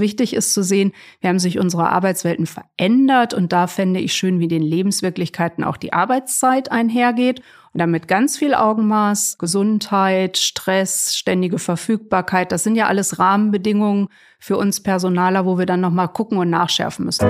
Wichtig 0.00 0.34
ist 0.34 0.54
zu 0.54 0.62
sehen, 0.62 0.92
wir 1.20 1.30
haben 1.30 1.38
sich 1.38 1.58
unsere 1.58 1.90
Arbeitswelten 1.90 2.46
verändert 2.46 3.34
und 3.34 3.52
da 3.52 3.66
fände 3.66 4.00
ich 4.00 4.12
schön, 4.12 4.40
wie 4.40 4.48
den 4.48 4.62
Lebenswirklichkeiten 4.62 5.64
auch 5.64 5.76
die 5.76 5.92
Arbeitszeit 5.92 6.70
einhergeht. 6.70 7.40
Und 7.72 7.80
damit 7.80 8.08
ganz 8.08 8.36
viel 8.36 8.54
Augenmaß, 8.54 9.36
Gesundheit, 9.38 10.38
Stress, 10.38 11.16
ständige 11.16 11.58
Verfügbarkeit, 11.58 12.50
das 12.50 12.64
sind 12.64 12.76
ja 12.76 12.86
alles 12.86 13.18
Rahmenbedingungen 13.18 14.08
für 14.38 14.56
uns 14.56 14.82
Personaler, 14.82 15.44
wo 15.44 15.58
wir 15.58 15.66
dann 15.66 15.80
nochmal 15.80 16.08
gucken 16.08 16.38
und 16.38 16.50
nachschärfen 16.50 17.04
müssen. 17.04 17.28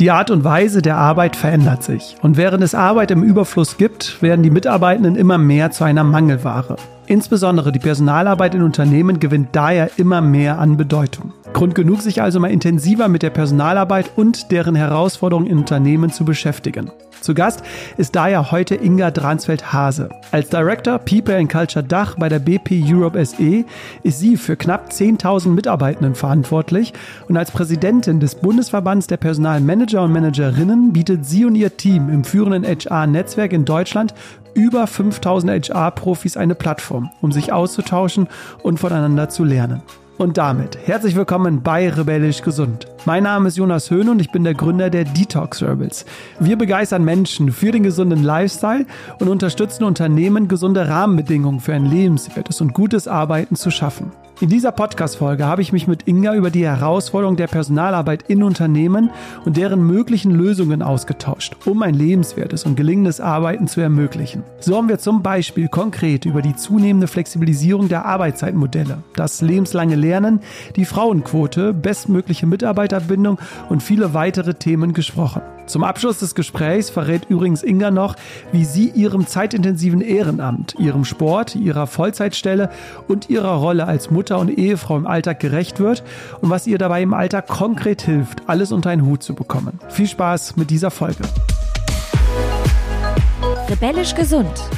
Die 0.00 0.10
Art 0.10 0.30
und 0.30 0.42
Weise 0.42 0.82
der 0.82 0.96
Arbeit 0.96 1.36
verändert 1.36 1.84
sich. 1.84 2.16
Und 2.20 2.36
während 2.36 2.64
es 2.64 2.74
Arbeit 2.74 3.10
im 3.12 3.22
Überfluss 3.22 3.76
gibt, 3.76 4.20
werden 4.22 4.42
die 4.42 4.50
Mitarbeitenden 4.50 5.14
immer 5.14 5.38
mehr 5.38 5.70
zu 5.70 5.84
einer 5.84 6.02
Mangelware. 6.02 6.76
Insbesondere 7.06 7.70
die 7.70 7.78
Personalarbeit 7.78 8.54
in 8.54 8.62
Unternehmen 8.62 9.20
gewinnt 9.20 9.48
daher 9.52 9.90
immer 9.98 10.22
mehr 10.22 10.58
an 10.58 10.78
Bedeutung. 10.78 11.34
Grund 11.52 11.74
genug, 11.74 12.00
sich 12.00 12.22
also 12.22 12.40
mal 12.40 12.50
intensiver 12.50 13.08
mit 13.08 13.22
der 13.22 13.30
Personalarbeit 13.30 14.10
und 14.16 14.50
deren 14.50 14.74
Herausforderungen 14.74 15.46
in 15.46 15.58
Unternehmen 15.58 16.10
zu 16.10 16.24
beschäftigen. 16.24 16.90
Zu 17.24 17.32
Gast 17.32 17.62
ist 17.96 18.14
daher 18.16 18.50
heute 18.50 18.74
Inga 18.74 19.10
Dransfeld-Hase. 19.10 20.10
Als 20.30 20.50
Director 20.50 20.98
People 20.98 21.34
and 21.34 21.50
Culture 21.50 21.82
Dach 21.82 22.16
bei 22.18 22.28
der 22.28 22.38
BP 22.38 22.84
Europe 22.86 23.24
SE 23.24 23.64
ist 24.02 24.20
sie 24.20 24.36
für 24.36 24.56
knapp 24.56 24.90
10.000 24.90 25.48
Mitarbeitenden 25.48 26.14
verantwortlich 26.14 26.92
und 27.26 27.38
als 27.38 27.50
Präsidentin 27.50 28.20
des 28.20 28.34
Bundesverbands 28.34 29.06
der 29.06 29.16
Personalmanager 29.16 30.02
und 30.02 30.12
Managerinnen 30.12 30.92
bietet 30.92 31.24
sie 31.24 31.46
und 31.46 31.54
ihr 31.54 31.74
Team 31.74 32.10
im 32.10 32.24
führenden 32.24 32.62
HR-Netzwerk 32.62 33.54
in 33.54 33.64
Deutschland 33.64 34.12
über 34.52 34.86
5000 34.86 35.70
HR-Profis 35.70 36.36
eine 36.36 36.54
Plattform, 36.54 37.08
um 37.22 37.32
sich 37.32 37.54
auszutauschen 37.54 38.28
und 38.62 38.78
voneinander 38.78 39.30
zu 39.30 39.44
lernen. 39.44 39.80
Und 40.16 40.38
damit 40.38 40.78
herzlich 40.86 41.16
willkommen 41.16 41.62
bei 41.64 41.90
Rebellisch 41.90 42.40
Gesund. 42.42 42.86
Mein 43.04 43.24
Name 43.24 43.48
ist 43.48 43.56
Jonas 43.56 43.90
Höhn 43.90 44.08
und 44.08 44.20
ich 44.20 44.30
bin 44.30 44.44
der 44.44 44.54
Gründer 44.54 44.88
der 44.88 45.04
Detox 45.04 45.60
Rebels. 45.60 46.04
Wir 46.38 46.56
begeistern 46.56 47.02
Menschen 47.04 47.50
für 47.50 47.72
den 47.72 47.82
gesunden 47.82 48.22
Lifestyle 48.22 48.86
und 49.18 49.28
unterstützen 49.28 49.82
Unternehmen, 49.82 50.46
gesunde 50.46 50.88
Rahmenbedingungen 50.88 51.58
für 51.58 51.74
ein 51.74 51.86
lebenswertes 51.86 52.60
und 52.60 52.74
gutes 52.74 53.08
Arbeiten 53.08 53.56
zu 53.56 53.72
schaffen. 53.72 54.12
In 54.40 54.48
dieser 54.48 54.72
Podcast-Folge 54.72 55.46
habe 55.46 55.62
ich 55.62 55.72
mich 55.72 55.86
mit 55.86 56.08
Inga 56.08 56.34
über 56.34 56.50
die 56.50 56.66
Herausforderung 56.66 57.36
der 57.36 57.46
Personalarbeit 57.46 58.24
in 58.26 58.42
Unternehmen 58.42 59.10
und 59.44 59.56
deren 59.56 59.86
möglichen 59.86 60.32
Lösungen 60.32 60.82
ausgetauscht, 60.82 61.54
um 61.66 61.82
ein 61.82 61.94
lebenswertes 61.94 62.64
und 62.64 62.74
gelingendes 62.74 63.20
Arbeiten 63.20 63.68
zu 63.68 63.80
ermöglichen. 63.80 64.42
So 64.58 64.76
haben 64.76 64.88
wir 64.88 64.98
zum 64.98 65.22
Beispiel 65.22 65.68
konkret 65.68 66.24
über 66.24 66.42
die 66.42 66.56
zunehmende 66.56 67.06
Flexibilisierung 67.06 67.88
der 67.88 68.06
Arbeitszeitmodelle, 68.06 69.04
das 69.14 69.40
lebenslange 69.40 69.94
Lernen, 69.94 70.40
die 70.74 70.84
Frauenquote, 70.84 71.72
bestmögliche 71.72 72.46
Mitarbeiterbindung 72.46 73.38
und 73.68 73.84
viele 73.84 74.14
weitere 74.14 74.54
Themen 74.54 74.94
gesprochen. 74.94 75.42
Zum 75.66 75.82
Abschluss 75.82 76.18
des 76.18 76.34
Gesprächs 76.34 76.90
verrät 76.90 77.26
übrigens 77.28 77.62
Inga 77.62 77.90
noch, 77.90 78.16
wie 78.52 78.64
sie 78.64 78.90
ihrem 78.90 79.26
zeitintensiven 79.26 80.00
Ehrenamt, 80.00 80.74
ihrem 80.78 81.04
Sport, 81.04 81.56
ihrer 81.56 81.86
Vollzeitstelle 81.86 82.70
und 83.08 83.30
ihrer 83.30 83.54
Rolle 83.54 83.86
als 83.86 84.10
Mutter 84.10 84.38
und 84.38 84.50
Ehefrau 84.50 84.96
im 84.96 85.06
Alltag 85.06 85.40
gerecht 85.40 85.80
wird 85.80 86.02
und 86.40 86.50
was 86.50 86.66
ihr 86.66 86.78
dabei 86.78 87.02
im 87.02 87.14
Alltag 87.14 87.48
konkret 87.48 88.02
hilft, 88.02 88.48
alles 88.48 88.72
unter 88.72 88.90
einen 88.90 89.06
Hut 89.06 89.22
zu 89.22 89.34
bekommen. 89.34 89.78
Viel 89.88 90.06
Spaß 90.06 90.56
mit 90.56 90.70
dieser 90.70 90.90
Folge. 90.90 91.24
Rebellisch 93.68 94.14
gesund. 94.14 94.70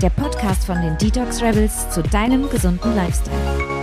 Der 0.00 0.10
Podcast 0.10 0.64
von 0.64 0.80
den 0.80 0.96
Detox 0.96 1.42
Rebels 1.42 1.90
zu 1.90 2.02
deinem 2.02 2.48
gesunden 2.50 2.94
Lifestyle. 2.94 3.77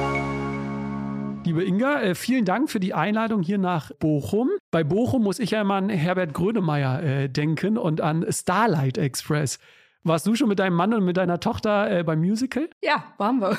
Liebe 1.45 1.63
Inga, 1.63 2.01
äh, 2.01 2.15
vielen 2.15 2.43
Dank 2.43 2.71
für 2.71 2.79
die 2.79 2.95
Einladung 2.95 3.43
hier 3.43 3.59
nach 3.59 3.91
Bochum. 3.99 4.49
Bei 4.71 4.83
Bochum 4.83 5.21
muss 5.21 5.38
ich 5.38 5.52
ja 5.52 5.61
immer 5.61 5.75
an 5.75 5.89
Herbert 5.89 6.33
Grönemeyer 6.33 7.03
äh, 7.03 7.29
denken 7.29 7.77
und 7.77 8.02
an 8.02 8.25
Starlight 8.31 8.97
Express. 8.97 9.59
Warst 10.08 10.27
du 10.27 10.36
schon 10.36 10.49
mit 10.49 10.60
deinem 10.60 10.76
Mann 10.76 10.93
und 10.93 11.04
mit 11.04 11.17
deiner 11.17 11.39
Tochter 11.39 11.89
äh, 11.89 12.04
beim 12.04 12.20
Musical? 12.20 12.70
Ja, 12.83 13.05
waren 13.17 13.42
wir. 13.42 13.58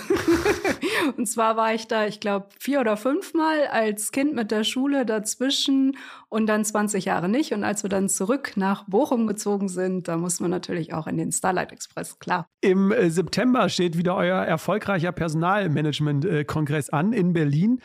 und 1.17 1.27
zwar 1.27 1.57
war 1.57 1.75
ich 1.75 1.89
da, 1.89 2.07
ich 2.07 2.21
glaube, 2.21 2.47
vier 2.61 2.81
oder 2.81 2.97
fünfmal 2.97 3.67
als 3.67 4.13
Kind 4.13 4.33
mit 4.33 4.53
der 4.53 4.63
Schule 4.63 5.05
dazwischen 5.05 5.97
und 6.29 6.47
dann 6.47 6.65
20 6.65 7.05
Jahre 7.05 7.29
nicht. 7.29 7.53
Und 7.53 7.65
als 7.65 7.83
wir 7.83 7.91
dann 7.91 8.09
zurück 8.09 8.53
nach 8.55 8.85
Bochum 8.85 9.27
gezogen 9.27 9.69
sind, 9.69 10.07
da 10.07 10.17
mussten 10.17 10.45
wir 10.45 10.49
natürlich 10.49 10.95
auch 10.95 11.09
in 11.09 11.17
den 11.17 11.33
Starlight 11.33 11.73
Express, 11.73 12.21
klar. 12.21 12.47
Im 12.61 12.93
äh, 12.93 13.11
September 13.11 13.69
steht 13.69 13.99
wieder 13.99 14.15
euer 14.15 14.39
erfolgreicher 14.39 15.11
Personalmanagement-Kongress 15.11 16.91
an 16.91 17.13
in 17.13 17.33
Berlin. 17.33 17.81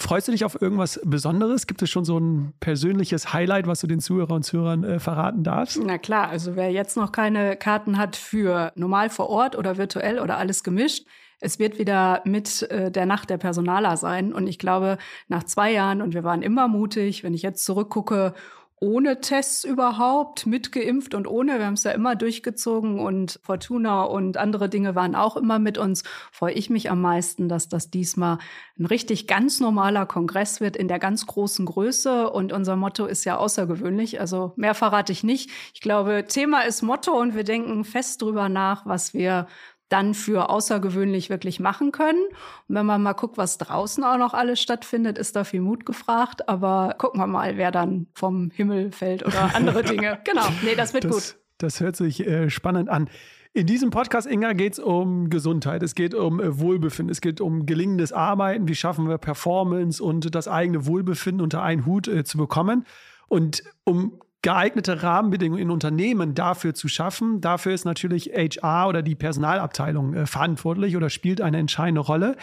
Freust 0.00 0.28
du 0.28 0.32
dich 0.32 0.46
auf 0.46 0.60
irgendwas 0.60 0.98
Besonderes? 1.04 1.66
Gibt 1.66 1.82
es 1.82 1.90
schon 1.90 2.06
so 2.06 2.18
ein 2.18 2.54
persönliches 2.58 3.34
Highlight, 3.34 3.66
was 3.66 3.80
du 3.80 3.86
den 3.86 4.00
Zuhörer 4.00 4.32
und 4.32 4.44
Zuhörern 4.44 4.82
äh, 4.82 4.98
verraten 4.98 5.44
darfst? 5.44 5.78
Na 5.84 5.98
klar, 5.98 6.28
also 6.28 6.56
wer 6.56 6.72
jetzt 6.72 6.96
noch 6.96 7.12
keine 7.12 7.54
Karten 7.56 7.98
hat 7.98 8.16
für 8.16 8.72
normal 8.76 9.10
vor 9.10 9.28
Ort 9.28 9.56
oder 9.56 9.76
virtuell 9.76 10.18
oder 10.18 10.38
alles 10.38 10.64
gemischt, 10.64 11.06
es 11.38 11.58
wird 11.58 11.78
wieder 11.78 12.22
mit 12.24 12.62
äh, 12.70 12.90
der 12.90 13.06
Nacht 13.06 13.28
der 13.28 13.36
Personaler 13.36 13.96
sein. 13.98 14.32
Und 14.32 14.46
ich 14.46 14.58
glaube, 14.58 14.96
nach 15.28 15.44
zwei 15.44 15.70
Jahren, 15.70 16.00
und 16.00 16.14
wir 16.14 16.24
waren 16.24 16.42
immer 16.42 16.66
mutig, 16.66 17.22
wenn 17.22 17.34
ich 17.34 17.42
jetzt 17.42 17.64
zurückgucke 17.64 18.34
ohne 18.80 19.20
Tests 19.20 19.64
überhaupt, 19.64 20.46
mitgeimpft 20.46 21.14
und 21.14 21.26
ohne. 21.26 21.58
Wir 21.58 21.66
haben 21.66 21.74
es 21.74 21.84
ja 21.84 21.90
immer 21.90 22.16
durchgezogen 22.16 22.98
und 22.98 23.38
Fortuna 23.42 24.04
und 24.04 24.38
andere 24.38 24.70
Dinge 24.70 24.94
waren 24.94 25.14
auch 25.14 25.36
immer 25.36 25.58
mit 25.58 25.76
uns. 25.76 26.02
Freue 26.32 26.54
ich 26.54 26.70
mich 26.70 26.90
am 26.90 27.02
meisten, 27.02 27.50
dass 27.50 27.68
das 27.68 27.90
diesmal 27.90 28.38
ein 28.78 28.86
richtig 28.86 29.26
ganz 29.26 29.60
normaler 29.60 30.06
Kongress 30.06 30.62
wird 30.62 30.78
in 30.78 30.88
der 30.88 30.98
ganz 30.98 31.26
großen 31.26 31.66
Größe. 31.66 32.30
Und 32.30 32.54
unser 32.54 32.76
Motto 32.76 33.04
ist 33.04 33.24
ja 33.26 33.36
außergewöhnlich. 33.36 34.18
Also 34.18 34.54
mehr 34.56 34.74
verrate 34.74 35.12
ich 35.12 35.22
nicht. 35.22 35.50
Ich 35.74 35.82
glaube, 35.82 36.24
Thema 36.26 36.62
ist 36.62 36.80
Motto 36.80 37.12
und 37.12 37.34
wir 37.34 37.44
denken 37.44 37.84
fest 37.84 38.22
drüber 38.22 38.48
nach, 38.48 38.86
was 38.86 39.12
wir 39.12 39.46
dann 39.90 40.14
für 40.14 40.48
außergewöhnlich 40.48 41.28
wirklich 41.28 41.60
machen 41.60 41.92
können. 41.92 42.22
Und 42.68 42.74
wenn 42.74 42.86
man 42.86 43.02
mal 43.02 43.12
guckt, 43.12 43.36
was 43.36 43.58
draußen 43.58 44.02
auch 44.04 44.16
noch 44.16 44.32
alles 44.32 44.60
stattfindet, 44.60 45.18
ist 45.18 45.36
da 45.36 45.44
viel 45.44 45.60
Mut 45.60 45.84
gefragt. 45.84 46.48
Aber 46.48 46.94
gucken 46.96 47.20
wir 47.20 47.26
mal, 47.26 47.58
wer 47.58 47.70
dann 47.70 48.06
vom 48.14 48.50
Himmel 48.50 48.92
fällt 48.92 49.26
oder 49.26 49.50
andere 49.54 49.82
Dinge. 49.82 50.20
genau, 50.24 50.46
nee, 50.62 50.74
das 50.74 50.94
wird 50.94 51.04
das, 51.04 51.12
gut. 51.12 51.40
Das 51.58 51.80
hört 51.80 51.96
sich 51.96 52.26
äh, 52.26 52.48
spannend 52.48 52.88
an. 52.88 53.10
In 53.52 53.66
diesem 53.66 53.90
Podcast, 53.90 54.28
Inga, 54.28 54.52
geht 54.52 54.74
es 54.74 54.78
um 54.78 55.28
Gesundheit, 55.28 55.82
es 55.82 55.96
geht 55.96 56.14
um 56.14 56.40
äh, 56.40 56.60
Wohlbefinden, 56.60 57.10
es 57.10 57.20
geht 57.20 57.40
um 57.40 57.66
gelingendes 57.66 58.12
Arbeiten, 58.12 58.68
wie 58.68 58.76
schaffen 58.76 59.08
wir 59.08 59.18
Performance 59.18 60.02
und 60.02 60.32
das 60.36 60.46
eigene 60.46 60.86
Wohlbefinden 60.86 61.42
unter 61.42 61.60
einen 61.62 61.84
Hut 61.84 62.06
äh, 62.06 62.22
zu 62.22 62.38
bekommen. 62.38 62.84
Und 63.26 63.64
um 63.82 64.20
geeignete 64.42 65.02
Rahmenbedingungen 65.02 65.62
in 65.62 65.70
Unternehmen 65.70 66.34
dafür 66.34 66.74
zu 66.74 66.88
schaffen. 66.88 67.40
Dafür 67.40 67.72
ist 67.72 67.84
natürlich 67.84 68.32
HR 68.34 68.88
oder 68.88 69.02
die 69.02 69.14
Personalabteilung 69.14 70.14
äh, 70.14 70.26
verantwortlich 70.26 70.96
oder 70.96 71.10
spielt 71.10 71.40
eine 71.40 71.58
entscheidende 71.58 72.00
Rolle. 72.00 72.36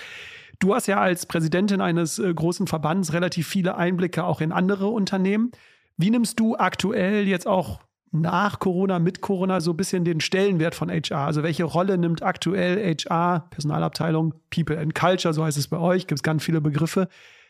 Du 0.60 0.74
hast 0.74 0.88
ja 0.88 1.00
als 1.00 1.26
Präsidentin 1.26 1.82
eines 1.82 2.20
äh, 2.20 2.34
großen 2.34 2.68
Verbands 2.68 3.14
relativ 3.14 3.48
viele 3.48 3.78
Einblicke 3.78 4.24
auch 4.24 4.42
in 4.42 4.52
andere 4.52 4.88
Unternehmen. 4.88 5.52
Wie 5.98 6.12
nimmst 6.12 6.40
du 6.40 6.56
aktuell 6.56 7.28
jetzt 7.28 7.48
auch 7.48 7.80
nach 8.12 8.60
Corona, 8.60 9.00
mit 9.00 9.22
Corona 9.22 9.60
so 9.60 9.72
ein 9.72 9.78
bisschen 9.78 10.06
den 10.06 10.20
Stellenwert 10.20 10.76
von 10.76 10.90
HR? 10.90 11.26
Also 11.26 11.42
welche 11.42 11.64
Rolle 11.64 11.98
nimmt 11.98 12.22
aktuell 12.22 12.96
HR, 12.96 13.48
Personalabteilung, 13.50 14.36
People 14.52 14.78
and 14.78 14.94
Culture, 14.94 15.34
so 15.34 15.44
heißt 15.44 15.58
es 15.58 15.68
bei 15.68 15.78
euch, 15.78 16.06
gibt 16.06 16.20
es 16.20 16.24
ganz 16.24 16.44
viele 16.44 16.62
Begriffe. 16.62 17.08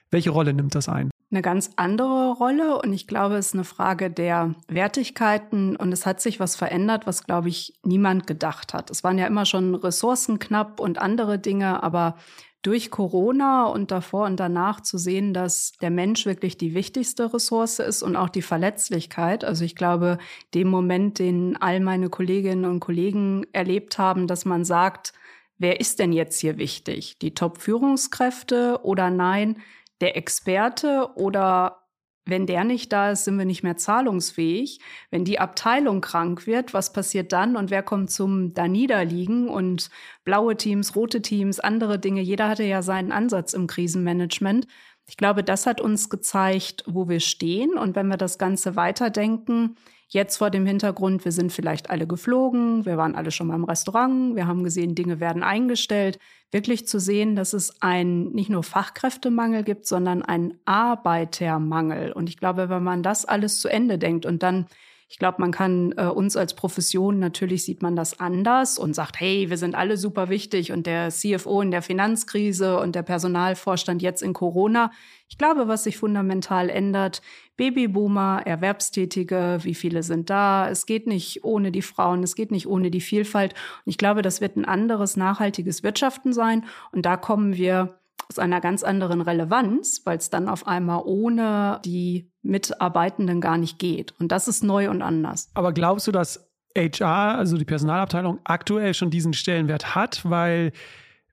Welche 0.09 0.29
Rolle 0.29 0.53
nimmt 0.53 0.73
das 0.75 0.87
ein? 0.87 1.09
Eine 1.29 1.41
ganz 1.41 1.71
andere 1.75 2.31
Rolle 2.33 2.81
und 2.81 2.93
ich 2.93 3.05
glaube, 3.05 3.35
es 3.35 3.47
ist 3.47 3.53
eine 3.53 3.65
Frage 3.65 4.09
der 4.09 4.55
Wertigkeiten 4.69 5.75
und 5.75 5.91
es 5.91 6.05
hat 6.05 6.21
sich 6.21 6.39
was 6.39 6.55
verändert, 6.55 7.05
was, 7.05 7.25
glaube 7.25 7.49
ich, 7.49 7.73
niemand 7.83 8.27
gedacht 8.27 8.73
hat. 8.73 8.89
Es 8.89 9.03
waren 9.03 9.17
ja 9.17 9.27
immer 9.27 9.45
schon 9.45 9.75
Ressourcen 9.75 10.39
knapp 10.39 10.79
und 10.79 10.99
andere 10.99 11.37
Dinge, 11.37 11.83
aber 11.83 12.15
durch 12.61 12.91
Corona 12.91 13.65
und 13.65 13.91
davor 13.91 14.25
und 14.25 14.39
danach 14.39 14.81
zu 14.81 14.97
sehen, 14.97 15.33
dass 15.33 15.73
der 15.81 15.91
Mensch 15.91 16.25
wirklich 16.25 16.57
die 16.57 16.73
wichtigste 16.73 17.33
Ressource 17.33 17.79
ist 17.79 18.03
und 18.03 18.15
auch 18.15 18.29
die 18.29 18.41
Verletzlichkeit. 18.41 19.43
Also 19.43 19.63
ich 19.63 19.75
glaube, 19.75 20.17
dem 20.53 20.67
Moment, 20.67 21.19
den 21.19 21.55
all 21.57 21.79
meine 21.79 22.09
Kolleginnen 22.09 22.65
und 22.65 22.79
Kollegen 22.79 23.45
erlebt 23.53 23.97
haben, 23.97 24.27
dass 24.27 24.43
man 24.43 24.65
sagt, 24.65 25.13
wer 25.57 25.79
ist 25.79 25.99
denn 25.99 26.13
jetzt 26.13 26.39
hier 26.39 26.57
wichtig? 26.57 27.17
Die 27.19 27.33
Top-Führungskräfte 27.33 28.79
oder 28.83 29.09
nein? 29.09 29.57
Der 30.01 30.17
Experte 30.17 31.09
oder 31.15 31.87
wenn 32.27 32.45
der 32.45 32.65
nicht 32.65 32.91
da 32.91 33.11
ist, 33.11 33.23
sind 33.23 33.37
wir 33.37 33.45
nicht 33.45 33.63
mehr 33.63 33.77
zahlungsfähig. 33.77 34.79
Wenn 35.09 35.23
die 35.23 35.39
Abteilung 35.39 36.01
krank 36.01 36.45
wird, 36.45 36.73
was 36.73 36.91
passiert 36.91 37.31
dann 37.31 37.55
und 37.55 37.71
wer 37.71 37.83
kommt 37.83 38.11
zum 38.11 38.53
da 38.53 38.67
niederliegen 38.67 39.47
und 39.47 39.89
blaue 40.25 40.57
Teams, 40.57 40.95
rote 40.95 41.21
Teams, 41.21 41.59
andere 41.59 41.99
Dinge. 41.99 42.21
Jeder 42.21 42.49
hatte 42.49 42.63
ja 42.63 42.81
seinen 42.81 43.13
Ansatz 43.13 43.53
im 43.53 43.65
Krisenmanagement. 43.67 44.67
Ich 45.07 45.15
glaube, 45.15 45.41
das 45.41 45.65
hat 45.65 45.79
uns 45.79 46.09
gezeigt, 46.09 46.83
wo 46.85 47.07
wir 47.07 47.21
stehen. 47.21 47.77
Und 47.77 47.95
wenn 47.95 48.09
wir 48.09 48.17
das 48.17 48.37
Ganze 48.37 48.75
weiterdenken, 48.75 49.77
Jetzt 50.09 50.37
vor 50.37 50.49
dem 50.49 50.65
Hintergrund, 50.65 51.25
wir 51.25 51.33
sind 51.33 51.51
vielleicht 51.51 51.89
alle 51.89 52.07
geflogen, 52.07 52.85
wir 52.85 52.95
waren 52.95 53.15
alle 53.15 53.29
schon 53.29 53.47
mal 53.47 53.55
im 53.55 53.65
Restaurant, 53.65 54.37
wir 54.37 54.47
haben 54.47 54.63
gesehen, 54.63 54.95
Dinge 54.95 55.19
werden 55.19 55.43
eingestellt. 55.43 56.17
Wirklich 56.49 56.87
zu 56.87 56.97
sehen, 56.97 57.35
dass 57.35 57.51
es 57.51 57.81
einen 57.81 58.31
nicht 58.31 58.49
nur 58.49 58.63
Fachkräftemangel 58.63 59.63
gibt, 59.63 59.85
sondern 59.85 60.21
einen 60.21 60.59
Arbeitermangel. 60.63 62.13
Und 62.13 62.29
ich 62.29 62.37
glaube, 62.37 62.69
wenn 62.69 62.83
man 62.83 63.03
das 63.03 63.25
alles 63.25 63.59
zu 63.59 63.67
Ende 63.67 63.97
denkt 63.97 64.25
und 64.25 64.43
dann 64.43 64.67
ich 65.09 65.19
glaube, 65.19 65.37
man 65.39 65.51
kann 65.51 65.93
äh, 65.95 66.05
uns 66.07 66.35
als 66.35 66.53
Profession, 66.53 67.17
natürlich 67.19 67.63
sieht 67.63 67.81
man 67.81 67.95
das 67.95 68.19
anders 68.19 68.77
und 68.77 68.93
sagt, 68.93 69.19
hey, 69.19 69.49
wir 69.49 69.57
sind 69.57 69.73
alle 69.73 69.95
super 69.95 70.27
wichtig 70.29 70.73
und 70.73 70.85
der 70.85 71.09
CFO 71.09 71.61
in 71.61 71.71
der 71.71 71.81
Finanzkrise 71.81 72.77
und 72.79 72.93
der 72.93 73.03
Personalvorstand 73.03 74.01
jetzt 74.01 74.21
in 74.21 74.33
Corona. 74.33 74.91
Ich 75.29 75.37
glaube, 75.37 75.69
was 75.69 75.85
sich 75.85 75.97
fundamental 75.97 76.69
ändert, 76.69 77.21
Babyboomer, 77.55 78.41
Erwerbstätige, 78.45 79.59
wie 79.61 79.75
viele 79.75 80.03
sind 80.03 80.29
da? 80.29 80.69
Es 80.69 80.85
geht 80.85 81.07
nicht 81.07 81.43
ohne 81.45 81.71
die 81.71 81.81
Frauen, 81.81 82.21
es 82.21 82.35
geht 82.35 82.51
nicht 82.51 82.67
ohne 82.67 82.91
die 82.91 83.01
Vielfalt. 83.01 83.53
Und 83.85 83.89
ich 83.89 83.97
glaube, 83.97 84.21
das 84.21 84.41
wird 84.41 84.57
ein 84.57 84.65
anderes 84.65 85.15
nachhaltiges 85.15 85.83
Wirtschaften 85.83 86.33
sein. 86.33 86.65
Und 86.91 87.05
da 87.05 87.15
kommen 87.15 87.55
wir 87.55 87.97
aus 88.29 88.39
einer 88.39 88.59
ganz 88.59 88.83
anderen 88.83 89.21
Relevanz, 89.21 90.01
weil 90.03 90.17
es 90.17 90.29
dann 90.29 90.49
auf 90.49 90.67
einmal 90.67 91.01
ohne 91.05 91.79
die 91.85 92.29
Mitarbeitenden 92.47 93.41
gar 93.41 93.57
nicht 93.57 93.79
geht. 93.79 94.13
Und 94.19 94.31
das 94.31 94.47
ist 94.47 94.63
neu 94.63 94.89
und 94.89 95.01
anders. 95.01 95.49
Aber 95.53 95.73
glaubst 95.73 96.07
du, 96.07 96.11
dass 96.11 96.49
HR, 96.75 97.37
also 97.37 97.57
die 97.57 97.65
Personalabteilung, 97.65 98.39
aktuell 98.43 98.93
schon 98.93 99.09
diesen 99.09 99.33
Stellenwert 99.33 99.95
hat? 99.95 100.21
Weil 100.23 100.71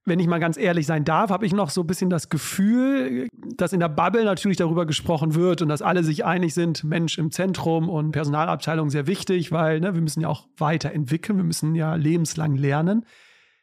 wenn 0.07 0.21
ich 0.21 0.27
mal 0.27 0.39
ganz 0.39 0.59
ehrlich 0.59 0.87
sein 0.87 1.05
darf, 1.05 1.31
habe 1.31 1.47
ich 1.47 1.55
noch 1.55 1.71
so 1.71 1.81
ein 1.81 1.87
bisschen 1.87 2.11
das 2.11 2.29
Gefühl, 2.29 3.29
dass 3.57 3.73
in 3.73 3.81
der 3.81 3.89
Bubble 3.89 4.25
natürlich 4.25 4.59
darüber 4.59 4.85
gesprochen 4.85 5.35
wird 5.35 5.63
und 5.63 5.69
dass 5.69 5.81
alle 5.81 6.05
sich 6.05 6.25
einig 6.25 6.53
sind, 6.53 6.85
Mensch 6.85 7.17
im 7.17 7.31
Zentrum 7.31 7.89
und 7.89 8.13
Personalabteilung 8.13 8.91
sehr 8.91 9.07
wichtig, 9.07 9.51
weil 9.51 9.81
ne, 9.81 9.95
wir 9.95 10.03
müssen 10.03 10.21
ja 10.21 10.29
auch 10.29 10.47
weiterentwickeln, 10.59 11.39
wir 11.39 11.45
müssen 11.45 11.75
ja 11.75 11.95
lebenslang 11.95 12.55
lernen. 12.55 13.07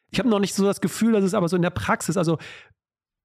Ich 0.10 0.20
habe 0.20 0.30
noch 0.30 0.40
nicht 0.40 0.56
so 0.56 0.66
das 0.66 0.82
Gefühl, 0.82 1.14
dass 1.14 1.24
es 1.24 1.36
aber 1.36 1.48
so 1.48 1.56
in 1.56 1.62
der 1.62 1.70
Praxis, 1.70 2.18
also 2.18 2.38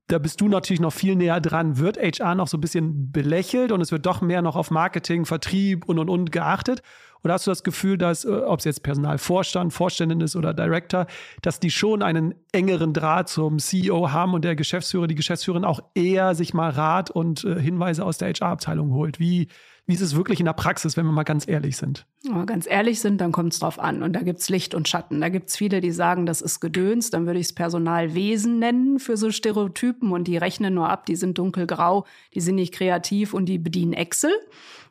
da 0.08 0.18
bist 0.18 0.40
du 0.40 0.48
natürlich 0.48 0.80
noch 0.80 0.92
viel 0.92 1.16
näher 1.16 1.40
dran. 1.40 1.78
Wird 1.78 1.98
HR 1.98 2.34
noch 2.34 2.48
so 2.48 2.56
ein 2.56 2.60
bisschen 2.60 3.10
belächelt 3.10 3.72
und 3.72 3.80
es 3.80 3.90
wird 3.90 4.06
doch 4.06 4.20
mehr 4.20 4.42
noch 4.42 4.56
auf 4.56 4.70
Marketing, 4.70 5.24
Vertrieb 5.24 5.84
und 5.86 5.98
und 5.98 6.08
und 6.08 6.32
geachtet? 6.32 6.82
Oder 7.24 7.34
hast 7.34 7.46
du 7.46 7.50
das 7.50 7.64
Gefühl, 7.64 7.98
dass, 7.98 8.24
äh, 8.24 8.28
ob 8.28 8.60
es 8.60 8.66
jetzt 8.66 8.84
Personalvorstand, 8.84 9.72
Vorständin 9.72 10.20
ist 10.20 10.36
oder 10.36 10.54
Director, 10.54 11.06
dass 11.42 11.58
die 11.58 11.72
schon 11.72 12.02
einen 12.02 12.36
engeren 12.52 12.92
Draht 12.92 13.28
zum 13.28 13.58
CEO 13.58 14.12
haben 14.12 14.34
und 14.34 14.44
der 14.44 14.54
Geschäftsführer, 14.54 15.08
die 15.08 15.16
Geschäftsführerin 15.16 15.64
auch 15.64 15.80
eher 15.94 16.36
sich 16.36 16.54
mal 16.54 16.70
Rat 16.70 17.10
und 17.10 17.42
äh, 17.44 17.60
Hinweise 17.60 18.04
aus 18.04 18.18
der 18.18 18.28
HR-Abteilung 18.28 18.92
holt? 18.92 19.18
Wie, 19.18 19.48
wie 19.86 19.94
ist 19.94 20.00
es 20.00 20.16
wirklich 20.16 20.40
in 20.40 20.46
der 20.46 20.52
Praxis, 20.52 20.96
wenn 20.96 21.06
wir 21.06 21.12
mal 21.12 21.22
ganz 21.22 21.46
ehrlich 21.46 21.76
sind? 21.76 22.06
Wenn 22.24 22.34
wir 22.34 22.46
ganz 22.46 22.66
ehrlich 22.68 23.00
sind, 23.00 23.20
dann 23.20 23.30
kommt 23.30 23.52
es 23.52 23.60
drauf 23.60 23.78
an. 23.78 24.02
Und 24.02 24.14
da 24.14 24.20
gibt's 24.22 24.48
Licht 24.48 24.74
und 24.74 24.88
Schatten. 24.88 25.20
Da 25.20 25.28
gibt's 25.28 25.56
viele, 25.56 25.80
die 25.80 25.92
sagen, 25.92 26.26
das 26.26 26.40
ist 26.40 26.58
Gedöns. 26.58 27.10
Dann 27.10 27.26
würde 27.26 27.38
ich 27.38 27.46
es 27.46 27.52
Personalwesen 27.52 28.58
nennen 28.58 28.98
für 28.98 29.16
so 29.16 29.30
Stereotypen. 29.30 30.10
Und 30.10 30.24
die 30.24 30.36
rechnen 30.36 30.74
nur 30.74 30.88
ab, 30.88 31.06
die 31.06 31.14
sind 31.14 31.38
dunkelgrau, 31.38 32.04
die 32.34 32.40
sind 32.40 32.56
nicht 32.56 32.74
kreativ 32.74 33.32
und 33.32 33.46
die 33.46 33.58
bedienen 33.58 33.92
Excel. 33.92 34.32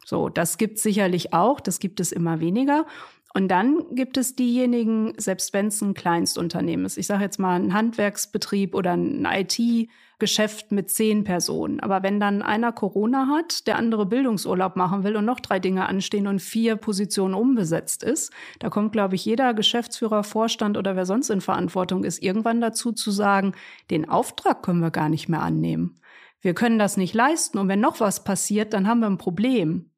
So, 0.06 0.30
das 0.30 0.58
gibt's 0.58 0.82
sicherlich 0.82 1.34
auch. 1.34 1.60
Das 1.60 1.80
gibt 1.80 2.00
es 2.00 2.14
immer 2.14 2.40
weniger. 2.40 2.86
Und 3.36 3.50
dann 3.50 3.84
gibt 3.92 4.16
es 4.16 4.38
diejenigen, 4.38 5.12
selbst 5.18 5.52
wenn 5.52 5.68
es 5.68 5.82
ein 5.82 5.94
Kleinstunternehmen 5.94 6.86
ist, 6.86 6.98
ich 6.98 7.06
sage 7.06 7.24
jetzt 7.24 7.38
mal 7.38 7.60
ein 7.60 7.74
Handwerksbetrieb 7.74 8.74
oder 8.74 8.94
ein 8.94 9.28
IT-Geschäft 9.30 10.72
mit 10.72 10.90
zehn 10.90 11.26
Personen. 11.26 11.82
Aber 11.82 12.02
wenn 12.02 12.22
dann 12.22 12.42
einer 12.42 12.72
Corona 12.72 13.28
hat, 13.28 13.68
der 13.68 13.76
andere 13.76 14.06
Bildungsurlaub 14.06 14.78
machen 14.78 15.04
will 15.04 15.18
und 15.18 15.26
noch 15.26 15.42
drei 15.42 15.60
Dinge 15.60 15.90
anstehen 15.90 16.28
und 16.28 16.42
vier 16.42 16.78
Positionen 16.78 17.34
unbesetzt 17.34 18.04
ist, 18.04 18.32
da 18.60 18.70
kommt, 18.70 18.94
glaube 18.94 19.16
ich, 19.16 19.26
jeder 19.26 19.54
Geschäftsführer, 19.54 20.24
Vorstand 20.24 20.78
oder 20.78 20.96
wer 20.96 21.06
sonst 21.06 21.30
in 21.30 21.42
Verantwortung 21.42 22.06
ist, 22.06 22.24
irgendwann 22.24 22.62
dazu 22.62 22.94
zu 22.94 23.12
sagen, 23.12 23.52
den 23.92 24.08
Auftrag 24.08 24.64
können 24.64 24.80
wir 24.80 24.92
gar 24.92 25.10
nicht 25.10 25.28
mehr 25.28 25.42
annehmen. 25.42 26.00
Wir 26.40 26.54
können 26.54 26.80
das 26.80 26.96
nicht 26.96 27.14
leisten 27.14 27.58
und 27.58 27.68
wenn 27.68 27.82
noch 27.82 28.00
was 28.00 28.24
passiert, 28.24 28.72
dann 28.72 28.88
haben 28.88 29.02
wir 29.02 29.08
ein 29.08 29.18
Problem. 29.18 29.90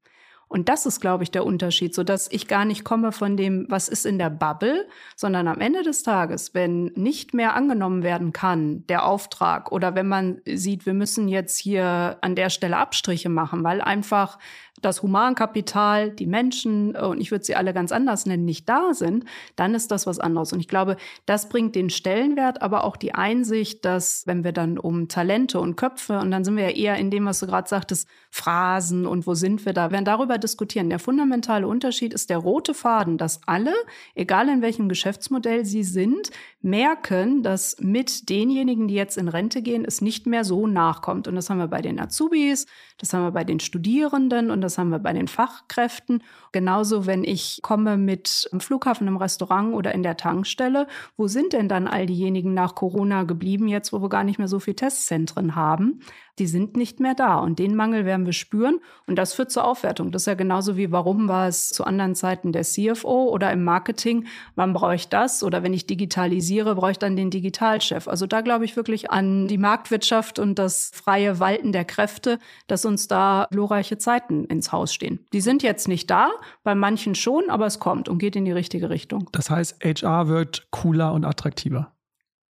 Und 0.50 0.70
das 0.70 0.86
ist, 0.86 1.02
glaube 1.02 1.24
ich, 1.24 1.32
der 1.32 1.46
Unterschied, 1.46 1.94
so 1.94 2.04
dass 2.04 2.32
ich 2.32 2.48
gar 2.48 2.64
nicht 2.64 2.86
komme 2.86 3.12
von 3.12 3.36
dem, 3.36 3.66
was 3.70 3.90
ist 3.90 4.06
in 4.06 4.18
der 4.18 4.30
Bubble, 4.30 4.88
sondern 5.16 5.48
am 5.48 5.60
Ende 5.60 5.84
des 5.84 6.04
Tages, 6.04 6.54
wenn 6.54 6.86
nicht 6.96 7.34
mehr 7.34 7.54
angenommen 7.54 8.02
werden 8.02 8.32
kann, 8.32 8.86
der 8.88 9.06
Auftrag, 9.06 9.72
oder 9.72 9.96
wenn 9.96 10.08
man 10.08 10.42
sieht, 10.46 10.86
wir 10.86 10.94
müssen 10.94 11.28
jetzt 11.28 11.58
hier 11.58 12.18
an 12.22 12.36
der 12.36 12.50
Stelle 12.50 12.78
Abstriche 12.78 13.30
machen, 13.30 13.64
weil 13.64 13.82
einfach 13.82 14.40
das 14.82 15.02
Humankapital, 15.02 16.12
die 16.12 16.28
Menschen, 16.28 16.96
äh, 16.96 17.00
und 17.00 17.20
ich 17.20 17.32
würde 17.32 17.44
sie 17.44 17.56
alle 17.56 17.74
ganz 17.74 17.92
anders 17.92 18.26
nennen, 18.26 18.46
nicht 18.46 18.70
da 18.70 18.94
sind, 18.94 19.26
dann 19.56 19.74
ist 19.76 19.92
das 19.92 20.06
was 20.06 20.20
anderes. 20.20 20.54
Und 20.54 20.60
ich 20.60 20.68
glaube, 20.68 20.98
das 21.26 21.50
bringt 21.50 21.76
den 21.76 21.90
Stellenwert, 21.90 22.62
aber 22.62 22.84
auch 22.84 22.98
die 22.98 23.16
Einsicht, 23.16 23.86
dass 23.86 24.28
wenn 24.28 24.44
wir 24.44 24.52
dann 24.52 24.78
um 24.78 25.08
Talente 25.08 25.60
und 25.60 25.76
Köpfe, 25.76 26.20
und 26.20 26.32
dann 26.32 26.44
sind 26.44 26.56
wir 26.56 26.70
ja 26.70 26.76
eher 26.76 26.96
in 26.98 27.12
dem, 27.12 27.26
was 27.26 27.40
du 27.40 27.48
gerade 27.48 27.68
sagtest, 27.68 28.08
Phrasen 28.30 29.06
und 29.06 29.26
wo 29.26 29.34
sind 29.34 29.66
wir 29.66 29.74
da, 29.74 29.92
werden 29.92 30.06
darüber 30.06 30.38
diskutieren. 30.38 30.90
Der 30.90 31.00
fundamentale 31.00 31.68
Unterschied 31.68 32.14
ist 32.14 32.30
der 32.30 32.38
rote 32.38 32.74
Faden, 32.74 33.18
dass 33.18 33.42
alle, 33.48 33.74
egal 34.16 34.50
in 34.50 34.62
welchem 34.62 34.90
Geschäftsmodell 34.90 35.66
sie 35.66 35.84
sind, 35.84 36.30
merken, 36.62 37.42
dass 37.42 37.78
mit 37.80 38.30
denjenigen, 38.30 38.88
die 38.88 38.94
jetzt 38.94 39.18
in 39.18 39.28
Rente 39.28 39.62
gehen, 39.62 39.86
es 39.86 40.02
nicht 40.02 40.28
mehr 40.28 40.44
so 40.44 40.68
nachkommt. 40.68 41.28
Und 41.28 41.36
das 41.36 41.50
haben 41.50 41.58
wir 41.58 41.68
bei 41.68 41.82
den 41.82 42.00
Azubis, 42.00 42.68
das 42.98 43.14
haben 43.14 43.24
wir 43.24 43.32
bei 43.32 43.44
den 43.44 43.60
Studierenden 43.60 44.52
und 44.52 44.62
das 44.68 44.78
haben 44.78 44.90
wir 44.90 45.00
bei 45.00 45.14
den 45.14 45.30
Fachkräften. 45.30 46.22
Genauso, 46.52 47.06
wenn 47.06 47.24
ich 47.24 47.62
komme 47.64 47.96
mit 47.96 48.50
am 48.52 48.60
Flughafen, 48.60 49.08
im 49.08 49.16
Restaurant 49.16 49.74
oder 49.74 49.94
in 49.94 50.04
der 50.04 50.18
Tankstelle, 50.18 50.88
wo 51.16 51.28
sind 51.28 51.54
denn 51.54 51.70
dann 51.70 51.88
all 51.88 52.06
diejenigen 52.06 52.54
nach 52.54 52.76
Corona 52.76 53.24
geblieben, 53.24 53.70
jetzt 53.70 53.94
wo 53.94 54.02
wir 54.02 54.10
gar 54.10 54.26
nicht 54.26 54.40
mehr 54.40 54.50
so 54.50 54.60
viel 54.60 54.74
Testzentren 54.74 55.56
haben? 55.56 56.02
Die 56.38 56.48
sind 56.48 56.78
nicht 56.78 57.00
mehr 57.00 57.16
da 57.16 57.40
und 57.40 57.58
den 57.58 57.76
Mangel 57.76 58.06
werden 58.06 58.26
wir 58.28 58.34
spüren 58.34 58.80
und 59.08 59.16
das 59.16 59.34
führt 59.34 59.52
zur 59.52 59.64
Aufwertung. 59.64 60.12
Das 60.12 60.24
ist 60.24 60.28
ja 60.28 60.36
genauso 60.36 60.78
wie, 60.78 60.92
warum 60.92 61.28
war 61.28 61.48
es 61.48 61.70
zu 61.70 61.84
anderen 61.84 62.14
Zeiten 62.14 62.52
der 62.52 62.62
CFO 62.62 63.30
oder 63.30 63.52
im 63.52 63.64
Marketing, 63.64 64.28
wann 64.56 64.74
brauche 64.74 64.94
ich 64.94 65.10
das? 65.10 65.42
Oder 65.44 65.64
wenn 65.64 65.74
ich 65.74 65.88
digitalisiere, 65.88 66.76
brauche 66.76 66.92
ich 66.92 67.00
dann 67.00 67.16
den 67.16 67.32
Digitalchef. 67.32 68.08
Also 68.08 68.28
da 68.28 68.42
glaube 68.42 68.66
ich 68.66 68.76
wirklich 68.76 69.10
an 69.10 69.48
die 69.48 69.58
Marktwirtschaft 69.58 70.38
und 70.38 70.60
das 70.60 70.92
freie 70.94 71.40
Walten 71.40 71.72
der 71.72 71.86
Kräfte, 71.86 72.38
dass 72.68 72.86
uns 72.86 73.08
da 73.08 73.48
glorreiche 73.50 73.98
Zeiten 73.98 74.46
ins 74.58 74.72
Haus 74.72 74.94
stehen. 74.94 75.26
Die 75.34 75.42
sind 75.42 75.64
jetzt 75.64 75.88
nicht 75.88 76.10
da, 76.10 76.30
bei 76.64 76.76
manchen 76.76 77.16
schon, 77.16 77.50
aber 77.50 77.66
es 77.66 77.80
kommt 77.80 78.10
und 78.10 78.18
geht 78.18 78.36
in 78.36 78.46
die 78.46 78.52
richtige 78.52 78.90
Richtung. 78.90 79.30
Das 79.32 79.50
heißt, 79.50 79.84
HR 79.84 80.28
wird 80.28 80.68
cooler 80.72 81.14
und 81.14 81.24
attraktiver. 81.24 81.94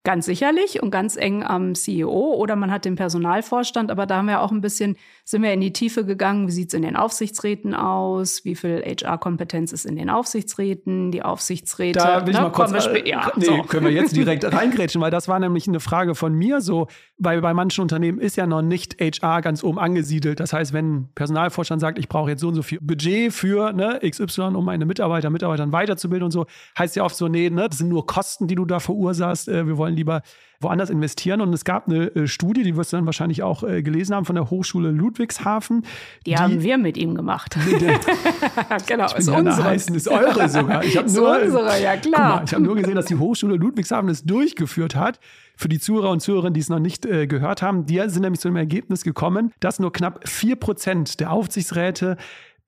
Ganz 0.08 0.24
sicherlich 0.24 0.82
und 0.82 0.90
ganz 0.90 1.16
eng 1.16 1.42
am 1.42 1.74
CEO 1.74 2.08
oder 2.08 2.56
man 2.56 2.70
hat 2.70 2.86
den 2.86 2.94
Personalvorstand, 2.94 3.90
aber 3.90 4.06
da 4.06 4.16
haben 4.16 4.28
wir 4.28 4.40
auch 4.40 4.52
ein 4.52 4.62
bisschen, 4.62 4.96
sind 5.24 5.42
wir 5.42 5.52
in 5.52 5.60
die 5.60 5.74
Tiefe 5.74 6.06
gegangen, 6.06 6.48
wie 6.48 6.52
sieht's 6.52 6.72
in 6.72 6.80
den 6.80 6.96
Aufsichtsräten 6.96 7.74
aus, 7.74 8.42
wie 8.46 8.54
viel 8.54 8.82
HR-Kompetenz 8.82 9.72
ist 9.72 9.84
in 9.84 9.96
den 9.96 10.08
Aufsichtsräten, 10.08 11.10
die 11.10 11.22
Aufsichtsräte. 11.22 11.98
Da 11.98 12.22
will 12.22 12.30
ich 12.30 12.36
ne? 12.36 12.44
mal 12.44 12.52
kurz, 12.52 12.86
äh, 12.86 13.06
ja, 13.06 13.30
nee, 13.36 13.44
so. 13.44 13.62
können 13.64 13.84
wir 13.84 13.92
jetzt 13.92 14.16
direkt 14.16 14.50
reingrätschen, 14.50 15.02
weil 15.02 15.10
das 15.10 15.28
war 15.28 15.38
nämlich 15.40 15.68
eine 15.68 15.80
Frage 15.80 16.14
von 16.14 16.32
mir 16.32 16.62
so, 16.62 16.86
weil 17.18 17.40
bei 17.40 17.52
manchen 17.52 17.82
Unternehmen 17.82 18.18
ist 18.20 18.36
ja 18.36 18.46
noch 18.46 18.62
nicht 18.62 18.96
HR 19.00 19.42
ganz 19.42 19.64
oben 19.64 19.78
angesiedelt. 19.78 20.38
Das 20.38 20.52
heißt, 20.52 20.72
wenn 20.72 20.94
ein 20.94 21.08
Personalvorstand 21.14 21.80
sagt, 21.80 21.98
ich 21.98 22.08
brauche 22.08 22.30
jetzt 22.30 22.40
so 22.40 22.48
und 22.48 22.54
so 22.54 22.62
viel 22.62 22.78
Budget 22.80 23.32
für 23.32 23.72
ne, 23.72 23.98
XY, 24.08 24.54
um 24.54 24.64
meine 24.64 24.86
Mitarbeiter, 24.86 25.28
Mitarbeitern 25.28 25.72
weiterzubilden 25.72 26.26
und 26.26 26.30
so, 26.30 26.46
heißt 26.78 26.94
ja 26.94 27.04
oft 27.04 27.16
so, 27.16 27.26
nee, 27.26 27.50
ne, 27.50 27.68
das 27.68 27.78
sind 27.78 27.88
nur 27.88 28.06
Kosten, 28.06 28.46
die 28.46 28.54
du 28.54 28.64
da 28.64 28.78
verursachst, 28.78 29.48
äh, 29.48 29.66
wir 29.66 29.76
wollen 29.76 29.96
lieber 29.96 30.22
woanders 30.60 30.90
investieren. 30.90 31.40
Und 31.40 31.52
es 31.52 31.64
gab 31.64 31.88
eine 31.88 32.06
äh, 32.14 32.26
Studie, 32.26 32.62
die 32.62 32.76
wirst 32.76 32.92
du 32.92 32.96
dann 32.96 33.06
wahrscheinlich 33.06 33.42
auch 33.42 33.62
äh, 33.62 33.82
gelesen 33.82 34.14
haben, 34.14 34.24
von 34.24 34.34
der 34.34 34.50
Hochschule 34.50 34.90
Ludwigshafen. 34.90 35.82
Die, 36.26 36.30
die 36.30 36.36
haben 36.36 36.62
wir 36.62 36.78
mit 36.78 36.96
ihm 36.96 37.14
gemacht. 37.14 37.56
genau, 38.86 39.06
ich 39.06 39.12
bin 39.12 39.20
ist 39.20 39.28
unsere. 39.28 39.64
Heißen, 39.64 39.94
ist 39.94 40.08
eure 40.08 40.48
sogar. 40.48 40.84
Ich 40.84 40.94
nur, 40.94 41.40
unsere, 41.42 41.82
ja 41.82 41.96
klar. 41.96 42.36
Mal, 42.36 42.44
ich 42.44 42.54
habe 42.54 42.62
nur 42.62 42.76
gesehen, 42.76 42.94
dass 42.94 43.06
die 43.06 43.16
Hochschule 43.16 43.56
Ludwigshafen 43.56 44.08
es 44.08 44.24
durchgeführt 44.24 44.94
hat. 44.94 45.20
Für 45.58 45.68
die 45.68 45.80
Zuhörer 45.80 46.10
und 46.10 46.20
Zuhörerinnen, 46.20 46.54
die 46.54 46.60
es 46.60 46.68
noch 46.68 46.78
nicht 46.78 47.04
äh, 47.04 47.26
gehört 47.26 47.62
haben, 47.62 47.84
die 47.84 48.00
sind 48.06 48.22
nämlich 48.22 48.40
zu 48.40 48.46
dem 48.46 48.54
Ergebnis 48.54 49.02
gekommen, 49.02 49.52
dass 49.58 49.80
nur 49.80 49.92
knapp 49.92 50.26
vier 50.28 50.54
Prozent 50.54 51.18
der 51.18 51.32
Aufsichtsräte 51.32 52.16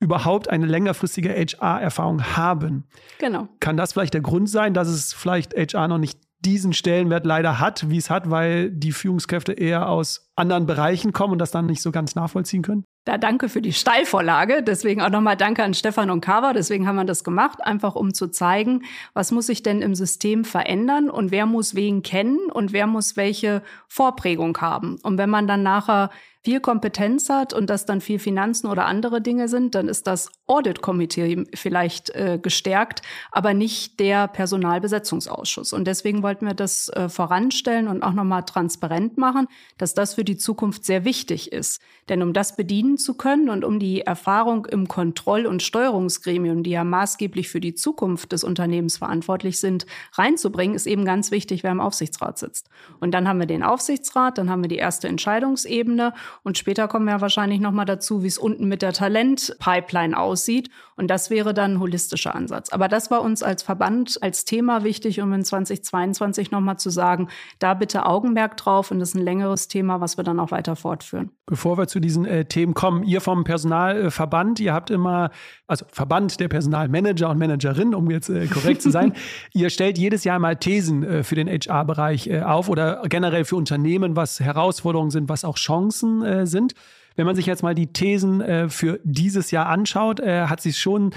überhaupt 0.00 0.50
eine 0.50 0.66
längerfristige 0.66 1.30
HR-Erfahrung 1.30 2.37
haben. 2.37 2.88
Genau. 3.18 3.49
Kann 3.61 3.76
das 3.76 3.92
vielleicht 3.92 4.14
der 4.14 4.23
Grund 4.23 4.50
sein, 4.50 4.75
dass 4.75 4.88
es 4.88 5.14
vielleicht 5.14 5.54
HR 5.54 5.87
noch 5.87 5.99
nicht 5.99 6.18
diesen 6.40 6.73
Stellenwert 6.73 7.25
leider 7.25 7.61
hat, 7.61 7.88
wie 7.90 7.99
es 7.99 8.11
hat, 8.11 8.28
weil 8.28 8.73
die 8.73 8.90
Führungskräfte 8.90 9.52
eher 9.52 9.88
aus 9.88 10.32
anderen 10.35 10.66
Bereichen 10.66 11.12
kommen 11.12 11.35
und 11.35 11.38
das 11.38 11.52
dann 11.52 11.66
nicht 11.66 11.82
so 11.82 11.92
ganz 11.92 12.16
nachvollziehen 12.16 12.62
können? 12.62 12.85
Da 13.04 13.16
danke 13.16 13.49
für 13.49 13.62
die 13.62 13.73
Steilvorlage. 13.73 14.62
Deswegen 14.62 15.00
auch 15.00 15.09
nochmal 15.09 15.37
danke 15.37 15.64
an 15.64 15.73
Stefan 15.73 16.11
und 16.11 16.21
Kava. 16.21 16.52
Deswegen 16.52 16.87
haben 16.87 16.97
wir 16.97 17.04
das 17.04 17.25
gemacht, 17.25 17.64
einfach 17.64 17.95
um 17.95 18.12
zu 18.12 18.28
zeigen, 18.28 18.83
was 19.14 19.33
muss 19.33 19.47
sich 19.47 19.62
denn 19.62 19.80
im 19.80 19.95
System 19.95 20.45
verändern 20.45 21.09
und 21.09 21.30
wer 21.30 21.47
muss 21.47 21.75
wen 21.75 22.02
kennen 22.02 22.50
und 22.52 22.73
wer 22.73 22.87
muss 22.87 23.16
welche 23.16 23.62
Vorprägung 23.88 24.57
haben. 24.59 24.99
Und 25.02 25.16
wenn 25.16 25.30
man 25.30 25.47
dann 25.47 25.62
nachher 25.62 26.11
viel 26.42 26.61
Kompetenz 26.61 27.28
hat 27.28 27.52
und 27.52 27.68
das 27.68 27.85
dann 27.85 28.00
viel 28.00 28.18
Finanzen 28.18 28.66
oder 28.66 28.87
andere 28.87 29.20
Dinge 29.20 29.49
sind, 29.49 29.75
dann 29.75 29.88
ist 29.88 30.06
das 30.06 30.30
Audit-Komitee 30.47 31.44
vielleicht 31.54 32.11
äh, 32.11 32.38
gestärkt, 32.40 33.02
aber 33.30 33.52
nicht 33.52 34.00
der 34.00 34.26
Personalbesetzungsausschuss. 34.26 35.75
Und 35.75 35.85
deswegen 35.85 36.23
wollten 36.23 36.47
wir 36.47 36.54
das 36.54 36.88
äh, 36.88 37.11
voranstellen 37.11 37.88
und 37.88 38.02
auch 38.02 38.14
nochmal 38.14 38.44
transparent 38.44 39.18
machen, 39.18 39.49
dass 39.76 39.92
das 39.92 40.14
für 40.14 40.25
die 40.25 40.38
Zukunft 40.38 40.85
sehr 40.85 41.04
wichtig 41.04 41.52
ist. 41.52 41.80
Denn 42.09 42.23
um 42.23 42.32
das 42.32 42.56
bedienen 42.56 42.97
zu 42.97 43.14
können 43.14 43.50
und 43.50 43.62
um 43.62 43.78
die 43.78 44.00
Erfahrung 44.00 44.64
im 44.64 44.88
Kontroll- 44.88 45.47
und 45.47 45.62
Steuerungsgremium, 45.62 46.62
die 46.62 46.70
ja 46.70 46.85
maßgeblich 46.85 47.50
für 47.50 47.61
die 47.61 47.75
Zukunft 47.75 48.32
des 48.32 48.44
Unternehmens 48.44 48.97
verantwortlich 48.97 49.61
sind, 49.61 49.85
reinzubringen, 50.14 50.75
ist 50.75 50.87
eben 50.87 51.04
ganz 51.04 51.30
wichtig, 51.30 51.62
wer 51.62 51.70
im 51.70 51.80
Aufsichtsrat 51.80 52.38
sitzt. 52.38 52.70
Und 52.99 53.12
dann 53.12 53.28
haben 53.28 53.38
wir 53.38 53.47
den 53.47 53.62
Aufsichtsrat, 53.62 54.38
dann 54.38 54.49
haben 54.49 54.64
wir 54.64 54.68
die 54.68 54.76
erste 54.76 55.06
Entscheidungsebene 55.06 56.14
und 56.42 56.58
später 56.58 56.88
kommen 56.88 57.06
wir 57.06 57.20
wahrscheinlich 57.20 57.60
nochmal 57.60 57.87
dazu, 57.87 58.22
wie 58.22 58.26
es 58.26 58.38
unten 58.38 58.68
mit 58.68 58.82
der 58.82 58.92
Talentpipeline 58.92 60.18
aussieht. 60.18 60.70
Und 61.00 61.08
das 61.08 61.30
wäre 61.30 61.54
dann 61.54 61.75
ein 61.75 61.80
holistischer 61.80 62.34
Ansatz. 62.34 62.70
Aber 62.72 62.87
das 62.87 63.10
war 63.10 63.22
uns 63.22 63.42
als 63.42 63.62
Verband, 63.62 64.18
als 64.20 64.44
Thema 64.44 64.84
wichtig, 64.84 65.22
um 65.22 65.32
in 65.32 65.42
2022 65.42 66.50
nochmal 66.50 66.78
zu 66.78 66.90
sagen, 66.90 67.28
da 67.58 67.72
bitte 67.72 68.04
Augenmerk 68.04 68.58
drauf. 68.58 68.90
Und 68.90 68.99
das 68.99 69.10
ist 69.10 69.14
ein 69.14 69.25
längeres 69.25 69.66
Thema, 69.68 70.02
was 70.02 70.18
wir 70.18 70.25
dann 70.25 70.38
auch 70.38 70.50
weiter 70.50 70.76
fortführen. 70.76 71.30
Bevor 71.46 71.78
wir 71.78 71.87
zu 71.87 72.00
diesen 72.00 72.26
äh, 72.26 72.44
Themen 72.44 72.75
kommen, 72.75 73.02
ihr 73.02 73.22
vom 73.22 73.44
Personalverband, 73.44 74.60
ihr 74.60 74.75
habt 74.75 74.90
immer, 74.90 75.30
also 75.66 75.87
Verband 75.90 76.38
der 76.38 76.49
Personalmanager 76.49 77.30
und 77.30 77.38
Managerinnen, 77.38 77.94
um 77.94 78.10
jetzt 78.10 78.28
äh, 78.28 78.46
korrekt 78.46 78.82
zu 78.82 78.90
sein, 78.90 79.14
ihr 79.54 79.70
stellt 79.70 79.96
jedes 79.96 80.25
Jahr 80.25 80.38
mal 80.38 80.56
Thesen 80.56 81.02
äh, 81.02 81.22
für 81.25 81.34
den 81.34 81.49
HR-Bereich 81.49 82.26
äh, 82.26 82.42
auf 82.42 82.68
oder 82.68 83.02
generell 83.08 83.46
für 83.46 83.56
Unternehmen, 83.56 84.16
was 84.16 84.38
Herausforderungen 84.38 85.10
sind, 85.10 85.30
was 85.30 85.44
auch 85.44 85.56
Chancen 85.56 86.20
äh, 86.23 86.47
sind. 86.47 86.75
Wenn 87.17 87.27
man 87.27 87.37
sich 87.37 87.47
jetzt 87.47 87.62
mal 87.62 87.75
die 87.75 87.93
Thesen 87.93 88.41
äh, 88.41 88.69
für 88.69 89.00
dieses 89.05 89.50
Jahr 89.50 89.67
anschaut, 89.67 90.21
äh, 90.21 90.47
hat 90.47 90.61
sich 90.61 90.79
schon 90.79 91.12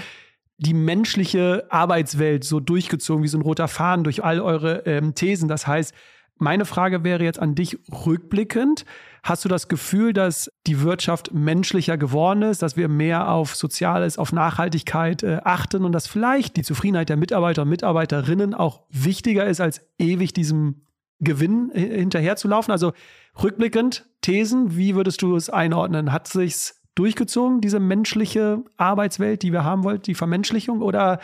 die 0.58 0.74
menschliche 0.74 1.66
Arbeitswelt 1.70 2.44
so 2.44 2.60
durchgezogen 2.60 3.24
wie 3.24 3.28
so 3.28 3.38
ein 3.38 3.42
roter 3.42 3.68
Faden 3.68 4.04
durch 4.04 4.22
all 4.22 4.40
eure 4.40 4.86
ähm, 4.86 5.14
Thesen. 5.14 5.48
Das 5.48 5.66
heißt, 5.66 5.94
meine 6.38 6.64
Frage 6.64 7.04
wäre 7.04 7.22
jetzt 7.22 7.38
an 7.38 7.54
dich 7.54 7.78
rückblickend. 8.06 8.84
Hast 9.22 9.44
du 9.44 9.48
das 9.48 9.68
Gefühl, 9.68 10.12
dass 10.12 10.50
die 10.66 10.82
Wirtschaft 10.82 11.32
menschlicher 11.32 11.96
geworden 11.96 12.42
ist, 12.42 12.60
dass 12.60 12.76
wir 12.76 12.88
mehr 12.88 13.30
auf 13.30 13.54
Soziales, 13.54 14.18
auf 14.18 14.32
Nachhaltigkeit 14.32 15.22
äh, 15.22 15.40
achten 15.44 15.84
und 15.84 15.92
dass 15.92 16.06
vielleicht 16.06 16.56
die 16.56 16.62
Zufriedenheit 16.62 17.08
der 17.08 17.16
Mitarbeiter 17.16 17.62
und 17.62 17.68
Mitarbeiterinnen 17.68 18.52
auch 18.52 18.82
wichtiger 18.90 19.46
ist, 19.46 19.60
als 19.60 19.80
ewig 19.98 20.32
diesem 20.32 20.83
Gewinn 21.20 21.70
hinterherzulaufen? 21.72 22.72
Also 22.72 22.92
rückblickend, 23.42 24.06
Thesen, 24.20 24.76
wie 24.76 24.94
würdest 24.94 25.22
du 25.22 25.36
es 25.36 25.50
einordnen? 25.50 26.12
Hat 26.12 26.28
sich's 26.28 26.82
durchgezogen, 26.94 27.60
diese 27.60 27.80
menschliche 27.80 28.62
Arbeitswelt, 28.76 29.42
die 29.42 29.52
wir 29.52 29.64
haben 29.64 29.84
wollten, 29.84 30.04
die 30.04 30.14
Vermenschlichung? 30.14 30.80
Oder 30.80 31.20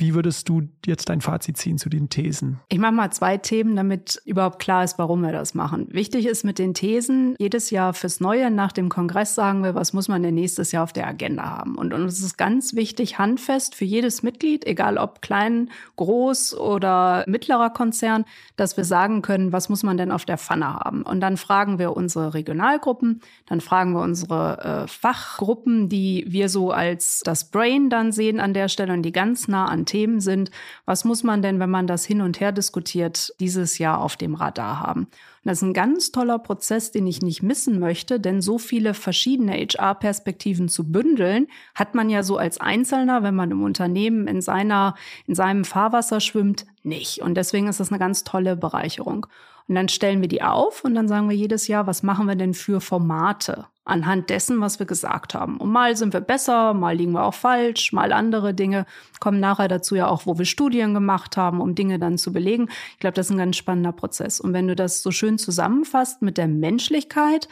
wie 0.00 0.14
würdest 0.14 0.48
du 0.48 0.62
jetzt 0.86 1.08
dein 1.10 1.20
Fazit 1.20 1.56
ziehen 1.58 1.78
zu 1.78 1.88
den 1.90 2.08
Thesen? 2.08 2.58
Ich 2.68 2.78
mache 2.78 2.92
mal 2.92 3.10
zwei 3.10 3.36
Themen, 3.36 3.76
damit 3.76 4.20
überhaupt 4.24 4.58
klar 4.58 4.82
ist, 4.82 4.98
warum 4.98 5.20
wir 5.20 5.32
das 5.32 5.54
machen. 5.54 5.86
Wichtig 5.90 6.26
ist 6.26 6.42
mit 6.42 6.58
den 6.58 6.74
Thesen, 6.74 7.36
jedes 7.38 7.70
Jahr 7.70 7.92
fürs 7.92 8.18
Neue 8.20 8.50
nach 8.50 8.72
dem 8.72 8.88
Kongress 8.88 9.34
sagen 9.34 9.62
wir, 9.62 9.74
was 9.74 9.92
muss 9.92 10.08
man 10.08 10.22
denn 10.22 10.34
nächstes 10.34 10.72
Jahr 10.72 10.84
auf 10.84 10.92
der 10.92 11.06
Agenda 11.06 11.44
haben. 11.44 11.76
Und 11.76 11.92
uns 11.92 12.20
ist 12.20 12.38
ganz 12.38 12.74
wichtig, 12.74 13.18
handfest 13.18 13.74
für 13.74 13.84
jedes 13.84 14.22
Mitglied, 14.22 14.66
egal 14.66 14.96
ob 14.96 15.20
klein, 15.20 15.70
groß 15.96 16.56
oder 16.56 17.24
mittlerer 17.26 17.70
Konzern, 17.70 18.24
dass 18.56 18.76
wir 18.76 18.84
sagen 18.84 19.22
können, 19.22 19.52
was 19.52 19.68
muss 19.68 19.82
man 19.82 19.98
denn 19.98 20.10
auf 20.10 20.24
der 20.24 20.38
Pfanne 20.38 20.74
haben. 20.74 21.02
Und 21.02 21.20
dann 21.20 21.36
fragen 21.36 21.78
wir 21.78 21.94
unsere 21.96 22.32
Regionalgruppen, 22.32 23.20
dann 23.46 23.60
fragen 23.60 23.92
wir 23.92 24.00
unsere 24.00 24.84
äh, 24.84 24.88
Fachgruppen, 24.88 25.88
die 25.88 26.24
wir 26.26 26.48
so 26.48 26.70
als 26.70 27.20
das 27.24 27.50
Brain 27.50 27.90
dann 27.90 28.12
sehen 28.12 28.40
an 28.40 28.54
der 28.54 28.68
Stelle 28.68 28.94
und 28.94 29.02
die 29.02 29.12
ganz 29.12 29.46
nah 29.46 29.66
an 29.66 29.84
Themen 29.90 30.20
sind. 30.20 30.50
Was 30.86 31.04
muss 31.04 31.22
man 31.24 31.42
denn, 31.42 31.58
wenn 31.58 31.68
man 31.68 31.86
das 31.86 32.04
hin 32.04 32.20
und 32.20 32.40
her 32.40 32.52
diskutiert, 32.52 33.34
dieses 33.40 33.78
Jahr 33.78 34.00
auf 34.00 34.16
dem 34.16 34.34
Radar 34.34 34.80
haben? 34.80 35.00
Und 35.02 35.48
das 35.48 35.58
ist 35.58 35.62
ein 35.62 35.74
ganz 35.74 36.12
toller 36.12 36.38
Prozess, 36.38 36.90
den 36.92 37.06
ich 37.06 37.22
nicht 37.22 37.42
missen 37.42 37.80
möchte, 37.80 38.20
denn 38.20 38.40
so 38.40 38.58
viele 38.58 38.94
verschiedene 38.94 39.52
HR-Perspektiven 39.52 40.68
zu 40.68 40.92
bündeln, 40.92 41.46
hat 41.74 41.94
man 41.94 42.10
ja 42.10 42.22
so 42.22 42.36
als 42.36 42.60
Einzelner, 42.60 43.22
wenn 43.22 43.34
man 43.34 43.50
im 43.50 43.62
Unternehmen 43.62 44.26
in 44.26 44.42
seiner, 44.42 44.94
in 45.26 45.34
seinem 45.34 45.64
Fahrwasser 45.64 46.20
schwimmt, 46.20 46.66
nicht. 46.82 47.22
Und 47.22 47.34
deswegen 47.34 47.68
ist 47.68 47.80
das 47.80 47.90
eine 47.90 47.98
ganz 47.98 48.22
tolle 48.24 48.56
Bereicherung. 48.56 49.26
Und 49.66 49.74
dann 49.76 49.88
stellen 49.88 50.20
wir 50.20 50.28
die 50.28 50.42
auf 50.42 50.84
und 50.84 50.94
dann 50.94 51.08
sagen 51.08 51.28
wir 51.28 51.36
jedes 51.36 51.68
Jahr, 51.68 51.86
was 51.86 52.02
machen 52.02 52.26
wir 52.26 52.34
denn 52.36 52.54
für 52.54 52.80
Formate 52.80 53.66
anhand 53.90 54.30
dessen, 54.30 54.60
was 54.60 54.78
wir 54.78 54.86
gesagt 54.86 55.34
haben. 55.34 55.58
Und 55.58 55.70
mal 55.70 55.96
sind 55.96 56.12
wir 56.12 56.20
besser, 56.20 56.74
mal 56.74 56.96
liegen 56.96 57.12
wir 57.12 57.24
auch 57.24 57.34
falsch, 57.34 57.92
mal 57.92 58.12
andere 58.12 58.54
Dinge 58.54 58.86
kommen 59.20 59.38
nachher 59.38 59.68
dazu 59.68 59.94
ja 59.94 60.08
auch, 60.08 60.26
wo 60.26 60.38
wir 60.38 60.46
Studien 60.46 60.94
gemacht 60.94 61.36
haben, 61.36 61.60
um 61.60 61.74
Dinge 61.74 61.98
dann 61.98 62.18
zu 62.18 62.32
belegen. 62.32 62.68
Ich 62.92 62.98
glaube, 62.98 63.14
das 63.14 63.26
ist 63.26 63.32
ein 63.32 63.38
ganz 63.38 63.56
spannender 63.56 63.92
Prozess. 63.92 64.40
Und 64.40 64.52
wenn 64.52 64.66
du 64.66 64.74
das 64.74 65.02
so 65.02 65.10
schön 65.10 65.38
zusammenfasst 65.38 66.22
mit 66.22 66.38
der 66.38 66.48
Menschlichkeit, 66.48 67.48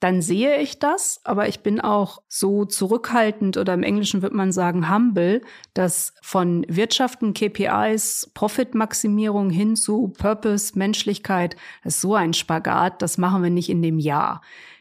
dann 0.00 0.22
sehe 0.22 0.60
ich 0.60 0.78
das, 0.78 1.20
aber 1.24 1.48
ich 1.48 1.60
bin 1.60 1.80
auch 1.80 2.22
so 2.28 2.64
zurückhaltend 2.64 3.56
oder 3.56 3.74
im 3.74 3.82
Englischen 3.82 4.22
wird 4.22 4.32
man 4.32 4.52
sagen 4.52 4.94
humble, 4.94 5.42
dass 5.74 6.14
von 6.22 6.64
Wirtschaften, 6.68 7.34
KPIs, 7.34 8.30
Profitmaximierung 8.32 9.50
hin 9.50 9.74
zu 9.74 10.12
Purpose, 10.16 10.78
Menschlichkeit, 10.78 11.56
das 11.82 11.96
ist 11.96 12.00
so 12.00 12.14
ein 12.14 12.32
Spagat, 12.32 13.02
das 13.02 13.18
machen 13.18 13.42
wir 13.42 13.50
nicht 13.50 13.70
in 13.70 13.82
dem 13.82 13.98
Jahr. 13.98 14.40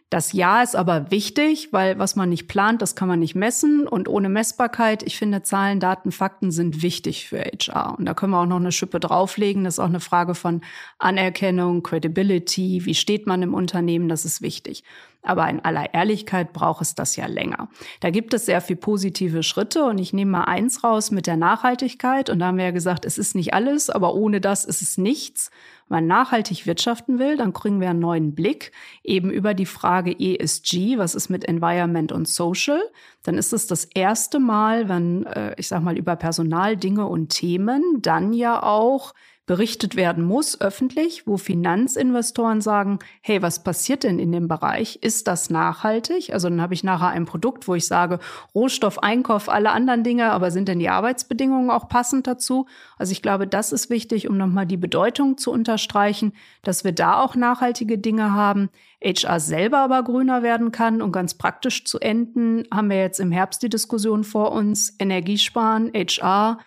Das 0.09 0.31
Ja 0.31 0.63
ist 0.63 0.75
aber 0.75 1.11
wichtig, 1.11 1.73
weil 1.73 1.99
was 1.99 2.15
man 2.15 2.29
nicht 2.29 2.47
plant, 2.47 2.81
das 2.81 2.95
kann 2.95 3.09
man 3.09 3.19
nicht 3.19 3.35
messen. 3.35 3.85
Und 3.87 4.07
ohne 4.07 4.29
Messbarkeit, 4.29 5.03
ich 5.03 5.17
finde, 5.17 5.43
Zahlen, 5.43 5.81
Daten, 5.81 6.13
Fakten 6.13 6.49
sind 6.49 6.81
wichtig 6.81 7.27
für 7.27 7.39
HR. 7.39 7.97
Und 7.97 8.05
da 8.05 8.13
können 8.13 8.31
wir 8.31 8.39
auch 8.39 8.45
noch 8.45 8.55
eine 8.55 8.71
Schippe 8.71 9.01
drauflegen. 9.01 9.65
Das 9.65 9.75
ist 9.75 9.79
auch 9.79 9.85
eine 9.85 9.99
Frage 9.99 10.33
von 10.33 10.61
Anerkennung, 10.97 11.83
Credibility. 11.83 12.85
Wie 12.85 12.95
steht 12.95 13.27
man 13.27 13.41
im 13.41 13.53
Unternehmen? 13.53 14.07
Das 14.07 14.23
ist 14.23 14.41
wichtig. 14.41 14.83
Aber 15.23 15.49
in 15.49 15.59
aller 15.59 15.93
Ehrlichkeit 15.93 16.53
braucht 16.53 16.81
es 16.81 16.95
das 16.95 17.15
ja 17.15 17.25
länger. 17.25 17.69
Da 17.99 18.11
gibt 18.11 18.33
es 18.33 18.45
sehr 18.45 18.61
viel 18.61 18.75
positive 18.75 19.43
Schritte 19.43 19.83
und 19.83 19.97
ich 19.97 20.13
nehme 20.13 20.31
mal 20.31 20.43
eins 20.45 20.83
raus 20.83 21.11
mit 21.11 21.27
der 21.27 21.37
Nachhaltigkeit. 21.37 22.29
Und 22.29 22.39
da 22.39 22.47
haben 22.47 22.57
wir 22.57 22.65
ja 22.65 22.71
gesagt, 22.71 23.03
es 23.03 23.17
ist 23.17 23.35
nicht 23.35 23.53
alles, 23.53 23.89
aber 23.89 24.13
ohne 24.15 24.39
das 24.39 24.63
ist 24.63 24.81
es 24.81 24.97
nichts. 24.97 25.51
Wenn 25.89 25.97
man 25.97 26.07
nachhaltig 26.07 26.65
wirtschaften 26.65 27.19
will, 27.19 27.37
dann 27.37 27.53
kriegen 27.53 27.81
wir 27.81 27.89
einen 27.89 27.99
neuen 27.99 28.35
Blick 28.35 28.71
eben 29.03 29.29
über 29.29 29.53
die 29.53 29.65
Frage 29.65 30.17
ESG, 30.17 30.97
was 30.97 31.15
ist 31.15 31.29
mit 31.29 31.45
Environment 31.45 32.11
und 32.11 32.27
Social. 32.27 32.81
Dann 33.23 33.37
ist 33.37 33.53
es 33.53 33.67
das 33.67 33.85
erste 33.85 34.39
Mal, 34.39 34.89
wenn, 34.89 35.25
äh, 35.25 35.55
ich 35.57 35.67
sag 35.67 35.81
mal, 35.81 35.97
über 35.97 36.15
Personal, 36.15 36.77
Dinge 36.77 37.07
und 37.07 37.29
Themen 37.29 38.01
dann 38.01 38.33
ja 38.33 38.61
auch 38.63 39.13
berichtet 39.47 39.95
werden 39.95 40.25
muss, 40.25 40.59
öffentlich, 40.59 41.25
wo 41.25 41.37
Finanzinvestoren 41.37 42.59
sagen, 42.59 42.99
hey, 43.21 43.41
was 43.41 43.63
passiert 43.63 44.03
denn 44.03 44.19
in 44.19 44.33
dem 44.33 44.49
Bereich? 44.49 44.99
Ist 45.01 45.27
das 45.27 45.49
nachhaltig? 45.49 46.33
Also 46.33 46.49
dann 46.49 46.61
habe 46.61 46.73
ich 46.73 46.83
nachher 46.83 47.07
ein 47.07 47.25
Produkt, 47.25 47.65
wo 47.67 47.73
ich 47.73 47.87
sage, 47.87 48.19
Rohstoff, 48.53 49.01
Einkauf, 49.01 49.47
alle 49.47 49.71
anderen 49.71 50.03
Dinge, 50.03 50.31
aber 50.31 50.51
sind 50.51 50.67
denn 50.67 50.79
die 50.79 50.89
Arbeitsbedingungen 50.89 51.71
auch 51.71 51.87
passend 51.87 52.27
dazu? 52.27 52.67
Also 52.97 53.13
ich 53.13 53.21
glaube, 53.21 53.47
das 53.47 53.71
ist 53.71 53.89
wichtig, 53.89 54.27
um 54.29 54.37
nochmal 54.37 54.65
die 54.65 54.75
Bedeutung 54.75 55.37
zu 55.37 55.51
unterstreichen, 55.51 56.33
dass 56.61 56.83
wir 56.83 56.91
da 56.91 57.23
auch 57.23 57.35
nachhaltige 57.35 57.97
Dinge 57.97 58.33
haben. 58.33 58.69
HR 59.01 59.39
selber 59.39 59.77
aber 59.77 60.03
grüner 60.03 60.43
werden 60.43 60.73
kann 60.73 61.01
und 61.01 61.13
ganz 61.13 61.35
praktisch 61.35 61.85
zu 61.85 61.99
enden, 61.99 62.65
haben 62.69 62.89
wir 62.89 62.99
jetzt 62.99 63.21
im 63.21 63.31
Herbst 63.31 63.63
die 63.63 63.69
Diskussion 63.69 64.25
vor 64.25 64.51
uns, 64.51 64.93
Energiesparen, 64.99 65.91
HR, 65.93 66.59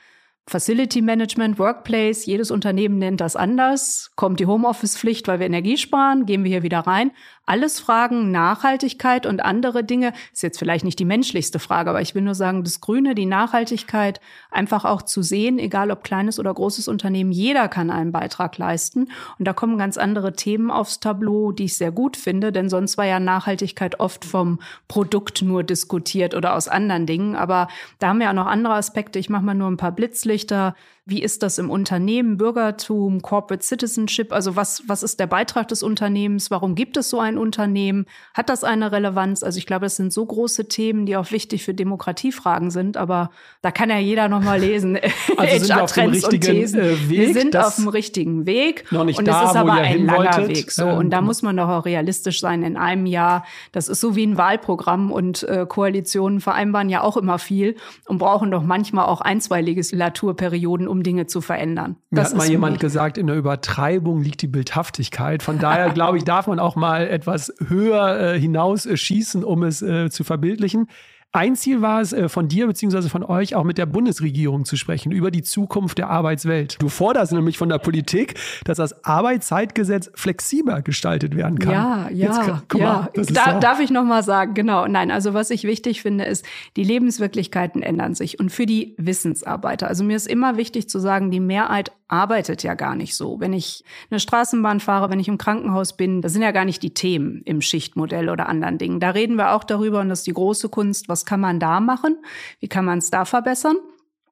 Facility 0.50 1.00
Management, 1.00 1.60
Workplace, 1.60 2.26
jedes 2.26 2.50
Unternehmen 2.50 2.98
nennt 2.98 3.20
das 3.20 3.36
anders. 3.36 4.10
Kommt 4.16 4.40
die 4.40 4.46
Homeoffice-Pflicht, 4.46 5.28
weil 5.28 5.38
wir 5.38 5.46
Energie 5.46 5.76
sparen, 5.76 6.26
gehen 6.26 6.42
wir 6.42 6.50
hier 6.50 6.64
wieder 6.64 6.80
rein. 6.80 7.12
Alles 7.50 7.80
Fragen 7.80 8.30
Nachhaltigkeit 8.30 9.26
und 9.26 9.44
andere 9.44 9.82
Dinge. 9.82 10.12
Ist 10.32 10.44
jetzt 10.44 10.60
vielleicht 10.60 10.84
nicht 10.84 11.00
die 11.00 11.04
menschlichste 11.04 11.58
Frage, 11.58 11.90
aber 11.90 12.00
ich 12.00 12.14
will 12.14 12.22
nur 12.22 12.36
sagen, 12.36 12.62
das 12.62 12.80
Grüne, 12.80 13.16
die 13.16 13.26
Nachhaltigkeit 13.26 14.20
einfach 14.52 14.84
auch 14.84 15.02
zu 15.02 15.20
sehen, 15.22 15.58
egal 15.58 15.90
ob 15.90 16.04
kleines 16.04 16.38
oder 16.38 16.54
großes 16.54 16.86
Unternehmen, 16.86 17.32
jeder 17.32 17.66
kann 17.66 17.90
einen 17.90 18.12
Beitrag 18.12 18.56
leisten. 18.56 19.08
Und 19.36 19.48
da 19.48 19.52
kommen 19.52 19.78
ganz 19.78 19.98
andere 19.98 20.34
Themen 20.34 20.70
aufs 20.70 21.00
Tableau, 21.00 21.50
die 21.50 21.64
ich 21.64 21.76
sehr 21.76 21.90
gut 21.90 22.16
finde, 22.16 22.52
denn 22.52 22.68
sonst 22.68 22.96
war 22.96 23.06
ja 23.06 23.18
Nachhaltigkeit 23.18 23.98
oft 23.98 24.24
vom 24.24 24.60
Produkt 24.86 25.42
nur 25.42 25.64
diskutiert 25.64 26.36
oder 26.36 26.54
aus 26.54 26.68
anderen 26.68 27.06
Dingen. 27.06 27.34
Aber 27.34 27.66
da 27.98 28.10
haben 28.10 28.18
wir 28.18 28.26
ja 28.26 28.32
noch 28.32 28.46
andere 28.46 28.74
Aspekte. 28.74 29.18
Ich 29.18 29.28
mache 29.28 29.42
mal 29.42 29.54
nur 29.54 29.68
ein 29.68 29.76
paar 29.76 29.90
Blitzlichter. 29.90 30.76
Wie 31.06 31.22
ist 31.22 31.42
das 31.42 31.58
im 31.58 31.70
Unternehmen, 31.70 32.36
Bürgertum, 32.36 33.22
Corporate 33.22 33.64
Citizenship? 33.64 34.32
Also 34.32 34.54
was, 34.54 34.82
was 34.86 35.02
ist 35.02 35.18
der 35.18 35.26
Beitrag 35.26 35.68
des 35.68 35.82
Unternehmens? 35.82 36.50
Warum 36.50 36.74
gibt 36.74 36.96
es 36.96 37.10
so 37.10 37.20
ein 37.20 37.38
Unternehmen? 37.38 38.06
Hat 38.34 38.48
das 38.48 38.64
eine 38.64 38.92
Relevanz? 38.92 39.42
Also 39.42 39.58
ich 39.58 39.66
glaube, 39.66 39.86
das 39.86 39.96
sind 39.96 40.12
so 40.12 40.24
große 40.24 40.68
Themen, 40.68 41.06
die 41.06 41.16
auch 41.16 41.30
wichtig 41.32 41.64
für 41.64 41.74
Demokratiefragen 41.74 42.70
sind. 42.70 42.96
Aber 42.96 43.30
da 43.62 43.70
kann 43.70 43.90
ja 43.90 43.98
jeder 43.98 44.28
noch 44.28 44.42
mal 44.42 44.60
lesen. 44.60 44.98
Also 45.36 45.74
HR-Trends 45.74 46.24
und 46.24 46.40
Thesen. 46.40 46.80
Äh, 46.80 47.08
Weg, 47.08 47.08
Wir 47.08 47.32
sind 47.32 47.56
auf 47.56 47.76
dem 47.76 47.88
richtigen 47.88 48.46
Weg. 48.46 48.90
Noch 48.90 49.04
nicht 49.04 49.18
und 49.18 49.26
da, 49.26 49.44
es 49.44 49.50
ist 49.50 49.56
aber 49.56 49.72
ein 49.72 50.04
langer 50.04 50.36
wolltet. 50.36 50.56
Weg. 50.56 50.70
So. 50.70 50.86
Und 50.86 51.10
da 51.10 51.18
ähm, 51.18 51.24
muss 51.24 51.42
man 51.42 51.56
doch 51.56 51.68
auch 51.68 51.84
realistisch 51.84 52.40
sein 52.40 52.62
in 52.62 52.76
einem 52.76 53.06
Jahr. 53.06 53.44
Das 53.72 53.88
ist 53.88 54.00
so 54.00 54.16
wie 54.16 54.26
ein 54.26 54.36
Wahlprogramm 54.36 55.10
und 55.10 55.42
äh, 55.44 55.66
Koalitionen 55.66 56.40
vereinbaren 56.40 56.88
ja 56.90 57.02
auch 57.02 57.16
immer 57.16 57.38
viel 57.38 57.76
und 58.06 58.18
brauchen 58.18 58.50
doch 58.50 58.62
manchmal 58.62 59.06
auch 59.06 59.20
ein, 59.20 59.40
zwei 59.40 59.62
Legislaturperioden, 59.62 60.88
um 60.90 61.02
Dinge 61.02 61.26
zu 61.26 61.40
verändern. 61.40 61.96
Mir 62.10 62.20
das 62.20 62.30
hat 62.30 62.38
mal 62.38 62.48
jemand 62.48 62.74
mich. 62.74 62.80
gesagt, 62.80 63.16
in 63.16 63.26
der 63.26 63.36
Übertreibung 63.36 64.22
liegt 64.22 64.42
die 64.42 64.48
Bildhaftigkeit. 64.48 65.42
Von 65.42 65.58
daher, 65.58 65.90
glaube 65.94 66.18
ich, 66.18 66.24
darf 66.24 66.46
man 66.46 66.58
auch 66.58 66.76
mal 66.76 67.06
etwas 67.06 67.54
höher 67.66 68.34
äh, 68.34 68.40
hinaus 68.40 68.86
äh, 68.86 68.96
schießen, 68.96 69.44
um 69.44 69.62
es 69.62 69.80
äh, 69.82 70.10
zu 70.10 70.24
verbildlichen. 70.24 70.88
Ein 71.32 71.54
Ziel 71.54 71.80
war 71.80 72.00
es 72.00 72.12
äh, 72.12 72.28
von 72.28 72.48
dir 72.48 72.66
bzw. 72.66 73.08
von 73.08 73.22
euch 73.22 73.54
auch 73.54 73.62
mit 73.62 73.78
der 73.78 73.86
Bundesregierung 73.86 74.64
zu 74.64 74.74
sprechen 74.76 75.12
über 75.12 75.30
die 75.30 75.42
Zukunft 75.42 75.98
der 75.98 76.10
Arbeitswelt. 76.10 76.82
Du 76.82 76.88
forderst 76.88 77.32
nämlich 77.32 77.56
von 77.56 77.68
der 77.68 77.78
Politik, 77.78 78.34
dass 78.64 78.78
das 78.78 79.04
Arbeitszeitgesetz 79.04 80.10
flexibler 80.16 80.82
gestaltet 80.82 81.36
werden 81.36 81.60
kann. 81.60 81.72
Ja, 81.72 82.08
ja, 82.10 82.26
Jetzt, 82.26 82.64
guck 82.68 82.80
ja. 82.80 83.08
Mal, 83.14 83.24
da, 83.26 83.60
darf 83.60 83.78
ich 83.78 83.90
noch 83.90 84.02
mal 84.02 84.24
sagen, 84.24 84.54
genau. 84.54 84.88
Nein, 84.88 85.12
also 85.12 85.32
was 85.32 85.50
ich 85.50 85.62
wichtig 85.62 86.02
finde, 86.02 86.24
ist, 86.24 86.44
die 86.76 86.82
Lebenswirklichkeiten 86.82 87.80
ändern 87.80 88.16
sich 88.16 88.40
und 88.40 88.50
für 88.50 88.66
die 88.66 88.96
Wissensarbeiter. 88.98 89.86
Also 89.86 90.02
mir 90.02 90.16
ist 90.16 90.26
immer 90.26 90.56
wichtig 90.56 90.88
zu 90.88 90.98
sagen, 90.98 91.30
die 91.30 91.38
Mehrheit 91.38 91.92
arbeitet 92.10 92.62
ja 92.62 92.74
gar 92.74 92.96
nicht 92.96 93.14
so. 93.14 93.38
Wenn 93.38 93.52
ich 93.52 93.84
eine 94.10 94.20
Straßenbahn 94.20 94.80
fahre, 94.80 95.10
wenn 95.10 95.20
ich 95.20 95.28
im 95.28 95.38
Krankenhaus 95.38 95.96
bin, 95.96 96.22
das 96.22 96.32
sind 96.32 96.42
ja 96.42 96.50
gar 96.50 96.64
nicht 96.64 96.82
die 96.82 96.92
Themen 96.92 97.42
im 97.44 97.60
Schichtmodell 97.60 98.28
oder 98.28 98.48
anderen 98.48 98.78
Dingen. 98.78 99.00
Da 99.00 99.10
reden 99.10 99.36
wir 99.36 99.52
auch 99.52 99.64
darüber 99.64 100.00
und 100.00 100.08
das 100.08 100.20
ist 100.20 100.26
die 100.26 100.32
große 100.32 100.68
Kunst, 100.68 101.08
was 101.08 101.19
was 101.20 101.26
kann 101.26 101.40
man 101.40 101.60
da 101.60 101.80
machen? 101.80 102.18
Wie 102.60 102.68
kann 102.68 102.84
man 102.84 102.98
es 102.98 103.10
da 103.10 103.24
verbessern? 103.24 103.76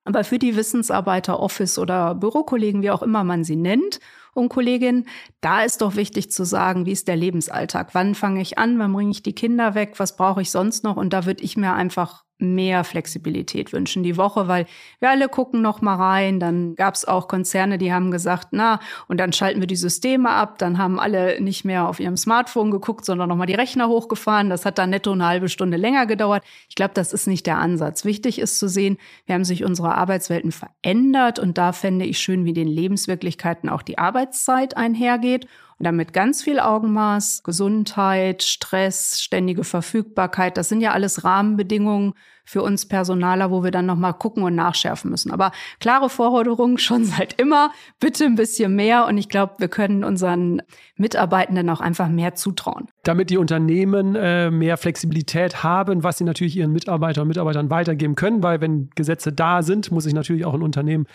Aber 0.05 0.25
für 0.25 0.39
die 0.39 0.57
Wissensarbeiter, 0.57 1.39
Office 1.39 1.79
oder 1.79 2.15
Bürokollegen, 2.15 2.81
wie 2.81 2.91
auch 2.91 3.03
immer 3.03 3.25
man 3.25 3.45
sie 3.45 3.57
nennt, 3.57 4.01
und 4.33 4.49
Kolleginnen, 4.49 5.07
da 5.41 5.65
ist 5.65 5.83
doch 5.83 5.97
wichtig 5.97 6.31
zu 6.31 6.45
sagen, 6.45 6.87
wie 6.87 6.93
ist 6.93 7.09
der 7.09 7.17
Lebensalltag? 7.17 7.91
Wann 7.93 8.15
fange 8.15 8.41
ich 8.41 8.57
an? 8.57 8.79
Wann 8.79 8.93
bringe 8.93 9.11
ich 9.11 9.23
die 9.23 9.35
Kinder 9.35 9.75
weg? 9.75 9.95
Was 9.99 10.17
brauche 10.17 10.41
ich 10.41 10.51
sonst 10.51 10.85
noch? 10.85 10.97
Und 10.97 11.13
da 11.13 11.27
würde 11.27 11.43
ich 11.43 11.57
mir 11.57 11.75
einfach 11.75 12.25
mehr 12.39 12.85
Flexibilität 12.85 13.73
wünschen 13.73 14.03
die 14.03 14.17
Woche, 14.17 14.49
weil 14.49 14.67
wir 15.01 15.11
alle 15.11 15.29
gucken 15.29 15.61
noch 15.63 15.81
mal 15.81 15.97
rein. 15.97 16.41
Dann 16.41 16.75
gab 16.75 16.95
es 16.95 17.07
auch 17.07 17.29
Konzerne, 17.29 17.79
die 17.79 17.93
haben 17.93 18.11
gesagt, 18.11 18.49
na, 18.53 18.81
und 19.09 19.19
dann 19.19 19.33
schalten 19.33 19.61
wir 19.61 19.67
die 19.67 19.77
Systeme 19.77 20.31
ab. 20.31 20.59
Dann 20.59 20.79
haben 20.79 21.01
alle 21.01 21.41
nicht 21.41 21.65
mehr 21.65 21.89
auf 21.89 22.01
ihrem 22.01 22.17
Smartphone 22.17 22.71
geguckt, 22.71 23.05
sondern 23.05 23.29
noch 23.29 23.37
mal 23.37 23.47
die 23.47 23.55
Rechner 23.55 23.89
hochgefahren. 23.89 24.51
Das 24.51 24.65
hat 24.65 24.79
dann 24.79 24.91
netto 24.91 25.13
eine 25.13 25.27
halbe 25.27 25.49
Stunde 25.49 25.77
länger 25.77 26.07
gedauert. 26.07 26.45
Ich 26.69 26.75
glaube, 26.75 26.95
das 26.95 27.13
ist 27.13 27.27
nicht 27.27 27.47
der 27.47 27.59
Ansatz. 27.59 28.05
Wichtig 28.05 28.39
ist 28.39 28.59
zu 28.59 28.69
sehen, 28.69 28.99
wir 29.27 29.35
haben 29.35 29.45
sich 29.45 29.65
unsere 29.65 29.95
Arbeitswelten 29.95 30.53
verändert 30.53 31.39
und 31.39 31.59
da 31.59 31.73
fände 31.73 32.05
ich 32.05 32.19
schön, 32.19 32.45
wie 32.45 32.53
den 32.53 32.69
Lebenswirklichkeiten 32.69 33.69
auch 33.69 33.83
die 33.83 33.99
Arbeitszeit 33.99 34.77
einhergeht. 34.77 35.47
Und 35.79 35.85
damit 35.85 36.13
ganz 36.13 36.43
viel 36.43 36.59
Augenmaß, 36.59 37.43
Gesundheit, 37.45 38.43
Stress, 38.43 39.23
ständige 39.23 39.63
Verfügbarkeit, 39.63 40.57
das 40.57 40.69
sind 40.69 40.81
ja 40.81 40.93
alles 40.93 41.23
Rahmenbedingungen 41.23 42.15
für 42.49 42.63
uns 42.63 42.87
Personaler, 42.87 43.51
wo 43.51 43.63
wir 43.63 43.71
dann 43.71 43.85
nochmal 43.85 44.15
gucken 44.15 44.43
und 44.43 44.55
nachschärfen 44.55 45.11
müssen. 45.11 45.31
Aber 45.31 45.53
klare 45.81 46.09
Forderungen 46.09 46.79
schon 46.79 47.05
seit 47.05 47.39
immer, 47.39 47.71
bitte 48.01 48.25
ein 48.25 48.37
bisschen 48.37 48.75
mehr. 48.75 49.07
Und 49.07 49.19
ich 49.19 49.29
glaube, 49.29 49.55
wir 49.59 49.69
können 49.69 50.03
unseren 50.03 50.63
Mitarbeitenden 50.97 51.69
auch 51.69 51.81
einfach 51.81 52.09
mehr 52.09 52.35
zutrauen. 52.35 52.89
Damit 53.05 53.29
die 53.29 53.37
Unternehmen 53.37 54.17
äh, 54.17 54.51
mehr 54.51 54.79
Flexibilität 54.79 55.63
haben, 55.63 56.03
was 56.03 56.19
sie 56.19 56.25
natürlich 56.25 56.57
ihren 56.57 56.73
Mitarbeitern 56.73 57.23
und 57.23 57.29
Mitarbeitern 57.29 57.71
weitergeben 57.71 58.15
können, 58.15 58.43
weil 58.43 58.63
wenn 58.63 58.89
Gesetze 58.97 59.31
da 59.31 59.63
sind, 59.63 59.93
muss 59.93 60.05
sich 60.05 60.15
natürlich 60.15 60.47
auch 60.47 60.55
ein 60.55 60.63
Unternehmen 60.63 61.07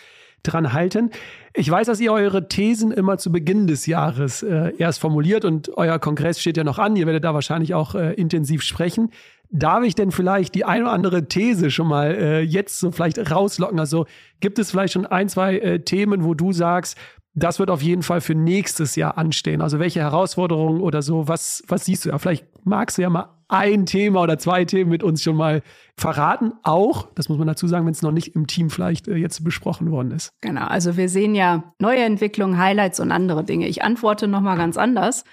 dran 0.43 0.73
halten. 0.73 1.09
Ich 1.53 1.69
weiß, 1.69 1.87
dass 1.87 1.99
ihr 1.99 2.11
eure 2.11 2.47
Thesen 2.47 2.91
immer 2.91 3.17
zu 3.17 3.31
Beginn 3.31 3.67
des 3.67 3.85
Jahres 3.85 4.43
äh, 4.43 4.73
erst 4.77 4.99
formuliert 4.99 5.45
und 5.45 5.75
euer 5.77 5.99
Kongress 5.99 6.39
steht 6.39 6.57
ja 6.57 6.63
noch 6.63 6.79
an. 6.79 6.95
Ihr 6.95 7.05
werdet 7.05 7.23
da 7.23 7.33
wahrscheinlich 7.33 7.73
auch 7.73 7.95
äh, 7.95 8.13
intensiv 8.13 8.61
sprechen. 8.61 9.11
Darf 9.49 9.83
ich 9.83 9.95
denn 9.95 10.11
vielleicht 10.11 10.55
die 10.55 10.65
eine 10.65 10.85
oder 10.85 10.93
andere 10.93 11.27
These 11.27 11.69
schon 11.69 11.87
mal 11.87 12.11
äh, 12.11 12.41
jetzt 12.41 12.79
so 12.79 12.91
vielleicht 12.91 13.31
rauslocken? 13.31 13.79
Also 13.79 14.05
gibt 14.39 14.59
es 14.59 14.71
vielleicht 14.71 14.93
schon 14.93 15.05
ein, 15.05 15.29
zwei 15.29 15.57
äh, 15.59 15.79
Themen, 15.79 16.23
wo 16.23 16.33
du 16.33 16.51
sagst, 16.51 16.97
das 17.35 17.59
wird 17.59 17.69
auf 17.69 17.81
jeden 17.81 18.03
Fall 18.03 18.21
für 18.21 18.35
nächstes 18.35 18.95
Jahr 18.95 19.17
anstehen. 19.17 19.61
Also 19.61 19.79
welche 19.79 20.01
Herausforderungen 20.01 20.81
oder 20.81 21.01
so, 21.01 21.27
was, 21.27 21.63
was 21.67 21.85
siehst 21.85 22.05
du 22.05 22.09
ja? 22.09 22.17
Vielleicht 22.17 22.45
magst 22.63 22.97
du 22.97 23.01
ja 23.01 23.09
mal 23.09 23.29
ein 23.53 23.85
Thema 23.85 24.21
oder 24.21 24.39
zwei 24.39 24.65
Themen 24.65 24.89
mit 24.89 25.03
uns 25.03 25.21
schon 25.21 25.35
mal 25.35 25.61
verraten. 25.95 26.53
Auch, 26.63 27.07
das 27.13 27.29
muss 27.29 27.37
man 27.37 27.47
dazu 27.47 27.67
sagen, 27.67 27.85
wenn 27.85 27.93
es 27.93 28.01
noch 28.01 28.11
nicht 28.11 28.35
im 28.35 28.47
Team 28.47 28.69
vielleicht 28.69 29.07
äh, 29.07 29.15
jetzt 29.15 29.43
besprochen 29.43 29.91
worden 29.91 30.11
ist. 30.11 30.33
Genau, 30.41 30.65
also 30.65 30.97
wir 30.97 31.07
sehen 31.07 31.35
ja 31.35 31.73
neue 31.79 32.03
Entwicklungen, 32.03 32.57
Highlights 32.57 32.99
und 32.99 33.11
andere 33.11 33.43
Dinge. 33.43 33.67
Ich 33.67 33.83
antworte 33.83 34.27
nochmal 34.27 34.57
ganz 34.57 34.75
anders. 34.77 35.23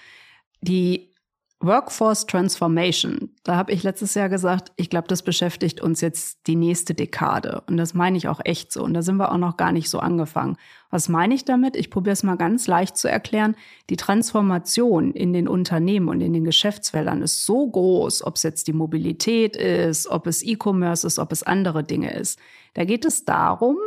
Die 0.61 1.10
Workforce 1.63 2.25
Transformation, 2.25 3.29
da 3.43 3.55
habe 3.55 3.71
ich 3.71 3.83
letztes 3.83 4.15
Jahr 4.15 4.29
gesagt, 4.29 4.71
ich 4.75 4.89
glaube, 4.89 5.07
das 5.07 5.21
beschäftigt 5.21 5.79
uns 5.79 6.01
jetzt 6.01 6.47
die 6.47 6.55
nächste 6.55 6.93
Dekade. 6.93 7.63
Und 7.67 7.77
das 7.77 7.93
meine 7.93 8.17
ich 8.17 8.27
auch 8.27 8.39
echt 8.43 8.71
so. 8.71 8.83
Und 8.83 8.93
da 8.93 9.01
sind 9.01 9.17
wir 9.17 9.31
auch 9.31 9.37
noch 9.37 9.57
gar 9.57 9.71
nicht 9.71 9.89
so 9.89 9.99
angefangen. 9.99 10.57
Was 10.89 11.09
meine 11.09 11.33
ich 11.33 11.45
damit? 11.45 11.75
Ich 11.75 11.89
probiere 11.89 12.13
es 12.13 12.23
mal 12.23 12.35
ganz 12.35 12.67
leicht 12.67 12.97
zu 12.97 13.09
erklären. 13.09 13.55
Die 13.89 13.95
Transformation 13.95 15.11
in 15.13 15.33
den 15.33 15.47
Unternehmen 15.47 16.09
und 16.09 16.21
in 16.21 16.33
den 16.33 16.43
Geschäftsfeldern 16.43 17.21
ist 17.21 17.45
so 17.45 17.69
groß, 17.69 18.25
ob 18.25 18.35
es 18.35 18.43
jetzt 18.43 18.67
die 18.67 18.73
Mobilität 18.73 19.55
ist, 19.55 20.07
ob 20.07 20.27
es 20.27 20.43
E-Commerce 20.43 21.05
ist, 21.05 21.19
ob 21.19 21.31
es 21.31 21.43
andere 21.43 21.83
Dinge 21.83 22.13
ist. 22.13 22.39
Da 22.73 22.85
geht 22.85 23.05
es 23.05 23.25
darum, 23.25 23.77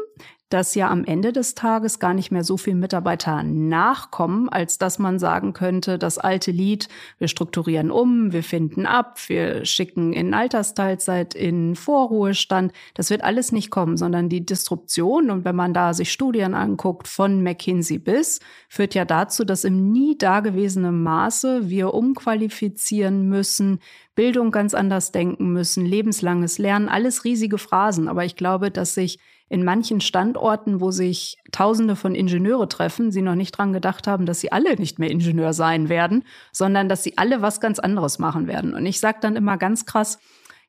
dass 0.54 0.76
ja 0.76 0.88
am 0.88 1.04
Ende 1.04 1.32
des 1.32 1.56
Tages 1.56 1.98
gar 1.98 2.14
nicht 2.14 2.30
mehr 2.30 2.44
so 2.44 2.56
viele 2.56 2.76
Mitarbeiter 2.76 3.42
nachkommen, 3.42 4.48
als 4.48 4.78
dass 4.78 5.00
man 5.00 5.18
sagen 5.18 5.52
könnte, 5.52 5.98
das 5.98 6.16
alte 6.16 6.52
Lied, 6.52 6.88
wir 7.18 7.26
strukturieren 7.26 7.90
um, 7.90 8.32
wir 8.32 8.44
finden 8.44 8.86
ab, 8.86 9.18
wir 9.26 9.64
schicken 9.64 10.12
in 10.12 10.32
Altersteilzeit, 10.32 11.34
in 11.34 11.74
Vorruhestand. 11.74 12.72
Das 12.94 13.10
wird 13.10 13.24
alles 13.24 13.50
nicht 13.50 13.70
kommen, 13.70 13.96
sondern 13.96 14.28
die 14.28 14.46
Disruption, 14.46 15.32
und 15.32 15.44
wenn 15.44 15.56
man 15.56 15.74
da 15.74 15.92
sich 15.92 16.12
Studien 16.12 16.54
anguckt, 16.54 17.08
von 17.08 17.42
McKinsey 17.42 17.98
bis, 17.98 18.38
führt 18.68 18.94
ja 18.94 19.04
dazu, 19.04 19.44
dass 19.44 19.64
im 19.64 19.90
nie 19.90 20.16
dagewesenen 20.16 21.02
Maße 21.02 21.68
wir 21.68 21.94
umqualifizieren 21.94 23.28
müssen, 23.28 23.80
Bildung 24.14 24.52
ganz 24.52 24.72
anders 24.72 25.10
denken 25.10 25.52
müssen, 25.52 25.84
lebenslanges 25.84 26.58
Lernen, 26.58 26.88
alles 26.88 27.24
riesige 27.24 27.58
Phrasen. 27.58 28.06
Aber 28.06 28.24
ich 28.24 28.36
glaube, 28.36 28.70
dass 28.70 28.94
sich 28.94 29.18
in 29.48 29.64
manchen 29.64 30.00
Standorten, 30.00 30.80
wo 30.80 30.90
sich 30.90 31.36
Tausende 31.52 31.96
von 31.96 32.14
Ingenieure 32.14 32.68
treffen, 32.68 33.12
sie 33.12 33.22
noch 33.22 33.34
nicht 33.34 33.52
dran 33.52 33.72
gedacht 33.72 34.06
haben, 34.06 34.26
dass 34.26 34.40
sie 34.40 34.52
alle 34.52 34.76
nicht 34.76 34.98
mehr 34.98 35.10
Ingenieur 35.10 35.52
sein 35.52 35.88
werden, 35.88 36.24
sondern 36.50 36.88
dass 36.88 37.02
sie 37.02 37.18
alle 37.18 37.42
was 37.42 37.60
ganz 37.60 37.78
anderes 37.78 38.18
machen 38.18 38.46
werden. 38.46 38.74
Und 38.74 38.86
ich 38.86 39.00
sage 39.00 39.18
dann 39.20 39.36
immer 39.36 39.58
ganz 39.58 39.84
krass, 39.84 40.18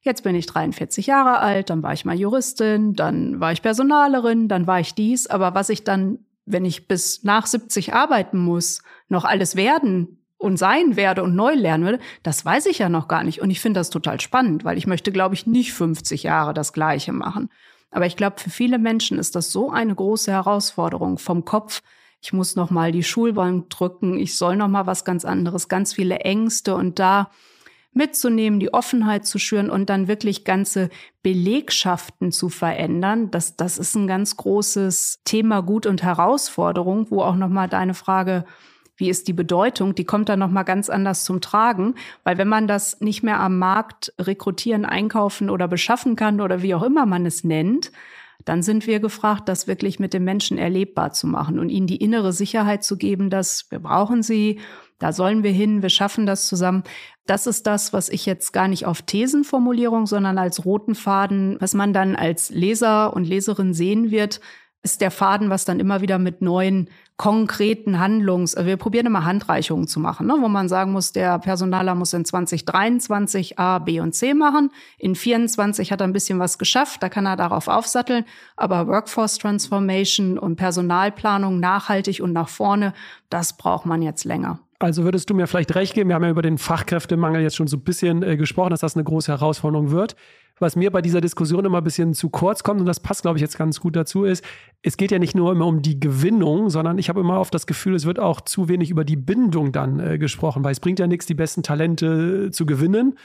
jetzt 0.01 0.23
bin 0.23 0.35
ich 0.35 0.45
43 0.45 1.07
Jahre 1.07 1.39
alt, 1.39 1.69
dann 1.69 1.83
war 1.83 1.93
ich 1.93 2.05
mal 2.05 2.17
Juristin, 2.17 2.93
dann 2.93 3.39
war 3.39 3.51
ich 3.51 3.61
Personalerin, 3.61 4.47
dann 4.47 4.67
war 4.67 4.79
ich 4.79 4.93
dies, 4.93 5.27
aber 5.27 5.55
was 5.55 5.69
ich 5.69 5.83
dann, 5.83 6.19
wenn 6.45 6.65
ich 6.65 6.88
bis 6.88 7.23
nach 7.23 7.47
70 7.47 7.93
arbeiten 7.93 8.38
muss, 8.38 8.83
noch 9.07 9.25
alles 9.25 9.55
werden 9.55 10.19
und 10.38 10.57
sein 10.57 10.95
werde 10.95 11.23
und 11.23 11.35
neu 11.35 11.55
lernen 11.55 11.85
würde, 11.85 11.99
das 12.21 12.45
weiß 12.45 12.67
ich 12.67 12.79
ja 12.79 12.89
noch 12.89 13.07
gar 13.07 13.23
nicht. 13.23 13.41
Und 13.41 13.49
ich 13.49 13.61
finde 13.61 13.79
das 13.79 13.89
total 13.89 14.19
spannend, 14.21 14.63
weil 14.63 14.77
ich 14.77 14.85
möchte, 14.85 15.11
glaube 15.11 15.33
ich, 15.33 15.47
nicht 15.47 15.73
50 15.73 16.23
Jahre 16.23 16.53
das 16.53 16.73
Gleiche 16.73 17.13
machen. 17.13 17.49
Aber 17.95 18.05
ich 18.05 18.17
glaube, 18.17 18.41
für 18.41 18.49
viele 18.49 18.77
Menschen 18.77 19.17
ist 19.17 19.38
das 19.38 19.53
so 19.53 19.71
eine 19.71 19.95
große 19.95 20.29
Herausforderung 20.29 21.17
vom 21.17 21.45
Kopf. 21.45 21.81
Ich 22.21 22.34
muss 22.34 22.58
noch 22.58 22.69
mal 22.69 22.91
die 22.91 23.03
Schulbank 23.05 23.69
drücken. 23.69 24.19
Ich 24.19 24.38
soll 24.38 24.58
noch 24.58 24.67
mal 24.67 24.86
was 24.86 25.05
ganz 25.05 25.23
anderes. 25.23 25.69
Ganz 25.69 25.93
viele 25.93 26.19
Ängste 26.19 26.75
und 26.75 26.99
da 26.99 27.31
mitzunehmen, 27.93 28.60
die 28.60 28.73
Offenheit 28.73 29.25
zu 29.25 29.39
schüren 29.39 29.69
und 29.69 29.89
dann 29.89 30.10
wirklich 30.10 30.43
ganze 30.43 30.89
Belegschaften 31.23 32.34
zu 32.34 32.49
verändern. 32.49 33.31
Das, 33.31 33.55
das 33.55 33.77
ist 33.77 33.95
ein 33.95 34.08
ganz 34.08 34.36
großes 34.36 35.21
Thema 35.23 35.62
Gut 35.62 35.86
und 35.86 36.03
Herausforderung, 36.03 37.08
wo 37.12 37.21
auch 37.21 37.38
noch 37.38 37.47
mal 37.47 37.69
deine 37.69 37.93
Frage 37.93 38.43
wie 38.97 39.10
ist 39.10 39.27
die 39.27 39.34
Bedeutung, 39.34 39.95
die 39.95 40.05
kommt 40.05 40.29
dann 40.29 40.39
noch 40.39 40.49
mal 40.49 40.63
ganz 40.63 40.89
anders 40.89 41.23
zum 41.23 41.41
Tragen, 41.41 41.95
weil 42.23 42.38
wenn 42.38 42.47
man 42.47 42.67
das 42.67 43.01
nicht 43.01 43.23
mehr 43.23 43.39
am 43.39 43.60
Markt 43.60 44.13
rekrutieren, 44.19 44.86
einkaufen 44.86 45.49
oder 45.49 45.67
beschaffen 45.67 46.15
kann 46.15 46.41
oder 46.41 46.62
wie 46.62 46.75
auch 46.75 46.84
immer 46.84 47.05
man 47.05 47.25
es 47.25 47.43
nennt, 47.43 47.91
dann 48.43 48.62
sind 48.62 48.86
wir 48.86 48.99
gefragt, 48.99 49.49
das 49.49 49.67
wirklich 49.67 49.99
mit 49.99 50.13
dem 50.13 50.23
Menschen 50.23 50.58
erlebbar 50.58 51.12
zu 51.12 51.27
machen 51.27 51.58
und 51.60 51.69
ihnen 51.69 51.88
die 51.88 51.97
innere 51.97 52.34
Sicherheit 52.34 52.84
zu 52.84 52.97
geben, 52.97 53.29
dass 53.29 53.69
wir 53.71 53.79
brauchen 53.79 54.23
sie, 54.23 54.60
da 54.99 55.12
sollen 55.12 55.43
wir 55.43 55.51
hin, 55.51 55.81
wir 55.81 55.89
schaffen 55.89 56.25
das 56.25 56.47
zusammen. 56.47 56.84
Das 57.25 57.47
ist 57.47 57.67
das, 57.67 57.91
was 57.91 58.08
ich 58.08 58.25
jetzt 58.25 58.53
gar 58.53 58.67
nicht 58.67 58.86
auf 58.86 59.01
Thesenformulierung, 59.01 60.05
sondern 60.05 60.38
als 60.38 60.63
roten 60.63 60.95
Faden, 60.95 61.58
was 61.60 61.73
man 61.73 61.91
dann 61.91 62.15
als 62.15 62.49
Leser 62.49 63.13
und 63.13 63.25
Leserin 63.25 63.73
sehen 63.73 64.12
wird, 64.12 64.39
ist 64.84 65.01
der 65.01 65.12
Faden, 65.12 65.49
was 65.49 65.65
dann 65.65 65.79
immer 65.79 66.01
wieder 66.01 66.19
mit 66.19 66.41
neuen 66.41 66.89
konkreten 67.17 67.97
Handlungs, 67.99 68.56
also 68.56 68.67
wir 68.67 68.75
probieren 68.75 69.06
immer 69.06 69.23
Handreichungen 69.23 69.88
zu 69.88 70.01
machen, 70.01 70.28
ne, 70.28 70.36
wo 70.39 70.49
man 70.49 70.67
sagen 70.67 70.91
muss, 70.91 71.13
der 71.13 71.39
Personaler 71.39 71.95
muss 71.95 72.12
in 72.13 72.25
2023 72.25 73.58
A, 73.58 73.80
B 73.80 74.01
und 74.01 74.13
C 74.13 74.34
machen. 74.34 74.69
In 74.97 75.15
24 75.15 75.91
hat 75.91 76.01
er 76.01 76.08
ein 76.08 76.13
bisschen 76.13 76.39
was 76.39 76.58
geschafft, 76.58 77.01
da 77.01 77.10
kann 77.10 77.25
er 77.25 77.38
darauf 77.38 77.69
aufsatteln. 77.69 78.25
Aber 78.58 78.88
Workforce 78.88 79.38
Transformation 79.38 80.38
und 80.38 80.58
Personalplanung 80.58 81.60
nachhaltig 81.60 82.21
und 82.21 82.34
nach 82.34 82.49
vorne, 82.49 82.93
das 83.30 83.56
braucht 83.56 83.86
man 83.86 84.01
jetzt 84.01 84.25
länger. 84.25 84.60
Also 84.79 85.05
würdest 85.05 85.29
du 85.29 85.33
mir 85.33 85.47
vielleicht 85.47 85.73
recht 85.75 85.93
geben, 85.93 86.09
wir 86.09 86.15
haben 86.15 86.23
ja 86.23 86.29
über 86.29 86.41
den 86.41 86.57
Fachkräftemangel 86.57 87.41
jetzt 87.41 87.55
schon 87.55 87.67
so 87.67 87.77
ein 87.77 87.83
bisschen 87.83 88.23
äh, 88.23 88.35
gesprochen, 88.35 88.71
dass 88.71 88.81
das 88.81 88.95
eine 88.95 89.05
große 89.05 89.31
Herausforderung 89.31 89.91
wird. 89.91 90.15
Was 90.59 90.75
mir 90.75 90.91
bei 90.91 91.01
dieser 91.01 91.21
Diskussion 91.21 91.65
immer 91.65 91.79
ein 91.79 91.83
bisschen 91.83 92.13
zu 92.13 92.29
kurz 92.29 92.63
kommt, 92.63 92.79
und 92.79 92.85
das 92.85 93.01
passt, 93.01 93.23
glaube 93.23 93.38
ich, 93.38 93.41
jetzt 93.41 93.57
ganz 93.57 93.79
gut 93.79 93.95
dazu, 93.95 94.23
ist, 94.23 94.43
es 94.81 94.95
geht 94.95 95.11
ja 95.11 95.19
nicht 95.19 95.35
nur 95.35 95.51
immer 95.51 95.65
um 95.65 95.81
die 95.81 95.99
Gewinnung, 95.99 96.69
sondern 96.69 96.97
ich 96.97 97.09
habe 97.09 97.21
immer 97.21 97.39
oft 97.39 97.53
das 97.53 97.67
Gefühl, 97.67 97.95
es 97.95 98.05
wird 98.05 98.19
auch 98.19 98.41
zu 98.41 98.69
wenig 98.69 98.89
über 98.89 99.05
die 99.05 99.17
Bindung 99.17 99.71
dann 99.71 99.99
äh, 99.99 100.17
gesprochen, 100.17 100.63
weil 100.63 100.71
es 100.71 100.79
bringt 100.79 100.99
ja 100.99 101.07
nichts, 101.07 101.25
die 101.25 101.33
besten 101.35 101.63
Talente 101.63 102.51
zu 102.51 102.65
gewinnen, 102.65 103.17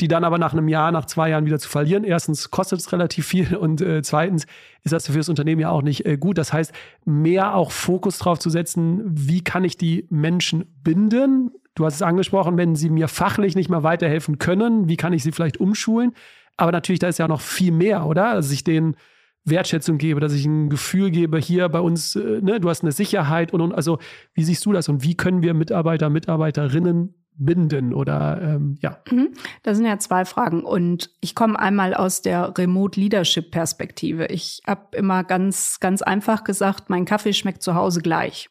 die 0.00 0.08
dann 0.08 0.24
aber 0.24 0.38
nach 0.38 0.52
einem 0.52 0.68
Jahr, 0.68 0.92
nach 0.92 1.06
zwei 1.06 1.30
Jahren 1.30 1.44
wieder 1.44 1.58
zu 1.58 1.68
verlieren. 1.68 2.04
Erstens 2.04 2.50
kostet 2.50 2.78
es 2.78 2.92
relativ 2.92 3.26
viel 3.26 3.56
und 3.56 3.80
äh, 3.80 4.02
zweitens 4.02 4.46
ist 4.84 4.92
das 4.92 5.06
für 5.06 5.18
das 5.18 5.28
Unternehmen 5.28 5.60
ja 5.60 5.70
auch 5.70 5.82
nicht 5.82 6.06
äh, 6.06 6.16
gut. 6.16 6.38
Das 6.38 6.52
heißt, 6.52 6.72
mehr 7.04 7.54
auch 7.54 7.72
Fokus 7.72 8.18
drauf 8.18 8.38
zu 8.38 8.50
setzen, 8.50 9.02
wie 9.04 9.42
kann 9.42 9.64
ich 9.64 9.76
die 9.76 10.06
Menschen 10.10 10.66
binden? 10.82 11.50
Du 11.74 11.84
hast 11.84 11.94
es 11.94 12.02
angesprochen, 12.02 12.56
wenn 12.56 12.76
sie 12.76 12.90
mir 12.90 13.08
fachlich 13.08 13.56
nicht 13.56 13.70
mehr 13.70 13.82
weiterhelfen 13.82 14.38
können, 14.38 14.88
wie 14.88 14.96
kann 14.96 15.12
ich 15.12 15.22
sie 15.22 15.32
vielleicht 15.32 15.58
umschulen? 15.58 16.12
Aber 16.56 16.72
natürlich, 16.72 16.98
da 16.98 17.08
ist 17.08 17.18
ja 17.18 17.28
noch 17.28 17.40
viel 17.40 17.72
mehr, 17.72 18.06
oder? 18.06 18.30
Also 18.30 18.52
ich 18.52 18.64
denen 18.64 18.96
Wertschätzung 19.44 19.98
gebe, 19.98 20.20
dass 20.20 20.32
ich 20.32 20.44
ein 20.44 20.68
Gefühl 20.68 21.10
gebe, 21.10 21.38
hier 21.38 21.68
bei 21.68 21.80
uns, 21.80 22.16
äh, 22.16 22.40
ne, 22.42 22.60
du 22.60 22.68
hast 22.68 22.82
eine 22.82 22.92
Sicherheit 22.92 23.52
und, 23.52 23.60
und 23.60 23.72
also 23.72 23.98
wie 24.34 24.44
siehst 24.44 24.64
du 24.66 24.72
das 24.72 24.88
und 24.88 25.02
wie 25.02 25.16
können 25.16 25.42
wir 25.42 25.54
Mitarbeiter, 25.54 26.10
Mitarbeiterinnen 26.10 27.14
binden 27.38 27.94
oder 27.94 28.40
ähm, 28.42 28.76
ja? 28.80 28.98
Mhm. 29.10 29.30
Das 29.62 29.76
sind 29.76 29.86
ja 29.86 29.98
zwei 29.98 30.24
Fragen 30.24 30.64
und 30.64 31.10
ich 31.20 31.34
komme 31.34 31.58
einmal 31.58 31.94
aus 31.94 32.22
der 32.22 32.56
Remote 32.56 32.98
Leadership 32.98 33.50
Perspektive. 33.50 34.26
Ich 34.26 34.60
habe 34.66 34.96
immer 34.96 35.24
ganz 35.24 35.80
ganz 35.80 36.02
einfach 36.02 36.44
gesagt, 36.44 36.90
mein 36.90 37.04
Kaffee 37.04 37.32
schmeckt 37.32 37.62
zu 37.62 37.74
Hause 37.74 38.00
gleich. 38.00 38.50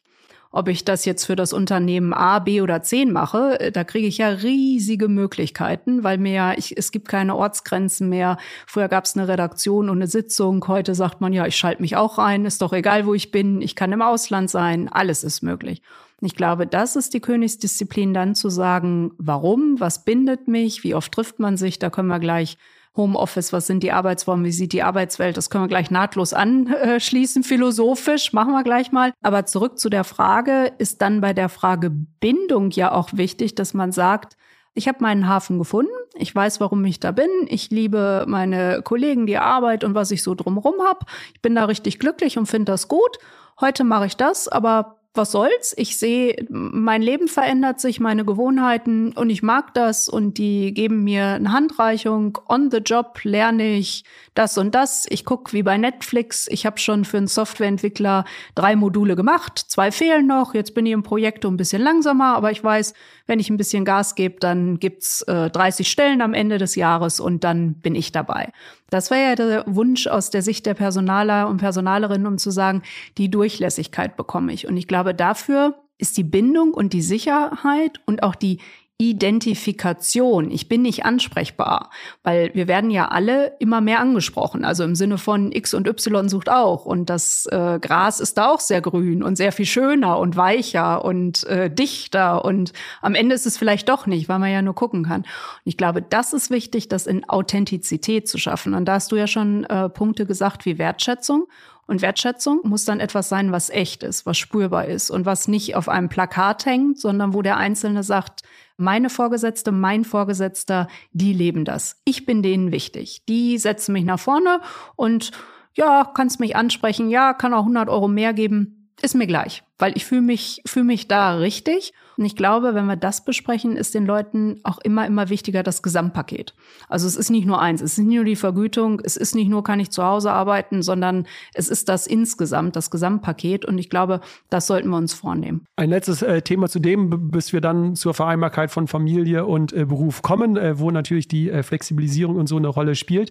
Ob 0.50 0.68
ich 0.68 0.84
das 0.84 1.04
jetzt 1.04 1.26
für 1.26 1.36
das 1.36 1.52
Unternehmen 1.52 2.14
A, 2.14 2.38
B 2.38 2.62
oder 2.62 2.82
C 2.82 3.04
mache, 3.04 3.60
äh, 3.60 3.70
da 3.70 3.84
kriege 3.84 4.06
ich 4.06 4.18
ja 4.18 4.28
riesige 4.28 5.08
Möglichkeiten, 5.08 6.04
weil 6.04 6.16
mir 6.16 6.32
ja, 6.32 6.52
ich, 6.56 6.76
es 6.76 6.90
gibt 6.90 7.08
keine 7.08 7.36
Ortsgrenzen 7.36 8.08
mehr. 8.08 8.38
Früher 8.66 8.88
gab 8.88 9.04
es 9.04 9.16
eine 9.16 9.28
Redaktion 9.28 9.90
und 9.90 9.98
eine 9.98 10.06
Sitzung. 10.06 10.66
Heute 10.66 10.94
sagt 10.94 11.20
man 11.20 11.34
ja, 11.34 11.46
ich 11.46 11.56
schalte 11.56 11.82
mich 11.82 11.96
auch 11.96 12.18
ein, 12.18 12.46
ist 12.46 12.62
doch 12.62 12.72
egal, 12.72 13.04
wo 13.04 13.12
ich 13.12 13.30
bin. 13.30 13.60
Ich 13.60 13.76
kann 13.76 13.92
im 13.92 14.00
Ausland 14.00 14.48
sein, 14.48 14.88
alles 14.88 15.22
ist 15.22 15.42
möglich. 15.42 15.82
Ich 16.20 16.34
glaube, 16.34 16.66
das 16.66 16.96
ist 16.96 17.14
die 17.14 17.20
Königsdisziplin, 17.20 18.12
dann 18.12 18.34
zu 18.34 18.48
sagen, 18.48 19.12
warum, 19.18 19.78
was 19.78 20.04
bindet 20.04 20.48
mich, 20.48 20.82
wie 20.82 20.94
oft 20.94 21.12
trifft 21.12 21.38
man 21.38 21.56
sich, 21.56 21.78
da 21.78 21.90
können 21.90 22.08
wir 22.08 22.18
gleich 22.18 22.58
Homeoffice, 22.96 23.52
was 23.52 23.68
sind 23.68 23.84
die 23.84 23.92
Arbeitsformen, 23.92 24.44
wie 24.44 24.50
sieht 24.50 24.72
die 24.72 24.82
Arbeitswelt, 24.82 25.36
das 25.36 25.48
können 25.48 25.64
wir 25.64 25.68
gleich 25.68 25.92
nahtlos 25.92 26.32
anschließen, 26.32 27.44
philosophisch, 27.44 28.32
machen 28.32 28.52
wir 28.52 28.64
gleich 28.64 28.90
mal. 28.90 29.12
Aber 29.22 29.46
zurück 29.46 29.78
zu 29.78 29.88
der 29.88 30.02
Frage, 30.02 30.72
ist 30.78 31.00
dann 31.00 31.20
bei 31.20 31.32
der 31.32 31.48
Frage 31.48 31.90
Bindung 31.90 32.70
ja 32.72 32.90
auch 32.90 33.10
wichtig, 33.12 33.54
dass 33.54 33.72
man 33.72 33.92
sagt, 33.92 34.36
ich 34.74 34.88
habe 34.88 34.98
meinen 35.00 35.28
Hafen 35.28 35.58
gefunden, 35.58 35.92
ich 36.14 36.34
weiß, 36.34 36.60
warum 36.60 36.84
ich 36.84 36.98
da 36.98 37.12
bin, 37.12 37.30
ich 37.46 37.70
liebe 37.70 38.24
meine 38.26 38.82
Kollegen, 38.82 39.26
die 39.26 39.38
Arbeit 39.38 39.84
und 39.84 39.94
was 39.94 40.10
ich 40.10 40.22
so 40.22 40.34
drumherum 40.34 40.74
habe. 40.84 41.06
Ich 41.34 41.42
bin 41.42 41.54
da 41.54 41.64
richtig 41.64 42.00
glücklich 42.00 42.38
und 42.38 42.46
finde 42.46 42.72
das 42.72 42.88
gut. 42.88 43.18
Heute 43.60 43.84
mache 43.84 44.06
ich 44.06 44.16
das, 44.16 44.48
aber 44.48 44.97
was 45.14 45.32
soll's? 45.32 45.74
Ich 45.76 45.98
sehe, 45.98 46.46
mein 46.48 47.02
Leben 47.02 47.28
verändert 47.28 47.80
sich, 47.80 47.98
meine 47.98 48.24
Gewohnheiten 48.24 49.12
und 49.12 49.30
ich 49.30 49.42
mag 49.42 49.74
das 49.74 50.08
und 50.08 50.38
die 50.38 50.72
geben 50.72 51.04
mir 51.04 51.34
eine 51.34 51.52
Handreichung. 51.52 52.38
On 52.48 52.70
the 52.70 52.78
job 52.78 53.18
lerne 53.24 53.74
ich 53.74 54.04
das 54.34 54.56
und 54.58 54.74
das. 54.74 55.06
Ich 55.08 55.24
gucke 55.24 55.52
wie 55.52 55.62
bei 55.62 55.76
Netflix. 55.76 56.46
Ich 56.48 56.66
habe 56.66 56.78
schon 56.78 57.04
für 57.04 57.16
einen 57.16 57.26
Softwareentwickler 57.26 58.24
drei 58.54 58.76
Module 58.76 59.16
gemacht, 59.16 59.58
zwei 59.58 59.90
fehlen 59.90 60.26
noch. 60.26 60.54
Jetzt 60.54 60.74
bin 60.74 60.86
ich 60.86 60.92
im 60.92 61.02
Projekt 61.02 61.44
ein 61.44 61.56
bisschen 61.56 61.82
langsamer, 61.82 62.36
aber 62.36 62.52
ich 62.52 62.62
weiß, 62.62 62.94
wenn 63.28 63.38
ich 63.38 63.50
ein 63.50 63.58
bisschen 63.58 63.84
Gas 63.84 64.16
gebe, 64.16 64.40
dann 64.40 64.80
gibt's 64.80 65.22
äh, 65.22 65.50
30 65.50 65.88
Stellen 65.88 66.22
am 66.22 66.34
Ende 66.34 66.58
des 66.58 66.74
Jahres 66.74 67.20
und 67.20 67.44
dann 67.44 67.74
bin 67.74 67.94
ich 67.94 68.10
dabei. 68.10 68.52
Das 68.90 69.10
wäre 69.10 69.22
ja 69.22 69.34
der 69.36 69.64
Wunsch 69.66 70.06
aus 70.06 70.30
der 70.30 70.42
Sicht 70.42 70.66
der 70.66 70.74
Personaler 70.74 71.48
und 71.48 71.58
Personalerinnen, 71.58 72.26
um 72.26 72.38
zu 72.38 72.50
sagen, 72.50 72.82
die 73.18 73.30
Durchlässigkeit 73.30 74.16
bekomme 74.16 74.52
ich. 74.52 74.66
Und 74.66 74.76
ich 74.78 74.88
glaube, 74.88 75.14
dafür 75.14 75.74
ist 75.98 76.16
die 76.16 76.24
Bindung 76.24 76.72
und 76.72 76.92
die 76.94 77.02
Sicherheit 77.02 78.00
und 78.06 78.22
auch 78.22 78.34
die 78.34 78.60
Identifikation. 79.00 80.50
Ich 80.50 80.68
bin 80.68 80.82
nicht 80.82 81.04
ansprechbar, 81.04 81.90
weil 82.24 82.52
wir 82.54 82.66
werden 82.66 82.90
ja 82.90 83.06
alle 83.06 83.56
immer 83.60 83.80
mehr 83.80 84.00
angesprochen. 84.00 84.64
Also 84.64 84.82
im 84.82 84.96
Sinne 84.96 85.18
von 85.18 85.52
X 85.52 85.72
und 85.72 85.86
Y 85.86 86.28
sucht 86.28 86.48
auch. 86.48 86.84
Und 86.84 87.08
das 87.08 87.46
äh, 87.46 87.78
Gras 87.80 88.18
ist 88.18 88.38
da 88.38 88.50
auch 88.50 88.58
sehr 88.58 88.80
grün 88.80 89.22
und 89.22 89.36
sehr 89.36 89.52
viel 89.52 89.66
schöner 89.66 90.18
und 90.18 90.36
weicher 90.36 91.04
und 91.04 91.44
äh, 91.44 91.70
dichter. 91.70 92.44
Und 92.44 92.72
am 93.00 93.14
Ende 93.14 93.36
ist 93.36 93.46
es 93.46 93.56
vielleicht 93.56 93.88
doch 93.88 94.06
nicht, 94.06 94.28
weil 94.28 94.40
man 94.40 94.50
ja 94.50 94.62
nur 94.62 94.74
gucken 94.74 95.04
kann. 95.04 95.20
Und 95.20 95.28
ich 95.62 95.76
glaube, 95.76 96.02
das 96.02 96.32
ist 96.32 96.50
wichtig, 96.50 96.88
das 96.88 97.06
in 97.06 97.28
Authentizität 97.28 98.28
zu 98.28 98.36
schaffen. 98.36 98.74
Und 98.74 98.86
da 98.86 98.94
hast 98.94 99.12
du 99.12 99.16
ja 99.16 99.28
schon 99.28 99.62
äh, 99.64 99.88
Punkte 99.88 100.26
gesagt 100.26 100.66
wie 100.66 100.76
Wertschätzung. 100.76 101.46
Und 101.86 102.02
Wertschätzung 102.02 102.60
muss 102.64 102.84
dann 102.84 102.98
etwas 102.98 103.28
sein, 103.28 103.52
was 103.52 103.70
echt 103.70 104.02
ist, 104.02 104.26
was 104.26 104.36
spürbar 104.36 104.86
ist 104.86 105.10
und 105.10 105.24
was 105.24 105.46
nicht 105.46 105.76
auf 105.76 105.88
einem 105.88 106.08
Plakat 106.08 106.66
hängt, 106.66 106.98
sondern 107.00 107.32
wo 107.32 107.42
der 107.42 107.56
Einzelne 107.56 108.02
sagt, 108.02 108.42
meine 108.78 109.10
Vorgesetzte, 109.10 109.72
mein 109.72 110.04
Vorgesetzter, 110.04 110.88
die 111.12 111.32
leben 111.32 111.64
das. 111.64 112.00
Ich 112.04 112.24
bin 112.24 112.42
denen 112.42 112.72
wichtig. 112.72 113.22
Die 113.28 113.58
setzen 113.58 113.92
mich 113.92 114.04
nach 114.04 114.20
vorne 114.20 114.60
und 114.96 115.32
ja, 115.74 116.10
kannst 116.14 116.40
mich 116.40 116.56
ansprechen, 116.56 117.10
ja, 117.10 117.34
kann 117.34 117.54
auch 117.54 117.60
100 117.60 117.88
Euro 117.88 118.08
mehr 118.08 118.32
geben, 118.32 118.77
ist 119.02 119.14
mir 119.14 119.26
gleich 119.26 119.62
weil 119.78 119.96
ich 119.96 120.04
fühle 120.04 120.22
mich, 120.22 120.60
fühle 120.66 120.84
mich 120.84 121.08
da 121.08 121.36
richtig. 121.36 121.92
Und 122.16 122.24
ich 122.24 122.34
glaube, 122.34 122.74
wenn 122.74 122.86
wir 122.86 122.96
das 122.96 123.24
besprechen, 123.24 123.76
ist 123.76 123.94
den 123.94 124.04
Leuten 124.04 124.58
auch 124.64 124.78
immer, 124.78 125.06
immer 125.06 125.28
wichtiger 125.28 125.62
das 125.62 125.82
Gesamtpaket. 125.82 126.52
Also 126.88 127.06
es 127.06 127.14
ist 127.14 127.30
nicht 127.30 127.46
nur 127.46 127.62
eins, 127.62 127.80
es 127.80 127.92
ist 127.92 127.98
nicht 127.98 128.16
nur 128.16 128.24
die 128.24 128.34
Vergütung, 128.34 129.00
es 129.04 129.16
ist 129.16 129.36
nicht 129.36 129.48
nur, 129.48 129.62
kann 129.62 129.78
ich 129.78 129.90
zu 129.90 130.02
Hause 130.02 130.32
arbeiten, 130.32 130.82
sondern 130.82 131.26
es 131.54 131.68
ist 131.68 131.88
das 131.88 132.08
insgesamt, 132.08 132.74
das 132.74 132.90
Gesamtpaket. 132.90 133.64
Und 133.64 133.78
ich 133.78 133.88
glaube, 133.88 134.20
das 134.50 134.66
sollten 134.66 134.88
wir 134.88 134.96
uns 134.96 135.14
vornehmen. 135.14 135.64
Ein 135.76 135.90
letztes 135.90 136.22
äh, 136.22 136.42
Thema 136.42 136.68
zu 136.68 136.80
dem, 136.80 137.30
bis 137.30 137.52
wir 137.52 137.60
dann 137.60 137.94
zur 137.94 138.14
Vereinbarkeit 138.14 138.72
von 138.72 138.88
Familie 138.88 139.46
und 139.46 139.72
äh, 139.72 139.84
Beruf 139.84 140.22
kommen, 140.22 140.56
äh, 140.56 140.80
wo 140.80 140.90
natürlich 140.90 141.28
die 141.28 141.50
äh, 141.50 141.62
Flexibilisierung 141.62 142.36
und 142.36 142.48
so 142.48 142.56
eine 142.56 142.68
Rolle 142.68 142.96
spielt. 142.96 143.30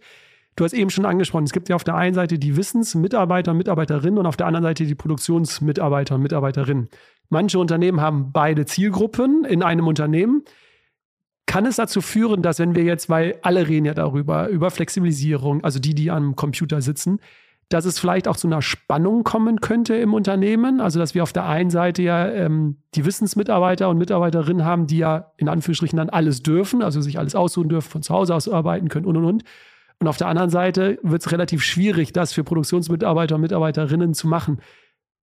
Du 0.57 0.63
hast 0.63 0.73
eben 0.73 0.89
schon 0.89 1.05
angesprochen, 1.05 1.43
es 1.43 1.53
gibt 1.53 1.69
ja 1.69 1.75
auf 1.75 1.83
der 1.83 1.95
einen 1.95 2.15
Seite 2.15 2.39
die 2.39 2.57
Wissensmitarbeiter 2.57 3.51
und 3.51 3.57
Mitarbeiterinnen 3.57 4.17
und 4.17 4.25
auf 4.25 4.37
der 4.37 4.47
anderen 4.47 4.63
Seite 4.63 4.87
die 4.87 4.95
Produktionsmitarbeiter 4.95 6.15
und 6.15 6.23
Mitarbeiterinnen. 6.23 6.89
Manche 7.29 7.59
Unternehmen 7.59 8.01
haben 8.01 8.31
beide 8.31 8.65
Zielgruppen 8.65 9.45
in 9.45 9.61
einem 9.61 9.85
Unternehmen. 9.85 10.43
Kann 11.45 11.67
es 11.67 11.75
dazu 11.75 12.01
führen, 12.01 12.41
dass 12.41 12.57
wenn 12.57 12.73
wir 12.73 12.83
jetzt, 12.83 13.07
weil 13.07 13.37
alle 13.43 13.67
reden 13.67 13.85
ja 13.85 13.93
darüber, 13.93 14.47
über 14.47 14.71
Flexibilisierung, 14.71 15.63
also 15.63 15.77
die, 15.77 15.93
die 15.93 16.09
am 16.09 16.35
Computer 16.35 16.81
sitzen, 16.81 17.19
dass 17.69 17.85
es 17.85 17.99
vielleicht 17.99 18.27
auch 18.27 18.35
zu 18.35 18.47
einer 18.47 18.63
Spannung 18.63 19.23
kommen 19.23 19.61
könnte 19.61 19.93
im 19.95 20.15
Unternehmen. 20.15 20.81
Also, 20.81 20.97
dass 20.97 21.13
wir 21.13 21.21
auf 21.21 21.33
der 21.33 21.45
einen 21.45 21.69
Seite 21.69 22.01
ja 22.01 22.27
ähm, 22.27 22.77
die 22.95 23.05
Wissensmitarbeiter 23.05 23.89
und 23.89 23.99
Mitarbeiterinnen 23.99 24.65
haben, 24.65 24.87
die 24.87 24.97
ja 24.97 25.33
in 25.37 25.49
Anführungsstrichen 25.49 25.97
dann 25.97 26.09
alles 26.09 26.41
dürfen, 26.41 26.81
also 26.81 26.99
sich 26.99 27.19
alles 27.19 27.35
aussuchen 27.35 27.69
dürfen, 27.69 27.91
von 27.91 28.01
zu 28.01 28.13
Hause 28.13 28.33
aus 28.33 28.49
arbeiten 28.49 28.87
können 28.87 29.05
und 29.05 29.17
und 29.17 29.25
und. 29.25 29.43
Und 29.99 30.07
auf 30.07 30.17
der 30.17 30.27
anderen 30.27 30.49
Seite 30.49 30.99
wird 31.01 31.25
es 31.25 31.31
relativ 31.31 31.63
schwierig, 31.63 32.13
das 32.13 32.33
für 32.33 32.43
Produktionsmitarbeiter 32.43 33.35
und 33.35 33.41
Mitarbeiterinnen 33.41 34.13
zu 34.13 34.27
machen. 34.27 34.61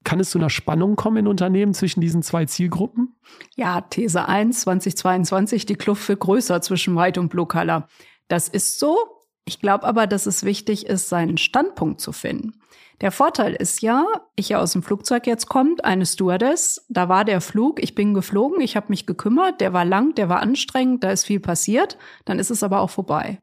Kann 0.02 0.20
es 0.20 0.30
zu 0.30 0.38
einer 0.38 0.50
Spannung 0.50 0.96
kommen 0.96 1.18
in 1.18 1.26
Unternehmen 1.26 1.72
zwischen 1.72 2.00
diesen 2.00 2.22
zwei 2.22 2.44
Zielgruppen? 2.44 3.16
Ja, 3.56 3.80
These 3.80 4.28
1, 4.28 4.62
2022, 4.62 5.64
die 5.64 5.76
Kluft 5.76 6.06
wird 6.08 6.20
größer 6.20 6.60
zwischen 6.60 6.96
White 6.96 7.20
und 7.20 7.28
Blue 7.28 7.46
Color. 7.46 7.88
Das 8.28 8.48
ist 8.48 8.78
so. 8.78 8.96
Ich 9.46 9.60
glaube 9.60 9.84
aber, 9.84 10.06
dass 10.06 10.26
es 10.26 10.44
wichtig 10.44 10.86
ist, 10.86 11.08
seinen 11.08 11.36
Standpunkt 11.38 12.00
zu 12.00 12.12
finden. 12.12 12.54
Der 13.00 13.12
Vorteil 13.12 13.54
ist 13.54 13.82
ja, 13.82 14.06
ich 14.36 14.50
ja 14.50 14.60
aus 14.60 14.72
dem 14.72 14.82
Flugzeug 14.82 15.26
jetzt 15.26 15.48
kommt, 15.48 15.84
eine 15.84 16.06
Stewardess, 16.06 16.86
da 16.88 17.08
war 17.08 17.24
der 17.24 17.40
Flug, 17.40 17.82
ich 17.82 17.94
bin 17.94 18.14
geflogen, 18.14 18.60
ich 18.60 18.76
habe 18.76 18.86
mich 18.88 19.04
gekümmert, 19.04 19.60
der 19.60 19.72
war 19.72 19.84
lang, 19.84 20.14
der 20.14 20.28
war 20.28 20.40
anstrengend, 20.40 21.02
da 21.02 21.10
ist 21.10 21.24
viel 21.24 21.40
passiert, 21.40 21.98
dann 22.24 22.38
ist 22.38 22.50
es 22.50 22.62
aber 22.62 22.80
auch 22.80 22.90
vorbei 22.90 23.40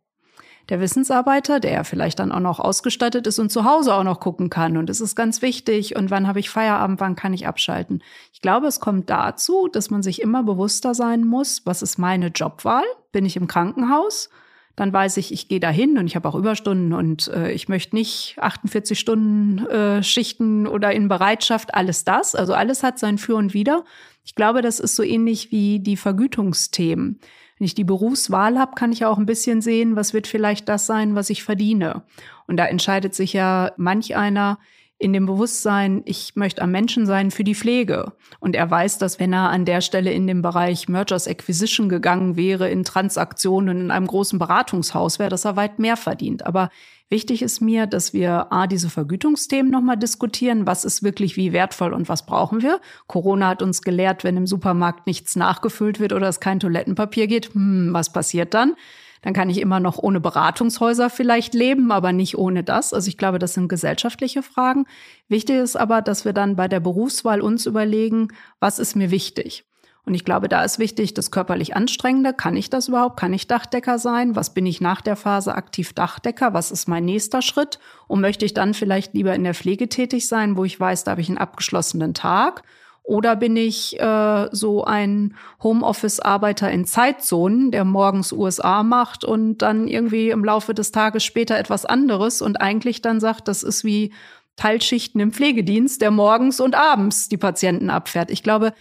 der 0.69 0.79
Wissensarbeiter, 0.79 1.59
der 1.59 1.71
ja 1.71 1.83
vielleicht 1.83 2.19
dann 2.19 2.31
auch 2.31 2.39
noch 2.39 2.59
ausgestattet 2.59 3.27
ist 3.27 3.39
und 3.39 3.51
zu 3.51 3.65
Hause 3.65 3.93
auch 3.93 4.03
noch 4.03 4.19
gucken 4.19 4.49
kann. 4.49 4.77
Und 4.77 4.89
es 4.89 5.01
ist 5.01 5.15
ganz 5.15 5.41
wichtig. 5.41 5.95
Und 5.95 6.11
wann 6.11 6.27
habe 6.27 6.39
ich 6.39 6.49
Feierabend, 6.49 6.99
wann 6.99 7.15
kann 7.15 7.33
ich 7.33 7.47
abschalten? 7.47 8.03
Ich 8.33 8.41
glaube, 8.41 8.67
es 8.67 8.79
kommt 8.79 9.09
dazu, 9.09 9.67
dass 9.71 9.89
man 9.89 10.03
sich 10.03 10.21
immer 10.21 10.43
bewusster 10.43 10.93
sein 10.93 11.25
muss, 11.25 11.61
was 11.65 11.81
ist 11.81 11.97
meine 11.97 12.27
Jobwahl? 12.27 12.83
Bin 13.11 13.25
ich 13.25 13.35
im 13.35 13.47
Krankenhaus? 13.47 14.29
dann 14.75 14.93
weiß 14.93 15.17
ich, 15.17 15.31
ich 15.33 15.47
gehe 15.47 15.59
dahin 15.59 15.97
und 15.97 16.07
ich 16.07 16.15
habe 16.15 16.27
auch 16.27 16.35
Überstunden 16.35 16.93
und 16.93 17.27
äh, 17.27 17.51
ich 17.51 17.67
möchte 17.67 17.95
nicht 17.95 18.37
48 18.39 18.99
Stunden 18.99 19.65
äh, 19.67 20.01
Schichten 20.01 20.65
oder 20.65 20.91
in 20.91 21.07
Bereitschaft, 21.07 21.75
alles 21.75 22.03
das. 22.03 22.35
Also 22.35 22.53
alles 22.53 22.81
hat 22.81 22.97
sein 22.97 23.17
Für 23.17 23.35
und 23.35 23.53
Wider. 23.53 23.83
Ich 24.23 24.35
glaube, 24.35 24.61
das 24.61 24.79
ist 24.79 24.95
so 24.95 25.03
ähnlich 25.03 25.51
wie 25.51 25.79
die 25.79 25.97
Vergütungsthemen. 25.97 27.19
Wenn 27.61 27.67
ich 27.67 27.75
die 27.75 27.83
Berufswahl 27.83 28.57
habe, 28.57 28.73
kann 28.73 28.91
ich 28.91 29.05
auch 29.05 29.19
ein 29.19 29.27
bisschen 29.27 29.61
sehen, 29.61 29.95
was 29.95 30.15
wird 30.15 30.25
vielleicht 30.25 30.67
das 30.67 30.87
sein, 30.87 31.13
was 31.13 31.29
ich 31.29 31.43
verdiene. 31.43 32.01
Und 32.47 32.57
da 32.57 32.65
entscheidet 32.65 33.13
sich 33.13 33.33
ja 33.33 33.71
manch 33.77 34.15
einer, 34.15 34.57
in 35.01 35.13
dem 35.13 35.25
Bewusstsein, 35.25 36.03
ich 36.05 36.35
möchte 36.35 36.61
am 36.61 36.69
Menschen 36.69 37.07
sein 37.07 37.31
für 37.31 37.43
die 37.43 37.55
Pflege. 37.55 38.13
Und 38.39 38.55
er 38.55 38.69
weiß, 38.69 38.99
dass 38.99 39.19
wenn 39.19 39.33
er 39.33 39.49
an 39.49 39.65
der 39.65 39.81
Stelle 39.81 40.11
in 40.11 40.27
dem 40.27 40.43
Bereich 40.43 40.87
Mergers 40.87 41.27
Acquisition 41.27 41.89
gegangen 41.89 42.35
wäre, 42.35 42.69
in 42.69 42.83
Transaktionen 42.83 43.81
in 43.81 43.91
einem 43.91 44.05
großen 44.05 44.37
Beratungshaus 44.37 45.17
wäre, 45.17 45.31
dass 45.31 45.43
er 45.43 45.55
weit 45.55 45.79
mehr 45.79 45.97
verdient. 45.97 46.45
Aber 46.45 46.69
wichtig 47.09 47.41
ist 47.41 47.61
mir, 47.61 47.87
dass 47.87 48.13
wir 48.13 48.53
A, 48.53 48.67
diese 48.67 48.91
Vergütungsthemen 48.91 49.71
nochmal 49.71 49.97
diskutieren. 49.97 50.67
Was 50.67 50.85
ist 50.85 51.01
wirklich 51.01 51.35
wie 51.35 51.51
wertvoll 51.51 51.93
und 51.93 52.07
was 52.07 52.27
brauchen 52.27 52.61
wir? 52.61 52.79
Corona 53.07 53.47
hat 53.47 53.63
uns 53.63 53.81
gelehrt, 53.81 54.23
wenn 54.23 54.37
im 54.37 54.45
Supermarkt 54.45 55.07
nichts 55.07 55.35
nachgefüllt 55.35 55.99
wird 55.99 56.13
oder 56.13 56.27
es 56.27 56.39
kein 56.39 56.59
Toilettenpapier 56.59 57.25
geht, 57.25 57.55
hm, 57.55 57.89
was 57.91 58.13
passiert 58.13 58.53
dann? 58.53 58.75
Dann 59.21 59.33
kann 59.33 59.49
ich 59.49 59.59
immer 59.59 59.79
noch 59.79 59.97
ohne 59.97 60.19
Beratungshäuser 60.19 61.09
vielleicht 61.09 61.53
leben, 61.53 61.91
aber 61.91 62.11
nicht 62.11 62.37
ohne 62.37 62.63
das. 62.63 62.93
Also 62.93 63.07
ich 63.07 63.17
glaube, 63.17 63.39
das 63.39 63.53
sind 63.53 63.67
gesellschaftliche 63.67 64.41
Fragen. 64.41 64.85
Wichtig 65.27 65.57
ist 65.57 65.75
aber, 65.75 66.01
dass 66.01 66.25
wir 66.25 66.33
dann 66.33 66.55
bei 66.55 66.67
der 66.67 66.79
Berufswahl 66.79 67.41
uns 67.41 67.65
überlegen, 67.65 68.29
was 68.59 68.79
ist 68.79 68.95
mir 68.95 69.11
wichtig? 69.11 69.65
Und 70.03 70.15
ich 70.15 70.25
glaube, 70.25 70.49
da 70.49 70.63
ist 70.63 70.79
wichtig, 70.79 71.13
das 71.13 71.29
körperlich 71.29 71.75
Anstrengende. 71.75 72.33
Kann 72.33 72.57
ich 72.57 72.71
das 72.71 72.87
überhaupt? 72.87 73.19
Kann 73.19 73.33
ich 73.33 73.47
Dachdecker 73.47 73.99
sein? 73.99 74.35
Was 74.35 74.53
bin 74.53 74.65
ich 74.65 74.81
nach 74.81 75.01
der 75.01 75.15
Phase 75.15 75.53
aktiv 75.53 75.93
Dachdecker? 75.93 76.53
Was 76.53 76.71
ist 76.71 76.87
mein 76.87 77.05
nächster 77.05 77.43
Schritt? 77.43 77.79
Und 78.07 78.21
möchte 78.21 78.45
ich 78.45 78.55
dann 78.55 78.73
vielleicht 78.73 79.13
lieber 79.13 79.35
in 79.35 79.43
der 79.43 79.53
Pflege 79.53 79.89
tätig 79.89 80.27
sein, 80.27 80.57
wo 80.57 80.65
ich 80.65 80.79
weiß, 80.79 81.03
da 81.03 81.11
habe 81.11 81.21
ich 81.21 81.29
einen 81.29 81.37
abgeschlossenen 81.37 82.15
Tag? 82.15 82.63
Oder 83.03 83.35
bin 83.35 83.55
ich 83.57 83.99
äh, 83.99 84.47
so 84.51 84.83
ein 84.83 85.35
Homeoffice-Arbeiter 85.63 86.69
in 86.71 86.85
Zeitzonen, 86.85 87.71
der 87.71 87.83
morgens 87.83 88.31
USA 88.31 88.83
macht 88.83 89.23
und 89.25 89.57
dann 89.59 89.87
irgendwie 89.87 90.29
im 90.29 90.45
Laufe 90.45 90.73
des 90.73 90.91
Tages 90.91 91.23
später 91.23 91.57
etwas 91.57 91.85
anderes 91.85 92.41
und 92.41 92.61
eigentlich 92.61 93.01
dann 93.01 93.19
sagt, 93.19 93.47
das 93.47 93.63
ist 93.63 93.83
wie 93.83 94.13
Teilschichten 94.55 95.19
im 95.19 95.31
Pflegedienst, 95.31 96.01
der 96.01 96.11
morgens 96.11 96.59
und 96.59 96.75
abends 96.75 97.27
die 97.27 97.37
Patienten 97.37 97.89
abfährt. 97.89 98.29
Ich 98.29 98.43
glaube, 98.43 98.73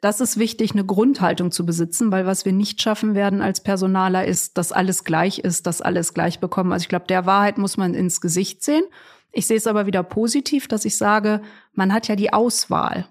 das 0.00 0.20
ist 0.20 0.38
wichtig, 0.38 0.72
eine 0.72 0.84
Grundhaltung 0.84 1.50
zu 1.50 1.66
besitzen, 1.66 2.12
weil 2.12 2.24
was 2.24 2.44
wir 2.44 2.52
nicht 2.52 2.80
schaffen 2.80 3.14
werden 3.14 3.42
als 3.42 3.62
Personaler 3.62 4.24
ist, 4.24 4.56
dass 4.56 4.72
alles 4.72 5.04
gleich 5.04 5.40
ist, 5.40 5.66
dass 5.66 5.82
alles 5.82 6.14
gleich 6.14 6.38
bekommen. 6.38 6.72
Also 6.72 6.84
ich 6.84 6.88
glaube, 6.88 7.06
der 7.06 7.26
Wahrheit 7.26 7.58
muss 7.58 7.76
man 7.76 7.94
ins 7.94 8.20
Gesicht 8.20 8.62
sehen. 8.62 8.84
Ich 9.32 9.46
sehe 9.46 9.56
es 9.56 9.66
aber 9.66 9.86
wieder 9.86 10.02
positiv, 10.02 10.68
dass 10.68 10.84
ich 10.84 10.96
sage, 10.96 11.42
man 11.72 11.92
hat 11.92 12.08
ja 12.08 12.16
die 12.16 12.32
Auswahl. 12.32 13.06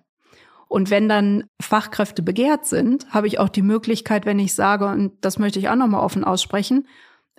Und 0.68 0.90
wenn 0.90 1.08
dann 1.08 1.46
Fachkräfte 1.62 2.22
begehrt 2.22 2.66
sind, 2.66 3.12
habe 3.14 3.28
ich 3.28 3.40
auch 3.40 3.50
die 3.50 3.62
Möglichkeit, 3.62 4.26
wenn 4.26 4.40
ich 4.40 4.54
sage, 4.54 4.86
und 4.86 5.14
das 5.22 5.40
möchte 5.40 5.60
ich 5.60 5.70
auch 5.70 5.76
nochmal 5.76 6.04
offen 6.04 6.24
aussprechen, 6.24 6.88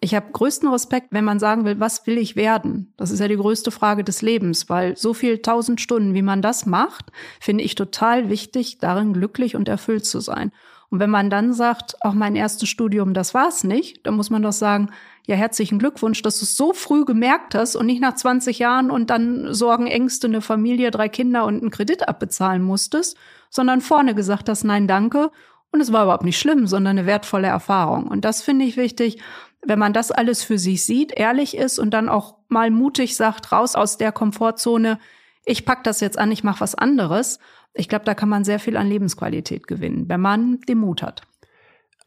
ich 0.01 0.15
habe 0.15 0.31
größten 0.31 0.69
Respekt, 0.69 1.09
wenn 1.11 1.25
man 1.25 1.41
sagen 1.41 1.65
will, 1.65 1.81
was 1.81 2.07
will 2.07 2.19
ich 2.19 2.37
werden? 2.37 2.93
Das 2.97 3.11
ist 3.11 3.19
ja 3.19 3.27
die 3.27 3.37
größte 3.37 3.73
Frage 3.73 4.05
des 4.05 4.23
Lebens, 4.23 4.69
weil 4.69 4.97
so 4.97 5.13
viel 5.13 5.39
tausend 5.39 5.81
Stunden, 5.81 6.15
wie 6.15 6.23
man 6.23 6.41
das 6.41 6.67
macht, 6.67 7.07
finde 7.41 7.65
ich 7.65 7.75
total 7.75 8.31
wichtig, 8.31 8.79
darin 8.79 9.13
glücklich 9.13 9.57
und 9.57 9.69
erfüllt 9.69 10.07
zu 10.07 10.21
sein. 10.21 10.53
Und 10.91 11.01
wenn 11.01 11.11
man 11.11 11.31
dann 11.31 11.53
sagt, 11.53 11.97
auch 12.03 12.15
mein 12.15 12.37
erstes 12.37 12.69
Studium, 12.69 13.13
das 13.13 13.35
war's 13.35 13.65
nicht, 13.65 14.07
dann 14.07 14.15
muss 14.15 14.31
man 14.31 14.43
doch 14.43 14.53
sagen, 14.53 14.91
ja, 15.29 15.37
herzlichen 15.37 15.79
Glückwunsch, 15.79 16.23
dass 16.23 16.39
du 16.39 16.47
es 16.47 16.57
so 16.57 16.73
früh 16.73 17.05
gemerkt 17.05 17.55
hast 17.55 17.77
und 17.77 17.85
nicht 17.85 18.01
nach 18.01 18.15
20 18.15 18.59
Jahren 18.59 18.91
und 18.91 19.11
dann 19.11 19.53
Sorgen, 19.53 19.87
Ängste, 19.87 20.27
eine 20.27 20.41
Familie, 20.41 20.91
drei 20.91 21.11
Kinder 21.11 21.45
und 21.45 21.61
einen 21.61 21.71
Kredit 21.71 22.09
abbezahlen 22.09 22.63
musstest, 22.63 23.15
sondern 23.51 23.83
vorne 23.83 24.15
gesagt 24.15 24.49
hast, 24.49 24.65
nein, 24.65 24.89
danke. 24.89 25.31
Und 25.71 25.83
es 25.83 25.93
war 25.93 26.05
überhaupt 26.05 26.25
nicht 26.25 26.39
schlimm, 26.39 26.67
sondern 26.67 26.97
eine 26.97 27.07
wertvolle 27.07 27.49
Erfahrung. 27.49 28.07
Und 28.07 28.25
das 28.25 28.41
finde 28.41 28.65
ich 28.65 28.79
wichtig, 28.79 29.19
wenn 29.63 29.79
man 29.79 29.93
das 29.93 30.11
alles 30.11 30.43
für 30.43 30.59
sich 30.59 30.87
sieht, 30.87 31.13
ehrlich 31.13 31.55
ist 31.55 31.79
und 31.79 31.91
dann 31.91 32.09
auch 32.09 32.37
mal 32.49 32.71
mutig 32.71 33.15
sagt, 33.15 33.53
raus 33.53 33.75
aus 33.75 33.99
der 33.99 34.13
Komfortzone, 34.13 34.99
ich 35.45 35.67
pack 35.67 35.85
das 35.85 36.01
jetzt 36.01 36.19
an, 36.19 36.33
ich 36.33 36.43
mache 36.43 36.63
was 36.63 36.75
anderes. 36.75 37.39
Ich 37.75 37.91
glaube, 37.91 38.07
da 38.07 38.15
kann 38.15 38.31
man 38.31 38.45
sehr 38.45 38.61
viel 38.61 38.79
an 38.79 38.89
Lebensqualität 38.89 39.67
gewinnen, 39.67 40.09
wenn 40.09 40.23
man 40.23 40.61
den 40.63 40.79
Mut 40.79 41.03
hat. 41.03 41.21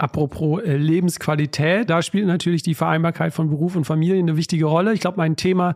Apropos 0.01 0.63
äh, 0.63 0.77
Lebensqualität, 0.77 1.87
da 1.87 2.01
spielt 2.01 2.25
natürlich 2.25 2.63
die 2.63 2.73
Vereinbarkeit 2.73 3.35
von 3.35 3.51
Beruf 3.51 3.75
und 3.75 3.85
Familie 3.85 4.17
eine 4.17 4.35
wichtige 4.35 4.65
Rolle. 4.65 4.93
Ich 4.93 4.99
glaube, 4.99 5.17
mein 5.17 5.35
Thema, 5.35 5.75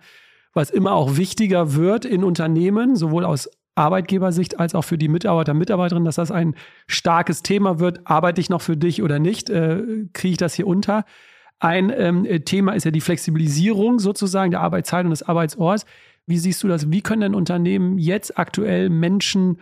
was 0.51 0.71
immer 0.71 0.93
auch 0.93 1.15
wichtiger 1.15 1.75
wird 1.75 2.05
in 2.05 2.23
Unternehmen, 2.23 2.95
sowohl 2.95 3.23
aus 3.23 3.47
Arbeitgebersicht 3.75 4.59
als 4.59 4.73
auch 4.73 4.81
für 4.81 4.97
die 4.97 5.09
Mitarbeiter, 5.09 5.53
Mitarbeiterinnen, 5.53 6.05
dass 6.05 6.15
das 6.15 6.31
ein 6.31 6.55
starkes 6.87 7.43
Thema 7.43 7.79
wird. 7.79 7.99
Arbeite 8.05 8.41
ich 8.41 8.49
noch 8.49 8.63
für 8.63 8.75
dich 8.75 9.03
oder 9.03 9.19
nicht? 9.19 9.51
Äh, 9.51 9.83
Kriege 10.13 10.31
ich 10.31 10.37
das 10.37 10.55
hier 10.55 10.65
unter? 10.65 11.05
Ein 11.59 11.93
ähm, 11.95 12.27
Thema 12.45 12.73
ist 12.73 12.85
ja 12.85 12.89
die 12.91 13.01
Flexibilisierung 13.01 13.99
sozusagen 13.99 14.49
der 14.49 14.61
Arbeitszeit 14.61 15.05
und 15.05 15.11
des 15.11 15.21
Arbeitsorts. 15.21 15.85
Wie 16.25 16.39
siehst 16.39 16.63
du 16.63 16.67
das? 16.67 16.89
Wie 16.89 17.01
können 17.01 17.21
denn 17.21 17.35
Unternehmen 17.35 17.99
jetzt 17.99 18.39
aktuell 18.39 18.89
Menschen 18.89 19.59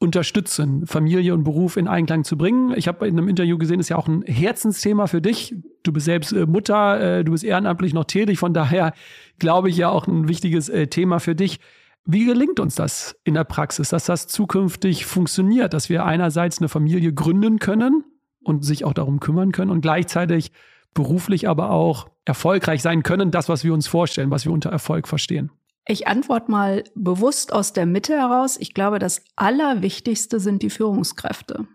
unterstützen, 0.00 0.86
Familie 0.86 1.34
und 1.34 1.44
Beruf 1.44 1.76
in 1.76 1.86
Einklang 1.86 2.24
zu 2.24 2.38
bringen. 2.38 2.72
Ich 2.74 2.88
habe 2.88 3.06
in 3.06 3.18
einem 3.18 3.28
Interview 3.28 3.58
gesehen, 3.58 3.80
ist 3.80 3.90
ja 3.90 3.96
auch 3.96 4.08
ein 4.08 4.22
Herzensthema 4.22 5.06
für 5.06 5.20
dich. 5.20 5.54
Du 5.82 5.92
bist 5.92 6.06
selbst 6.06 6.32
äh, 6.32 6.46
Mutter, 6.46 7.18
äh, 7.18 7.24
du 7.24 7.32
bist 7.32 7.44
ehrenamtlich 7.44 7.92
noch 7.92 8.04
tätig, 8.04 8.38
von 8.38 8.54
daher 8.54 8.94
glaube 9.38 9.68
ich 9.68 9.76
ja 9.76 9.90
auch 9.90 10.06
ein 10.06 10.26
wichtiges 10.26 10.70
äh, 10.70 10.86
Thema 10.86 11.20
für 11.20 11.34
dich. 11.34 11.60
Wie 12.06 12.24
gelingt 12.24 12.60
uns 12.60 12.74
das 12.74 13.14
in 13.24 13.34
der 13.34 13.44
Praxis, 13.44 13.90
dass 13.90 14.06
das 14.06 14.26
zukünftig 14.26 15.04
funktioniert, 15.04 15.74
dass 15.74 15.90
wir 15.90 16.06
einerseits 16.06 16.58
eine 16.58 16.70
Familie 16.70 17.12
gründen 17.12 17.58
können 17.58 18.04
und 18.42 18.64
sich 18.64 18.86
auch 18.86 18.94
darum 18.94 19.20
kümmern 19.20 19.52
können 19.52 19.70
und 19.70 19.82
gleichzeitig 19.82 20.50
beruflich 20.94 21.46
aber 21.46 21.70
auch 21.70 22.08
erfolgreich 22.24 22.80
sein 22.80 23.02
können, 23.02 23.30
das, 23.30 23.50
was 23.50 23.64
wir 23.64 23.74
uns 23.74 23.86
vorstellen, 23.86 24.30
was 24.30 24.46
wir 24.46 24.52
unter 24.52 24.70
Erfolg 24.70 25.08
verstehen? 25.08 25.50
Ich 25.86 26.06
antworte 26.06 26.50
mal 26.50 26.84
bewusst 26.94 27.52
aus 27.52 27.72
der 27.72 27.86
Mitte 27.86 28.16
heraus. 28.16 28.56
Ich 28.58 28.74
glaube, 28.74 28.98
das 28.98 29.22
Allerwichtigste 29.36 30.40
sind 30.40 30.62
die 30.62 30.70
Führungskräfte. 30.70 31.66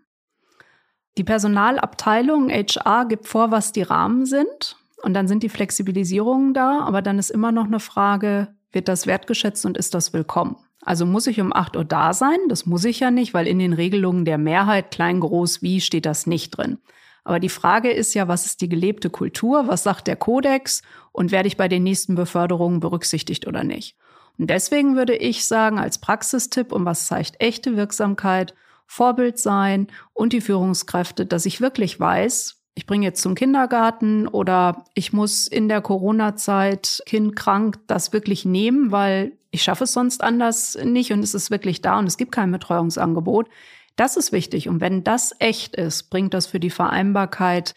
Die 1.18 1.24
Personalabteilung 1.24 2.50
HR 2.50 3.06
gibt 3.08 3.28
vor, 3.28 3.52
was 3.52 3.72
die 3.72 3.82
Rahmen 3.82 4.26
sind. 4.26 4.78
Und 5.02 5.14
dann 5.14 5.28
sind 5.28 5.44
die 5.44 5.50
Flexibilisierungen 5.50 6.54
da. 6.54 6.80
Aber 6.82 7.02
dann 7.02 7.20
ist 7.20 7.30
immer 7.30 7.52
noch 7.52 7.66
eine 7.66 7.80
Frage, 7.80 8.56
wird 8.72 8.88
das 8.88 9.08
wertgeschätzt 9.08 9.66
und 9.66 9.78
ist 9.78 9.94
das 9.94 10.14
willkommen? 10.14 10.58
Also 10.82 11.06
muss 11.06 11.28
ich 11.28 11.42
um 11.42 11.54
8 11.54 11.78
Uhr 11.78 11.86
da 11.86 12.14
sein? 12.14 12.38
Das 12.48 12.66
muss 12.66 12.86
ich 12.86 13.00
ja 13.00 13.10
nicht, 13.10 13.34
weil 13.34 13.48
in 13.48 13.58
den 13.58 13.74
Regelungen 13.74 14.24
der 14.24 14.38
Mehrheit 14.38 14.92
klein, 14.92 15.20
groß, 15.20 15.62
wie 15.62 15.82
steht 15.82 16.06
das 16.06 16.28
nicht 16.28 16.52
drin. 16.52 16.78
Aber 17.26 17.42
die 17.42 17.50
Frage 17.50 17.92
ist 17.92 18.14
ja, 18.14 18.30
was 18.30 18.46
ist 18.46 18.62
die 18.62 18.70
gelebte 18.70 19.10
Kultur? 19.10 19.68
Was 19.68 19.84
sagt 19.84 20.08
der 20.08 20.16
Kodex? 20.16 20.82
Und 21.12 21.32
werde 21.32 21.48
ich 21.48 21.58
bei 21.58 21.68
den 21.68 21.84
nächsten 21.84 22.16
Beförderungen 22.16 22.80
berücksichtigt 22.80 23.48
oder 23.48 23.64
nicht? 23.64 23.98
Und 24.38 24.50
deswegen 24.50 24.96
würde 24.96 25.16
ich 25.16 25.48
sagen, 25.48 25.80
als 25.80 25.98
Praxistipp, 25.98 26.72
und 26.72 26.86
was 26.86 27.08
zeigt 27.08 27.42
echte 27.42 27.76
Wirksamkeit, 27.76 28.54
Vorbild 28.86 29.40
sein 29.40 29.88
und 30.14 30.34
die 30.34 30.42
Führungskräfte, 30.42 31.26
dass 31.26 31.46
ich 31.46 31.62
wirklich 31.62 32.00
weiß, 32.00 32.62
ich 32.76 32.86
bringe 32.86 33.06
jetzt 33.06 33.22
zum 33.22 33.36
Kindergarten 33.36 34.28
oder 34.28 34.84
ich 34.94 35.14
muss 35.14 35.48
in 35.48 35.70
der 35.70 35.82
Corona-Zeit 35.82 37.02
Kind 37.06 37.36
krank 37.36 37.80
das 37.88 38.12
wirklich 38.12 38.44
nehmen, 38.44 38.92
weil 38.92 39.32
ich 39.50 39.64
schaffe 39.64 39.86
es 39.86 39.94
sonst 39.94 40.22
anders 40.22 40.78
nicht 40.84 41.14
und 41.14 41.24
es 41.24 41.34
ist 41.34 41.50
wirklich 41.50 41.82
da 41.82 41.98
und 41.98 42.06
es 42.06 42.18
gibt 42.18 42.34
kein 42.34 42.52
Betreuungsangebot. 42.52 43.48
Das 43.96 44.18
ist 44.18 44.32
wichtig. 44.32 44.68
Und 44.68 44.82
wenn 44.82 45.04
das 45.04 45.34
echt 45.40 45.76
ist, 45.76 46.10
bringt 46.10 46.34
das 46.34 46.46
für 46.46 46.60
die 46.60 46.70
Vereinbarkeit 46.70 47.74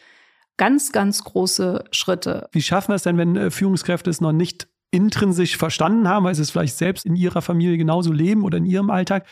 ganz, 0.57 0.91
ganz 0.91 1.23
große 1.23 1.85
Schritte. 1.91 2.47
Wie 2.51 2.61
schaffen 2.61 2.89
wir 2.89 2.95
es 2.95 3.03
denn, 3.03 3.17
wenn 3.17 3.35
äh, 3.35 3.49
Führungskräfte 3.49 4.09
es 4.09 4.19
noch 4.19 4.33
nicht 4.33 4.67
intrinsisch 4.91 5.57
verstanden 5.57 6.07
haben, 6.07 6.25
weil 6.25 6.35
sie 6.35 6.41
es 6.41 6.51
vielleicht 6.51 6.77
selbst 6.77 7.05
in 7.05 7.15
ihrer 7.15 7.41
Familie 7.41 7.77
genauso 7.77 8.11
leben 8.11 8.43
oder 8.43 8.57
in 8.57 8.65
ihrem 8.65 8.89
Alltag? 8.89 9.25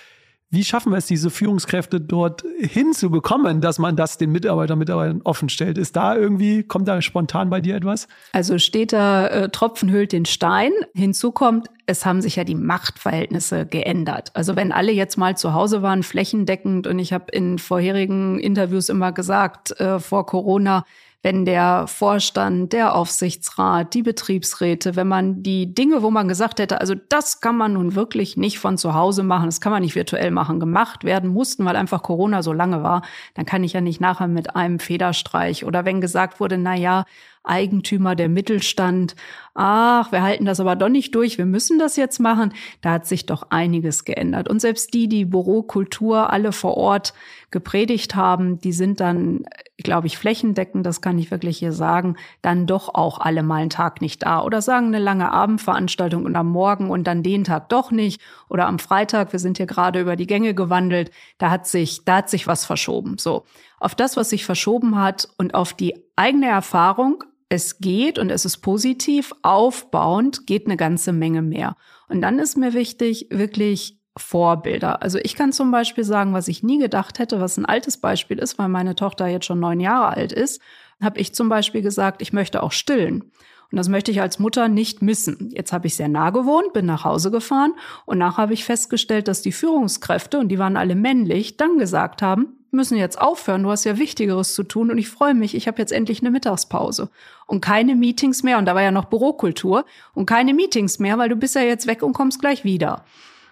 Wie 0.50 0.64
schaffen 0.64 0.94
wir 0.94 0.98
es, 0.98 1.08
diese 1.08 1.30
Führungskräfte 1.30 2.00
dort 2.00 2.46
hinzubekommen, 2.58 3.60
dass 3.60 3.80
man 3.80 3.98
das 3.98 4.18
den 4.18 4.32
Mitarbeiter 4.32 4.78
Mitarbeitern 4.78 5.22
offen 5.26 5.50
stellt? 5.50 5.78
Ist 5.78 5.98
da 5.98 6.16
irgendwie, 6.16 6.64
kommt 6.64 6.88
da 6.88 7.02
spontan 7.02 7.50
bei 7.50 7.60
dir 7.60 7.76
etwas? 7.76 8.08
Also 8.32 8.58
steht 8.58 8.94
da, 8.94 9.28
äh, 9.28 9.50
Tropfen 9.50 9.92
hüllt 9.92 10.14
den 10.14 10.24
Stein. 10.24 10.72
Hinzu 10.96 11.34
kommt, 11.34 11.68
es 11.86 12.06
haben 12.06 12.22
sich 12.22 12.38
ja 12.38 12.46
die 12.46 12.56
Machtverhältnisse 12.56 13.66
geändert. 13.66 14.32
Also 14.36 14.56
wenn 14.56 14.72
alle 14.72 14.94
jetzt 14.94 15.18
mal 15.18 15.36
zu 15.36 15.54
Hause 15.54 15.82
waren, 15.82 16.02
flächendeckend, 16.02 16.88
und 16.88 16.98
ich 16.98 17.12
habe 17.12 17.26
in 17.34 17.60
vorherigen 17.60 18.40
Interviews 18.40 18.88
immer 18.88 19.12
gesagt, 19.12 19.78
äh, 19.82 20.00
vor 20.00 20.26
Corona, 20.26 20.86
wenn 21.28 21.44
der 21.44 21.88
Vorstand, 21.88 22.72
der 22.72 22.96
Aufsichtsrat, 22.96 23.94
die 23.94 24.02
Betriebsräte, 24.02 24.96
wenn 24.96 25.10
man 25.10 25.44
die 25.44 25.76
Dinge, 25.76 26.02
wo 26.02 26.10
man 26.10 26.30
gesagt 26.30 26.58
hätte, 26.58 26.80
also 26.80 26.96
das 27.10 27.42
kann 27.42 27.58
man 27.58 27.74
nun 27.74 27.96
wirklich 27.96 28.38
nicht 28.38 28.60
von 28.60 28.78
zu 28.78 28.94
Hause 28.94 29.24
machen, 29.24 29.48
das 29.48 29.60
kann 29.60 29.74
man 29.74 29.82
nicht 29.82 29.96
virtuell 29.96 30.32
machen, 30.32 30.62
gemacht 30.62 31.04
werden 31.04 31.30
mussten, 31.30 31.66
weil 31.66 31.76
einfach 31.76 32.02
Corona 32.02 32.44
so 32.44 32.54
lange 32.54 32.82
war, 32.82 33.02
dann 33.34 33.46
kann 33.46 33.66
ich 33.66 33.74
ja 33.74 33.82
nicht 33.82 34.00
nachher 34.00 34.30
mit 34.30 34.56
einem 34.56 34.80
Federstreich 34.80 35.66
oder 35.66 35.84
wenn 35.84 36.00
gesagt 36.00 36.40
wurde, 36.40 36.58
na 36.58 36.76
ja, 36.76 37.04
Eigentümer, 37.48 38.16
der 38.16 38.30
Mittelstand, 38.30 39.16
ach, 39.58 40.12
wir 40.12 40.22
halten 40.22 40.46
das 40.46 40.60
aber 40.60 40.76
doch 40.76 40.90
nicht 40.90 41.16
durch, 41.16 41.38
wir 41.38 41.46
müssen 41.46 41.80
das 41.80 41.96
jetzt 41.96 42.20
machen. 42.20 42.54
Da 42.82 42.92
hat 42.92 43.08
sich 43.08 43.26
doch 43.26 43.48
einiges 43.50 44.06
geändert. 44.06 44.48
Und 44.48 44.62
selbst 44.62 44.94
die, 44.94 45.08
die 45.08 45.26
Bürokultur 45.26 46.32
alle 46.32 46.52
vor 46.52 46.78
Ort 46.78 47.14
gepredigt 47.50 48.14
haben, 48.16 48.60
die 48.60 48.72
sind 48.72 49.00
dann, 49.00 49.46
glaube 49.78 50.08
ich, 50.08 50.18
flächendeckend, 50.18 50.86
das 50.86 51.02
kann 51.02 51.18
ich 51.18 51.32
wirklich 51.32 51.58
hier 51.58 51.72
sagen, 51.72 52.18
dann 52.42 52.68
doch 52.68 52.94
auch 52.94 53.20
alle 53.20 53.42
mal 53.42 53.62
einen 53.62 53.70
Tag 53.70 54.02
nicht 54.02 54.24
da 54.24 54.44
oder 54.44 54.62
sagen 54.62 54.88
eine 54.88 55.00
lange 55.00 55.32
Abendveranstaltung 55.32 56.26
und 56.26 56.36
am 56.36 56.50
Morgen 56.52 56.90
und 56.92 57.06
dann 57.06 57.24
den 57.24 57.44
Tag 57.44 57.70
doch 57.70 57.90
nicht 57.90 58.22
oder 58.50 58.68
am 58.68 58.80
Freitag, 58.80 59.32
wir 59.32 59.40
sind 59.40 59.58
hier 59.58 59.66
gerade 59.66 60.02
über 60.02 60.16
die 60.16 60.28
Gänge 60.28 60.54
gewandelt, 60.54 61.10
da 61.38 61.50
hat 61.50 61.68
sich, 61.68 62.06
da 62.06 62.18
hat 62.18 62.30
sich 62.30 62.48
was 62.48 62.66
verschoben. 62.66 63.18
So. 63.18 63.46
Auf 63.80 63.96
das, 63.96 64.18
was 64.18 64.30
sich 64.30 64.46
verschoben 64.46 65.00
hat 65.00 65.30
und 65.38 65.54
auf 65.54 65.74
die 65.74 65.96
eigene 66.16 66.48
Erfahrung, 66.48 67.24
es 67.50 67.80
geht 67.80 68.20
und 68.20 68.30
es 68.30 68.46
ist 68.46 68.58
positiv, 68.58 69.34
aufbauend 69.42 70.48
geht 70.48 70.66
eine 70.66 70.78
ganze 70.78 71.14
Menge 71.14 71.42
mehr. 71.42 71.76
Und 72.10 72.22
dann 72.22 72.40
ist 72.40 72.58
mir 72.58 72.74
wichtig, 72.74 73.28
wirklich 73.30 73.98
Vorbilder. 74.18 75.02
Also 75.02 75.20
ich 75.22 75.36
kann 75.36 75.52
zum 75.52 75.72
Beispiel 75.72 76.04
sagen, 76.04 76.34
was 76.34 76.48
ich 76.48 76.64
nie 76.64 76.80
gedacht 76.80 77.20
hätte, 77.20 77.40
was 77.40 77.58
ein 77.58 77.66
altes 77.66 77.98
Beispiel 77.98 78.40
ist, 78.40 78.58
weil 78.58 78.68
meine 78.68 78.96
Tochter 78.96 79.28
jetzt 79.28 79.46
schon 79.46 79.60
neun 79.60 79.80
Jahre 79.80 80.10
alt 80.18 80.32
ist, 80.32 80.62
habe 81.02 81.20
ich 81.20 81.34
zum 81.34 81.50
Beispiel 81.50 81.82
gesagt, 81.82 82.22
ich 82.22 82.34
möchte 82.34 82.64
auch 82.64 82.72
stillen. 82.72 83.32
Und 83.70 83.78
das 83.78 83.90
möchte 83.90 84.12
ich 84.12 84.22
als 84.22 84.40
Mutter 84.40 84.70
nicht 84.70 85.02
missen. 85.02 85.52
Jetzt 85.54 85.74
habe 85.74 85.88
ich 85.88 85.96
sehr 85.96 86.08
nah 86.08 86.30
gewohnt, 86.30 86.74
bin 86.74 86.86
nach 86.86 87.04
Hause 87.04 87.32
gefahren 87.32 87.74
und 88.06 88.18
nachher 88.18 88.44
habe 88.44 88.54
ich 88.54 88.64
festgestellt, 88.64 89.28
dass 89.28 89.42
die 89.42 89.52
Führungskräfte, 89.52 90.40
und 90.40 90.50
die 90.50 90.60
waren 90.60 90.78
alle 90.78 90.96
männlich, 90.96 91.58
dann 91.58 91.78
gesagt 91.78 92.22
haben, 92.22 92.66
müssen 92.72 92.98
jetzt 92.98 93.20
aufhören, 93.20 93.64
du 93.64 93.70
hast 93.70 93.84
ja 93.84 93.98
Wichtigeres 93.98 94.54
zu 94.54 94.64
tun 94.64 94.92
und 94.92 94.98
ich 94.98 95.10
freue 95.10 95.34
mich, 95.34 95.56
ich 95.56 95.68
habe 95.68 95.80
jetzt 95.80 95.92
endlich 95.92 96.22
eine 96.22 96.32
Mittagspause. 96.32 97.10
Und 97.46 97.62
keine 97.62 97.96
Meetings 97.96 98.44
mehr. 98.44 98.58
Und 98.58 98.66
da 98.66 98.76
war 98.76 98.82
ja 98.82 98.92
noch 98.92 99.06
Bürokultur. 99.06 99.86
Und 100.14 100.26
keine 100.26 100.54
Meetings 100.54 101.00
mehr, 101.00 101.18
weil 101.18 101.30
du 101.30 101.36
bist 101.36 101.56
ja 101.56 101.62
jetzt 101.62 101.88
weg 101.88 102.04
und 102.04 102.14
kommst 102.14 102.40
gleich 102.40 102.64
wieder. 102.64 103.06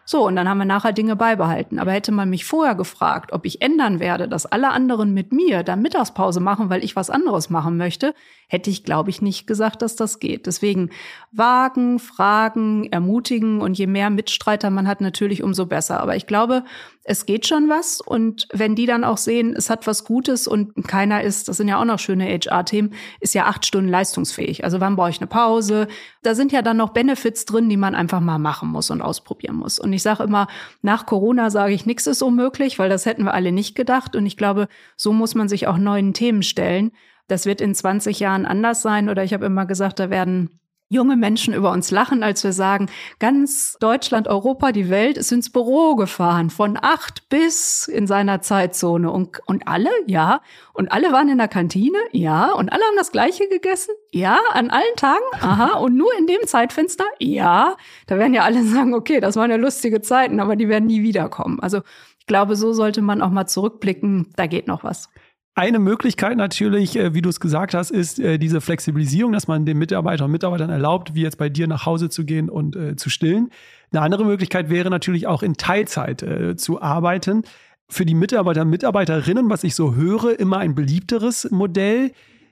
So, 0.07 0.27
und 0.27 0.35
dann 0.35 0.47
haben 0.47 0.59
wir 0.59 0.65
nachher 0.65 0.93
Dinge 0.93 1.15
beibehalten. 1.15 1.79
Aber 1.79 1.91
hätte 1.91 2.11
man 2.11 2.29
mich 2.29 2.45
vorher 2.45 2.75
gefragt, 2.75 3.33
ob 3.33 3.45
ich 3.45 3.61
ändern 3.63 3.99
werde, 3.99 4.27
dass 4.27 4.45
alle 4.45 4.69
anderen 4.69 5.13
mit 5.13 5.31
mir 5.33 5.63
dann 5.63 5.81
Mittagspause 5.81 6.39
machen, 6.39 6.69
weil 6.69 6.83
ich 6.83 6.95
was 6.95 7.09
anderes 7.09 7.49
machen 7.49 7.75
möchte, 7.75 8.13
hätte 8.47 8.69
ich, 8.69 8.83
glaube 8.83 9.09
ich, 9.09 9.23
nicht 9.23 9.47
gesagt, 9.47 9.81
dass 9.81 9.95
das 9.95 10.19
geht. 10.19 10.45
Deswegen 10.45 10.91
wagen, 11.31 11.97
fragen, 11.97 12.85
ermutigen 12.91 13.61
und 13.61 13.77
je 13.77 13.87
mehr 13.87 14.11
Mitstreiter 14.11 14.69
man 14.69 14.87
hat, 14.87 15.01
natürlich 15.01 15.41
umso 15.41 15.65
besser. 15.65 15.99
Aber 15.99 16.15
ich 16.15 16.27
glaube, 16.27 16.63
es 17.03 17.25
geht 17.25 17.47
schon 17.47 17.69
was. 17.69 18.01
Und 18.01 18.47
wenn 18.51 18.75
die 18.75 18.85
dann 18.85 19.03
auch 19.03 19.17
sehen, 19.17 19.55
es 19.55 19.69
hat 19.69 19.87
was 19.87 20.03
Gutes 20.03 20.47
und 20.47 20.87
keiner 20.87 21.23
ist, 21.23 21.47
das 21.47 21.57
sind 21.57 21.67
ja 21.67 21.79
auch 21.79 21.85
noch 21.85 21.99
schöne 21.99 22.25
HR-Themen, 22.25 22.93
ist 23.19 23.33
ja 23.33 23.45
acht 23.45 23.65
Stunden 23.65 23.89
leistungsfähig. 23.89 24.63
Also 24.63 24.79
wann 24.79 24.95
brauche 24.95 25.11
ich 25.11 25.19
eine 25.19 25.27
Pause? 25.27 25.87
Da 26.23 26.35
sind 26.35 26.51
ja 26.51 26.61
dann 26.61 26.77
noch 26.77 26.89
Benefits 26.89 27.45
drin, 27.45 27.69
die 27.69 27.77
man 27.77 27.95
einfach 27.95 28.19
mal 28.19 28.39
machen 28.39 28.69
muss 28.69 28.89
und 28.89 29.01
ausprobieren 29.01 29.55
muss. 29.55 29.79
Und 29.79 29.93
ich 29.95 30.03
sage 30.03 30.23
immer, 30.23 30.47
nach 30.81 31.05
Corona 31.05 31.49
sage 31.49 31.73
ich, 31.73 31.85
nichts 31.85 32.07
ist 32.07 32.21
unmöglich, 32.21 32.77
weil 32.79 32.89
das 32.89 33.05
hätten 33.05 33.23
wir 33.23 33.33
alle 33.33 33.51
nicht 33.51 33.75
gedacht. 33.75 34.15
Und 34.15 34.25
ich 34.25 34.37
glaube, 34.37 34.67
so 34.95 35.13
muss 35.13 35.35
man 35.35 35.47
sich 35.47 35.67
auch 35.67 35.77
neuen 35.77 36.13
Themen 36.13 36.43
stellen. 36.43 36.91
Das 37.27 37.45
wird 37.45 37.61
in 37.61 37.73
20 37.73 38.19
Jahren 38.19 38.45
anders 38.45 38.81
sein. 38.81 39.09
Oder 39.09 39.23
ich 39.23 39.33
habe 39.33 39.45
immer 39.45 39.65
gesagt, 39.65 39.99
da 39.99 40.09
werden 40.09 40.59
junge 40.89 41.15
Menschen 41.15 41.53
über 41.53 41.71
uns 41.71 41.89
lachen, 41.89 42.21
als 42.21 42.43
wir 42.43 42.53
sagen, 42.53 42.89
ganz 43.19 43.75
Deutschland, 43.79 44.27
Europa, 44.27 44.71
die 44.71 44.89
Welt 44.89 45.17
ist 45.17 45.31
ins 45.31 45.51
Büro 45.51 45.95
gefahren, 45.95 46.49
von 46.49 46.77
acht 46.79 47.27
bis 47.29 47.87
in 47.87 48.05
seiner 48.05 48.41
Zeitzone. 48.41 49.09
Und, 49.09 49.39
und 49.47 49.67
alle, 49.67 49.89
ja. 50.05 50.41
Und 50.73 50.91
alle 50.91 51.11
waren 51.11 51.29
in 51.29 51.39
der 51.39 51.47
Kantine, 51.47 51.97
ja. 52.11 52.51
Und 52.51 52.71
alle 52.71 52.83
haben 52.83 52.97
das 52.97 53.11
Gleiche 53.11 53.47
gegessen, 53.49 53.95
ja. 54.11 54.37
An 54.53 54.69
allen 54.69 54.95
Tagen, 54.95 55.25
aha. 55.41 55.77
Und 55.79 55.97
nur 55.97 56.11
in 56.19 56.27
dem 56.27 56.45
Zeitfenster, 56.45 57.05
ja. 57.19 57.75
Da 58.05 58.17
werden 58.17 58.33
ja 58.33 58.43
alle 58.43 58.63
sagen, 58.65 58.93
okay, 58.93 59.19
das 59.19 59.35
waren 59.35 59.49
ja 59.49 59.57
lustige 59.57 60.01
Zeiten, 60.01 60.39
aber 60.39 60.55
die 60.55 60.69
werden 60.69 60.85
nie 60.85 61.01
wiederkommen. 61.01 61.59
Also 61.61 61.81
ich 62.19 62.27
glaube, 62.27 62.55
so 62.55 62.73
sollte 62.73 63.01
man 63.01 63.21
auch 63.21 63.29
mal 63.29 63.47
zurückblicken, 63.47 64.33
da 64.35 64.47
geht 64.47 64.67
noch 64.67 64.83
was. 64.83 65.09
Eine 65.57 65.79
Möglichkeit 65.79 66.35
natürlich, 66.35 66.97
äh, 66.97 67.13
wie 67.13 67.21
du 67.21 67.29
es 67.29 67.39
gesagt 67.39 67.73
hast, 67.73 67.89
ist 67.89 68.19
äh, 68.19 68.37
diese 68.37 68.59
Flexibilisierung, 68.59 69.31
dass 69.31 69.47
man 69.47 69.65
den 69.65 69.77
Mitarbeiterinnen 69.77 70.25
und 70.25 70.31
Mitarbeitern 70.33 70.69
erlaubt, 70.69 71.15
wie 71.15 71.21
jetzt 71.21 71.37
bei 71.37 71.47
dir 71.47 71.65
nach 71.67 71.85
Hause 71.85 72.09
zu 72.09 72.25
gehen 72.25 72.49
und 72.49 72.75
äh, 72.75 72.97
zu 72.97 73.09
stillen. 73.09 73.49
Eine 73.91 74.01
andere 74.01 74.25
Möglichkeit 74.25 74.69
wäre 74.69 74.89
natürlich 74.89 75.27
auch 75.27 75.41
in 75.41 75.55
Teilzeit 75.55 76.25
zu 76.57 76.81
arbeiten. 76.81 77.43
Für 77.87 78.05
die 78.05 78.15
Mitarbeiter 78.15 78.63
und 78.63 78.71
Mitarbeiterinnen, 78.71 79.49
was 79.49 79.63
ich 79.63 79.73
so 79.73 79.95
höre, 79.95 80.37
immer 80.37 80.57
ein 80.57 80.75
beliebteres 80.75 81.49
Modell. 81.51 82.11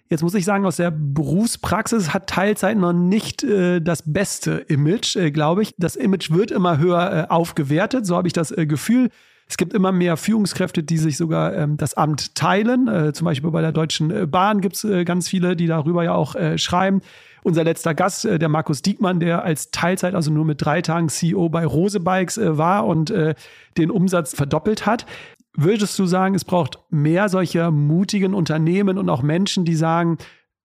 Jetzt 0.10 0.22
muss 0.22 0.36
ich 0.36 0.46
sagen, 0.46 0.66
aus 0.66 0.78
der 0.78 0.92
Berufspraxis 0.92 2.14
hat 2.14 2.28
Teilzeit 2.28 2.78
noch 2.78 2.94
nicht 2.94 3.44
äh, 3.44 3.82
das 3.82 4.04
beste 4.14 4.52
Image, 4.68 5.16
äh, 5.16 5.32
glaube 5.32 5.64
ich. 5.64 5.74
Das 5.78 5.96
Image 5.96 6.30
wird 6.32 6.52
immer 6.52 6.78
höher 6.78 7.12
äh, 7.12 7.32
aufgewertet, 7.32 8.06
so 8.06 8.16
habe 8.16 8.28
ich 8.28 8.34
das 8.34 8.54
Gefühl. 8.56 9.10
Es 9.48 9.58
gibt 9.58 9.74
immer 9.74 9.92
mehr 9.92 10.18
Führungskräfte, 10.18 10.84
die 10.84 10.98
sich 10.98 11.18
sogar 11.18 11.54
ähm, 11.54 11.78
das 11.78 11.96
Amt 11.96 12.36
teilen. 12.36 12.88
Äh, 12.88 13.14
zum 13.14 13.26
Beispiel 13.26 13.52
bei 13.52 13.62
der 13.62 13.72
Deutschen 13.72 14.10
äh, 14.10 14.26
Bahn 14.26 14.62
gibt 14.62 14.76
es 14.76 14.84
äh, 14.84 15.04
ganz 15.04 15.28
viele, 15.28 15.56
die 15.56 15.68
darüber 15.68 16.04
ja 16.04 16.14
auch 16.14 16.36
äh, 16.36 16.58
schreiben. 16.58 17.02
Unser 17.44 17.64
letzter 17.64 17.94
Gast, 17.94 18.26
äh, 18.26 18.40
der 18.40 18.50
Markus 18.50 18.82
Diekmann, 18.82 19.20
der 19.20 19.44
als 19.44 19.72
Teilzeit, 19.72 20.16
also 20.16 20.32
nur 20.32 20.46
mit 20.46 20.64
drei 20.64 20.82
Tagen 20.82 21.10
CEO 21.10 21.50
bei 21.50 21.66
Rose 21.66 22.00
Bikes 22.00 22.38
äh, 22.38 22.58
war 22.58 22.86
und 22.86 23.14
den 23.78 23.92
Umsatz 23.92 24.34
verdoppelt 24.34 24.86
hat. 24.86 25.06
Würdest 25.56 26.00
du 26.00 26.06
sagen, 26.06 26.34
es 26.36 26.46
braucht 26.46 26.80
mehr 26.90 27.30
solcher 27.30 27.70
mutigen 27.70 28.34
Unternehmen 28.34 28.98
und 28.98 29.10
auch 29.10 29.22
Menschen, 29.22 29.66
die 29.66 29.76
sagen, 29.76 30.18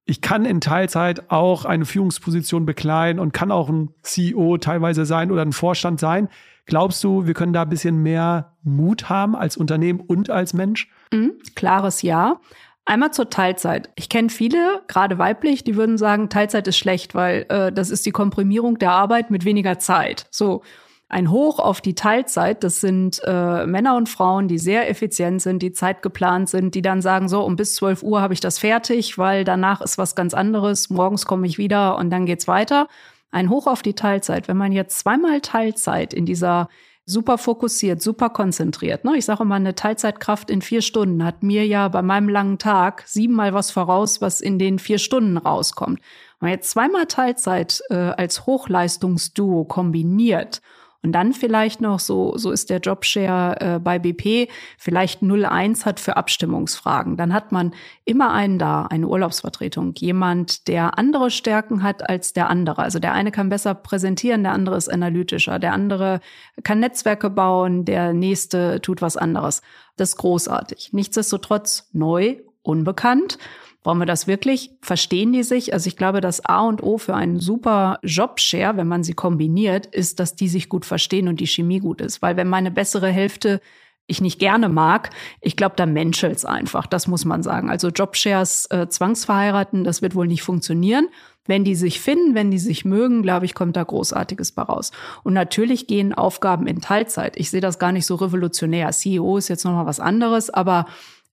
ich 0.07 0.23
kann 0.23 0.47
in 0.47 0.63
Teilzeit 0.63 1.31
auch 1.31 1.67
eine 1.67 1.85
Führungsposition 1.85 2.65
bekleiden 2.65 3.21
und 3.21 3.33
kann 3.33 3.53
auch 3.53 3.69
ein 3.69 3.91
CEO 4.03 4.57
teilweise 4.57 5.05
sein 5.05 5.31
oder 5.31 5.43
ein 5.43 5.53
Vorstand 5.53 6.01
sein. 6.01 6.29
Glaubst 6.69 7.03
du, 7.03 7.27
wir 7.27 7.33
können 7.33 7.55
da 7.55 7.63
ein 7.63 7.69
bisschen 7.71 8.03
mehr 8.03 8.53
Mut 8.63 9.09
haben 9.09 9.35
als 9.35 9.57
Unternehmen 9.57 10.01
und 10.01 10.29
als 10.29 10.53
Mensch? 10.53 10.89
Mhm, 11.13 11.33
klares 11.57 12.03
Ja. 12.03 12.41
Einmal 12.85 13.11
zur 13.13 13.29
Teilzeit. 13.29 13.91
Ich 13.97 14.09
kenne 14.09 14.31
viele, 14.31 14.83
gerade 14.87 15.19
weiblich, 15.19 15.65
die 15.65 15.77
würden 15.77 15.99
sagen, 15.99 16.29
Teilzeit 16.29 16.67
ist 16.69 16.79
schlecht, 16.79 17.15
weil 17.15 17.45
äh, 17.49 17.73
das 17.73 17.91
ist 17.91 18.07
die 18.07 18.13
Komprimierung 18.13 18.79
der 18.79 18.93
Arbeit 18.93 19.31
mit 19.31 19.45
weniger 19.45 19.79
Zeit. 19.79 20.27
So. 20.31 20.63
Ein 21.11 21.31
Hoch 21.31 21.59
auf 21.59 21.81
die 21.81 21.95
Teilzeit, 21.95 22.63
das 22.63 22.83
sind 22.83 23.23
äh, 23.25 23.65
Männer 23.65 23.97
und 23.97 24.11
Frauen, 24.11 24.47
die 24.47 24.59
sehr 24.59 24.91
effizient 24.91 25.41
sind, 25.41 25.63
die 25.63 25.73
zeitgeplant 25.73 26.51
sind, 26.51 26.75
die 26.75 26.83
dann 26.83 27.01
sagen, 27.01 27.31
so, 27.31 27.43
um 27.45 27.57
bis 27.57 27.77
12 27.77 28.03
Uhr 28.03 28.21
habe 28.21 28.35
ich 28.35 28.41
das 28.41 28.59
fertig, 28.59 29.17
weil 29.17 29.45
danach 29.45 29.81
ist 29.81 29.97
was 29.97 30.15
ganz 30.15 30.35
anderes, 30.35 30.91
morgens 30.91 31.25
komme 31.25 31.47
ich 31.47 31.57
wieder 31.57 31.97
und 31.97 32.11
dann 32.11 32.27
geht's 32.27 32.47
weiter. 32.47 32.89
Ein 33.31 33.51
Hoch 33.51 33.67
auf 33.67 33.83
die 33.83 33.95
Teilzeit. 33.95 34.49
Wenn 34.49 34.57
man 34.57 34.73
jetzt 34.73 34.99
zweimal 34.99 35.41
Teilzeit 35.41 36.15
in 36.15 36.27
dieser 36.27 36.69
super 37.09 37.39
fokussiert, 37.39 38.03
super 38.03 38.29
konzentriert. 38.29 39.05
Ne? 39.05 39.17
Ich 39.17 39.25
sage 39.25 39.43
immer, 39.43 39.55
eine 39.55 39.75
Teilzeitkraft 39.75 40.51
in 40.51 40.61
vier 40.61 40.83
Stunden 40.83 41.25
hat 41.25 41.43
mir 41.43 41.67
ja 41.67 41.89
bei 41.89 42.03
meinem 42.03 42.29
langen 42.29 42.59
Tag 42.59 43.03
siebenmal 43.07 43.55
was 43.55 43.71
voraus, 43.71 44.21
was 44.21 44.41
in 44.43 44.59
den 44.59 44.79
vier 44.79 44.99
Stunden 44.99 45.39
rauskommt. 45.39 46.01
Wenn 46.39 46.49
man 46.49 46.51
jetzt 46.51 46.71
zweimal 46.71 47.07
Teilzeit 47.07 47.83
äh, 47.89 47.95
als 47.95 48.47
Hochleistungsduo 48.47 49.65
kombiniert 49.65 50.61
und 51.03 51.13
dann 51.13 51.33
vielleicht 51.33 51.81
noch, 51.81 52.01
so, 52.01 52.37
so 52.37 52.51
ist 52.51 52.71
der 52.71 52.81
Jobshare 52.81 53.61
äh, 53.61 53.79
bei 53.79 54.01
BP, 54.01 54.51
vielleicht 54.79 55.23
01 55.23 55.87
hat 55.87 56.01
für 56.01 56.17
Abstimmungsfragen. 56.17 57.17
Dann 57.17 57.33
hat 57.33 57.53
man 57.53 57.73
immer 58.05 58.33
einen 58.33 58.59
da, 58.59 58.83
eine 58.83 59.07
Urlaubsvertretung, 59.07 59.95
jemand, 59.97 60.67
der 60.67 60.99
andere 60.99 61.31
Stärken 61.31 61.85
hat 61.85 62.09
als 62.09 62.33
der 62.33 62.51
andere. 62.51 62.83
Also 62.83 62.99
der 62.99 63.13
eine 63.13 63.31
kann 63.31 63.49
besser 63.49 63.75
präsentieren, 63.75 64.43
der 64.43 64.53
andere 64.53 64.77
ist 64.77 64.89
analytischer, 64.89 65.61
der 65.61 65.73
andere 65.73 66.21
kann 66.65 66.81
Netzwerke 66.81 67.31
bauen, 67.31 67.85
der 67.85 68.13
nächste 68.13 68.81
tut 68.81 69.01
was 69.01 69.17
anderes. 69.17 69.63
Das 69.97 70.11
ist 70.11 70.17
großartig. 70.17 70.91
Nichtsdestotrotz 70.93 71.91
neu, 71.93 72.39
unbekannt. 72.63 73.39
Wollen 73.85 73.99
wir 73.99 74.07
das 74.07 74.27
wirklich? 74.27 74.71
Verstehen 74.83 75.33
die 75.33 75.45
sich? 75.45 75.73
Also 75.73 75.89
ich 75.89 75.97
glaube, 75.97 76.21
das 76.21 76.45
A 76.45 76.63
und 76.63 76.83
O 76.83 76.99
für 76.99 77.15
einen 77.15 77.39
super 77.39 77.99
Jobshare, 78.03 78.77
wenn 78.77 78.89
man 78.89 79.05
sie 79.05 79.15
kombiniert, 79.15 79.87
ist, 79.87 80.21
dass 80.21 80.35
die 80.35 80.49
sich 80.49 80.69
gut 80.69 80.85
verstehen 80.85 81.29
und 81.29 81.41
die 81.41 81.47
Chemie 81.47 81.79
gut 81.79 82.01
ist. 82.01 82.21
Weil 82.21 82.37
wenn 82.37 82.49
meine 82.49 82.71
bessere 82.71 83.09
Hälfte 83.09 83.61
ich 84.09 84.21
nicht 84.21 84.39
gerne 84.39 84.69
mag, 84.69 85.11
ich 85.41 85.55
glaube, 85.57 85.77
da 85.77 85.87
menschelt's 85.87 86.45
einfach. 86.45 86.87
Das 86.87 87.07
muss 87.07 87.25
man 87.25 87.43
sagen. 87.43 87.71
Also 87.71 87.89
Jobshares 87.89 88.67
äh, 88.71 88.89
zwangsverheiraten, 88.89 89.85
das 89.85 90.03
wird 90.03 90.15
wohl 90.15 90.27
nicht 90.27 90.43
funktionieren. 90.43 91.09
Wenn 91.47 91.65
die 91.65 91.75
sich 91.75 92.01
finden, 92.01 92.35
wenn 92.35 92.51
die 92.51 92.59
sich 92.59 92.85
mögen, 92.85 93.23
glaube 93.23 93.47
ich, 93.47 93.55
kommt 93.55 93.77
da 93.77 93.83
Großartiges 93.83 94.53
bei 94.53 94.63
raus. 94.63 94.93
Und 95.25 95.35
natürlich 95.35 95.87
gehen 95.87 96.13
Aufgaben 96.13 96.67
in 96.67 96.81
Teilzeit. 96.81 97.39
Ich 97.39 97.51
sehe 97.51 97.61
das 97.61 97.79
gar 97.79 97.93
nicht 97.93 98.07
so 98.07 98.17
revolutionär. 98.17 98.91
CEO 98.91 99.37
ist 99.37 99.49
jetzt 99.49 99.65
nochmal 99.65 99.87
was 99.87 100.01
anderes, 100.01 100.51
aber 100.51 100.87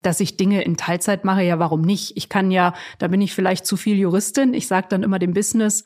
dass 0.05 0.19
ich 0.19 0.37
Dinge 0.37 0.63
in 0.63 0.77
Teilzeit 0.77 1.25
mache, 1.25 1.43
ja, 1.43 1.59
warum 1.59 1.81
nicht? 1.81 2.15
Ich 2.15 2.29
kann 2.29 2.51
ja, 2.51 2.73
da 2.99 3.07
bin 3.07 3.21
ich 3.21 3.33
vielleicht 3.33 3.65
zu 3.65 3.77
viel 3.77 3.97
Juristin. 3.97 4.53
Ich 4.53 4.67
sage 4.67 4.87
dann 4.89 5.03
immer 5.03 5.19
dem 5.19 5.33
Business, 5.33 5.85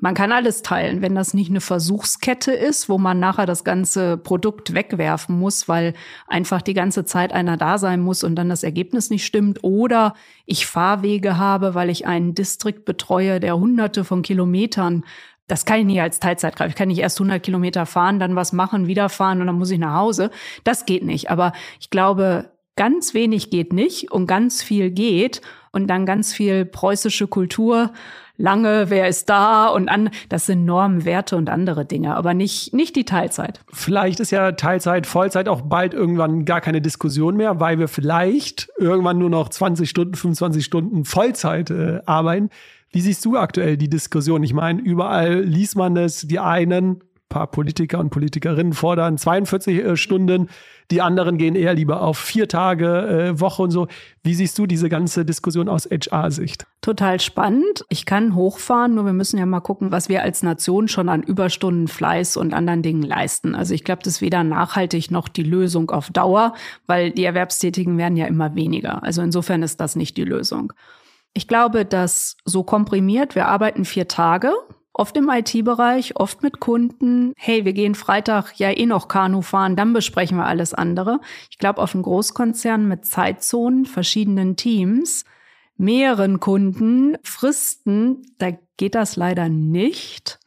Man 0.00 0.14
kann 0.14 0.32
alles 0.32 0.62
teilen, 0.62 1.02
wenn 1.02 1.14
das 1.14 1.34
nicht 1.34 1.50
eine 1.50 1.60
Versuchskette 1.60 2.52
ist, 2.52 2.88
wo 2.88 2.98
man 2.98 3.20
nachher 3.20 3.46
das 3.46 3.62
ganze 3.62 4.16
Produkt 4.16 4.74
wegwerfen 4.74 5.38
muss, 5.38 5.68
weil 5.68 5.94
einfach 6.26 6.62
die 6.62 6.74
ganze 6.74 7.04
Zeit 7.04 7.32
einer 7.32 7.56
da 7.56 7.78
sein 7.78 8.00
muss 8.00 8.24
und 8.24 8.34
dann 8.34 8.48
das 8.48 8.64
Ergebnis 8.64 9.08
nicht 9.08 9.24
stimmt. 9.24 9.62
Oder 9.62 10.14
ich 10.46 10.66
Fahrwege 10.66 11.38
habe, 11.38 11.74
weil 11.74 11.90
ich 11.90 12.06
einen 12.06 12.34
Distrikt 12.34 12.84
betreue, 12.84 13.38
der 13.38 13.56
hunderte 13.56 14.04
von 14.04 14.22
Kilometern 14.22 15.04
das 15.46 15.66
kann 15.66 15.80
ich 15.80 15.84
nicht 15.84 16.00
als 16.00 16.20
Teilzeit 16.20 16.56
greifen. 16.56 16.70
Ich 16.70 16.76
kann 16.76 16.88
nicht 16.88 17.00
erst 17.00 17.20
100 17.20 17.42
Kilometer 17.42 17.84
fahren, 17.84 18.18
dann 18.18 18.34
was 18.34 18.54
machen, 18.54 18.86
wieder 18.86 19.10
fahren 19.10 19.40
und 19.40 19.46
dann 19.46 19.58
muss 19.58 19.70
ich 19.70 19.78
nach 19.78 19.94
Hause. 19.94 20.30
Das 20.64 20.86
geht 20.86 21.04
nicht. 21.04 21.30
Aber 21.30 21.52
ich 21.80 21.90
glaube, 21.90 22.50
ganz 22.76 23.14
wenig 23.14 23.50
geht 23.50 23.72
nicht 23.72 24.10
und 24.10 24.26
ganz 24.26 24.62
viel 24.62 24.90
geht 24.90 25.40
und 25.72 25.88
dann 25.88 26.06
ganz 26.06 26.32
viel 26.32 26.64
preußische 26.64 27.26
Kultur 27.26 27.92
lange, 28.36 28.90
wer 28.90 29.08
ist 29.08 29.28
da 29.28 29.68
und 29.68 29.88
an, 29.88 30.10
das 30.28 30.46
sind 30.46 30.64
Normen, 30.64 31.04
Werte 31.04 31.36
und 31.36 31.48
andere 31.48 31.84
Dinge, 31.84 32.16
aber 32.16 32.34
nicht, 32.34 32.74
nicht 32.74 32.96
die 32.96 33.04
Teilzeit. 33.04 33.60
Vielleicht 33.72 34.20
ist 34.20 34.32
ja 34.32 34.52
Teilzeit, 34.52 35.06
Vollzeit 35.06 35.48
auch 35.48 35.62
bald 35.62 35.94
irgendwann 35.94 36.44
gar 36.44 36.60
keine 36.60 36.80
Diskussion 36.80 37.36
mehr, 37.36 37.60
weil 37.60 37.78
wir 37.78 37.88
vielleicht 37.88 38.68
irgendwann 38.76 39.18
nur 39.18 39.30
noch 39.30 39.48
20 39.48 39.88
Stunden, 39.88 40.14
25 40.14 40.64
Stunden 40.64 41.04
Vollzeit 41.04 41.70
äh, 41.70 42.00
arbeiten. 42.06 42.50
Wie 42.90 43.00
siehst 43.00 43.24
du 43.24 43.36
aktuell 43.36 43.76
die 43.76 43.88
Diskussion? 43.88 44.42
Ich 44.42 44.54
meine, 44.54 44.80
überall 44.80 45.40
liest 45.40 45.76
man 45.76 45.96
es, 45.96 46.22
die 46.22 46.38
einen, 46.38 47.02
paar 47.34 47.48
Politiker 47.48 47.98
und 47.98 48.10
Politikerinnen 48.10 48.74
fordern 48.74 49.18
42 49.18 49.84
äh, 49.84 49.96
Stunden, 49.96 50.48
die 50.92 51.02
anderen 51.02 51.36
gehen 51.36 51.56
eher 51.56 51.74
lieber 51.74 52.00
auf 52.00 52.16
vier 52.16 52.46
Tage 52.46 52.86
äh, 52.86 53.40
Woche 53.40 53.62
und 53.62 53.72
so. 53.72 53.88
Wie 54.22 54.34
siehst 54.34 54.56
du 54.56 54.66
diese 54.66 54.88
ganze 54.88 55.24
Diskussion 55.24 55.68
aus 55.68 55.88
HR-Sicht? 55.90 56.64
Total 56.80 57.18
spannend. 57.18 57.84
Ich 57.88 58.06
kann 58.06 58.36
hochfahren, 58.36 58.94
nur 58.94 59.04
wir 59.04 59.12
müssen 59.12 59.36
ja 59.36 59.46
mal 59.46 59.58
gucken, 59.58 59.90
was 59.90 60.08
wir 60.08 60.22
als 60.22 60.44
Nation 60.44 60.86
schon 60.86 61.08
an 61.08 61.24
Überstunden, 61.24 61.88
Fleiß 61.88 62.36
und 62.36 62.54
anderen 62.54 62.82
Dingen 62.82 63.02
leisten. 63.02 63.56
Also 63.56 63.74
ich 63.74 63.82
glaube, 63.82 64.02
das 64.04 64.14
ist 64.14 64.20
weder 64.20 64.44
nachhaltig 64.44 65.10
noch 65.10 65.26
die 65.26 65.42
Lösung 65.42 65.90
auf 65.90 66.10
Dauer, 66.10 66.54
weil 66.86 67.10
die 67.10 67.24
Erwerbstätigen 67.24 67.98
werden 67.98 68.16
ja 68.16 68.26
immer 68.26 68.54
weniger. 68.54 69.02
Also 69.02 69.22
insofern 69.22 69.64
ist 69.64 69.80
das 69.80 69.96
nicht 69.96 70.16
die 70.16 70.24
Lösung. 70.24 70.72
Ich 71.32 71.48
glaube, 71.48 71.84
dass 71.84 72.36
so 72.44 72.62
komprimiert, 72.62 73.34
wir 73.34 73.48
arbeiten 73.48 73.84
vier 73.84 74.06
Tage, 74.06 74.52
oft 74.94 75.16
im 75.16 75.28
IT-Bereich, 75.28 76.16
oft 76.16 76.42
mit 76.42 76.60
Kunden. 76.60 77.34
Hey, 77.36 77.64
wir 77.64 77.72
gehen 77.72 77.94
Freitag 77.94 78.58
ja 78.58 78.70
eh 78.70 78.86
noch 78.86 79.08
Kanu 79.08 79.42
fahren, 79.42 79.76
dann 79.76 79.92
besprechen 79.92 80.38
wir 80.38 80.46
alles 80.46 80.72
andere. 80.72 81.20
Ich 81.50 81.58
glaube, 81.58 81.82
auf 81.82 81.94
einem 81.94 82.04
Großkonzern 82.04 82.88
mit 82.88 83.04
Zeitzonen, 83.04 83.84
verschiedenen 83.84 84.56
Teams, 84.56 85.24
mehreren 85.76 86.40
Kunden, 86.40 87.16
Fristen, 87.22 88.22
da 88.38 88.50
geht 88.76 88.94
das 88.94 89.16
leider 89.16 89.48
nicht. 89.48 90.38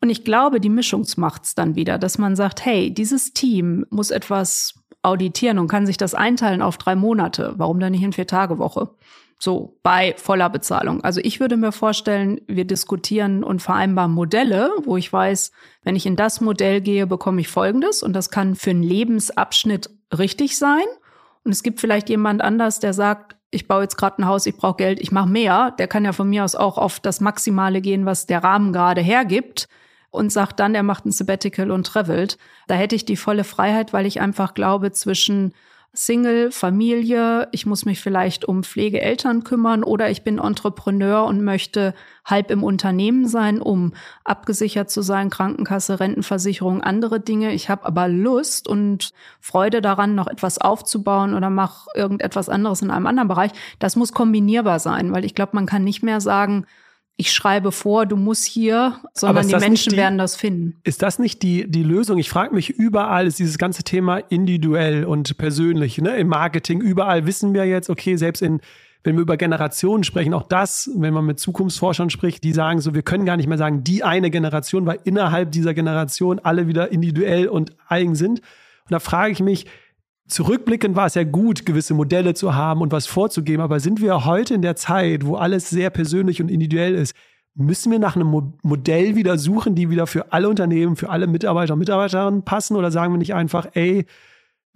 Und 0.00 0.10
ich 0.10 0.24
glaube, 0.24 0.60
die 0.60 0.70
Mischung 0.70 1.06
macht's 1.16 1.54
dann 1.54 1.74
wieder, 1.74 1.98
dass 1.98 2.18
man 2.18 2.34
sagt, 2.34 2.64
hey, 2.64 2.92
dieses 2.92 3.32
Team 3.32 3.86
muss 3.90 4.10
etwas 4.10 4.74
auditieren 5.02 5.58
und 5.58 5.68
kann 5.68 5.86
sich 5.86 5.96
das 5.96 6.14
einteilen 6.14 6.62
auf 6.62 6.78
drei 6.78 6.96
Monate. 6.96 7.54
Warum 7.56 7.78
dann 7.78 7.92
nicht 7.92 8.02
in 8.02 8.12
vier 8.12 8.26
Tage 8.26 8.58
Woche? 8.58 8.90
So 9.38 9.78
bei 9.82 10.14
voller 10.16 10.48
Bezahlung. 10.48 11.04
Also 11.04 11.20
ich 11.22 11.40
würde 11.40 11.56
mir 11.56 11.72
vorstellen, 11.72 12.40
wir 12.46 12.64
diskutieren 12.64 13.44
und 13.44 13.60
vereinbaren 13.60 14.12
Modelle, 14.12 14.70
wo 14.84 14.96
ich 14.96 15.12
weiß, 15.12 15.52
wenn 15.82 15.94
ich 15.96 16.06
in 16.06 16.16
das 16.16 16.40
Modell 16.40 16.80
gehe, 16.80 17.06
bekomme 17.06 17.42
ich 17.42 17.48
Folgendes 17.48 18.02
und 18.02 18.14
das 18.14 18.30
kann 18.30 18.54
für 18.54 18.70
einen 18.70 18.82
Lebensabschnitt 18.82 19.90
richtig 20.16 20.56
sein. 20.56 20.84
Und 21.44 21.52
es 21.52 21.62
gibt 21.62 21.80
vielleicht 21.80 22.08
jemand 22.08 22.42
anders, 22.42 22.80
der 22.80 22.94
sagt, 22.94 23.36
ich 23.50 23.68
baue 23.68 23.82
jetzt 23.82 23.96
gerade 23.96 24.20
ein 24.20 24.26
Haus, 24.26 24.46
ich 24.46 24.56
brauche 24.56 24.78
Geld, 24.78 25.00
ich 25.00 25.12
mache 25.12 25.28
mehr. 25.28 25.70
Der 25.78 25.86
kann 25.86 26.04
ja 26.04 26.12
von 26.12 26.28
mir 26.28 26.44
aus 26.44 26.54
auch 26.54 26.78
auf 26.78 26.98
das 26.98 27.20
Maximale 27.20 27.80
gehen, 27.80 28.06
was 28.06 28.26
der 28.26 28.42
Rahmen 28.42 28.72
gerade 28.72 29.00
hergibt 29.00 29.68
und 30.10 30.32
sagt 30.32 30.60
dann, 30.60 30.74
er 30.74 30.82
macht 30.82 31.06
ein 31.06 31.12
Sabbatical 31.12 31.70
und 31.70 31.86
travelt. 31.86 32.38
Da 32.66 32.74
hätte 32.74 32.96
ich 32.96 33.04
die 33.04 33.16
volle 33.16 33.44
Freiheit, 33.44 33.92
weil 33.92 34.06
ich 34.06 34.20
einfach 34.20 34.54
glaube, 34.54 34.92
zwischen 34.92 35.52
Single, 35.98 36.52
Familie, 36.52 37.48
ich 37.52 37.66
muss 37.66 37.84
mich 37.84 38.00
vielleicht 38.00 38.44
um 38.44 38.62
Pflegeeltern 38.62 39.44
kümmern 39.44 39.82
oder 39.82 40.10
ich 40.10 40.22
bin 40.22 40.38
Entrepreneur 40.38 41.24
und 41.24 41.42
möchte 41.42 41.94
halb 42.24 42.50
im 42.50 42.62
Unternehmen 42.62 43.26
sein, 43.26 43.60
um 43.60 43.92
abgesichert 44.24 44.90
zu 44.90 45.02
sein, 45.02 45.30
Krankenkasse, 45.30 45.98
Rentenversicherung, 45.98 46.82
andere 46.82 47.20
Dinge. 47.20 47.52
Ich 47.52 47.70
habe 47.70 47.86
aber 47.86 48.08
Lust 48.08 48.68
und 48.68 49.12
Freude 49.40 49.80
daran, 49.80 50.14
noch 50.14 50.26
etwas 50.26 50.58
aufzubauen 50.58 51.34
oder 51.34 51.50
mache 51.50 51.88
irgendetwas 51.94 52.48
anderes 52.48 52.82
in 52.82 52.90
einem 52.90 53.06
anderen 53.06 53.28
Bereich. 53.28 53.52
Das 53.78 53.96
muss 53.96 54.12
kombinierbar 54.12 54.78
sein, 54.78 55.12
weil 55.12 55.24
ich 55.24 55.34
glaube, 55.34 55.52
man 55.54 55.66
kann 55.66 55.84
nicht 55.84 56.02
mehr 56.02 56.20
sagen, 56.20 56.66
ich 57.18 57.32
schreibe 57.32 57.72
vor, 57.72 58.04
du 58.04 58.16
musst 58.16 58.44
hier, 58.44 59.00
sondern 59.14 59.48
die 59.48 59.56
Menschen 59.56 59.90
die, 59.90 59.96
werden 59.96 60.18
das 60.18 60.36
finden. 60.36 60.80
Ist 60.84 61.02
das 61.02 61.18
nicht 61.18 61.42
die, 61.42 61.68
die 61.68 61.82
Lösung? 61.82 62.18
Ich 62.18 62.28
frage 62.28 62.54
mich, 62.54 62.70
überall 62.70 63.26
ist 63.26 63.38
dieses 63.38 63.56
ganze 63.56 63.82
Thema 63.84 64.18
individuell 64.18 65.04
und 65.04 65.38
persönlich. 65.38 65.98
Ne? 65.98 66.14
Im 66.16 66.28
Marketing, 66.28 66.80
überall 66.80 67.24
wissen 67.24 67.54
wir 67.54 67.64
jetzt, 67.64 67.88
okay, 67.88 68.16
selbst 68.16 68.42
in, 68.42 68.60
wenn 69.02 69.16
wir 69.16 69.22
über 69.22 69.38
Generationen 69.38 70.04
sprechen, 70.04 70.34
auch 70.34 70.42
das, 70.42 70.90
wenn 70.94 71.14
man 71.14 71.24
mit 71.24 71.40
Zukunftsforschern 71.40 72.10
spricht, 72.10 72.44
die 72.44 72.52
sagen 72.52 72.82
so, 72.82 72.92
wir 72.92 73.02
können 73.02 73.24
gar 73.24 73.38
nicht 73.38 73.46
mehr 73.46 73.56
sagen, 73.56 73.82
die 73.82 74.04
eine 74.04 74.30
Generation, 74.30 74.84
weil 74.84 74.98
innerhalb 75.04 75.52
dieser 75.52 75.72
Generation 75.72 76.38
alle 76.38 76.66
wieder 76.66 76.92
individuell 76.92 77.48
und 77.48 77.70
eigen 77.88 78.14
sind. 78.14 78.40
Und 78.40 78.90
da 78.90 78.98
frage 79.00 79.32
ich 79.32 79.40
mich, 79.40 79.66
Zurückblickend 80.28 80.96
war 80.96 81.06
es 81.06 81.14
ja 81.14 81.22
gut, 81.22 81.64
gewisse 81.64 81.94
Modelle 81.94 82.34
zu 82.34 82.54
haben 82.54 82.80
und 82.80 82.92
was 82.92 83.06
vorzugeben, 83.06 83.62
aber 83.62 83.78
sind 83.78 84.00
wir 84.00 84.24
heute 84.24 84.54
in 84.54 84.62
der 84.62 84.74
Zeit, 84.74 85.24
wo 85.24 85.36
alles 85.36 85.70
sehr 85.70 85.90
persönlich 85.90 86.42
und 86.42 86.50
individuell 86.50 86.94
ist, 86.94 87.14
müssen 87.54 87.92
wir 87.92 87.98
nach 87.98 88.16
einem 88.16 88.26
Mo 88.26 88.52
Modell 88.62 89.16
wieder 89.16 89.38
suchen, 89.38 89.74
die 89.74 89.88
wieder 89.88 90.06
für 90.06 90.32
alle 90.32 90.48
Unternehmen, 90.48 90.96
für 90.96 91.10
alle 91.10 91.26
Mitarbeiter 91.26 91.74
und 91.74 91.78
Mitarbeiterinnen 91.78 92.42
passen 92.42 92.76
oder 92.76 92.90
sagen 92.90 93.12
wir 93.12 93.18
nicht 93.18 93.34
einfach, 93.34 93.68
ey, 93.74 94.04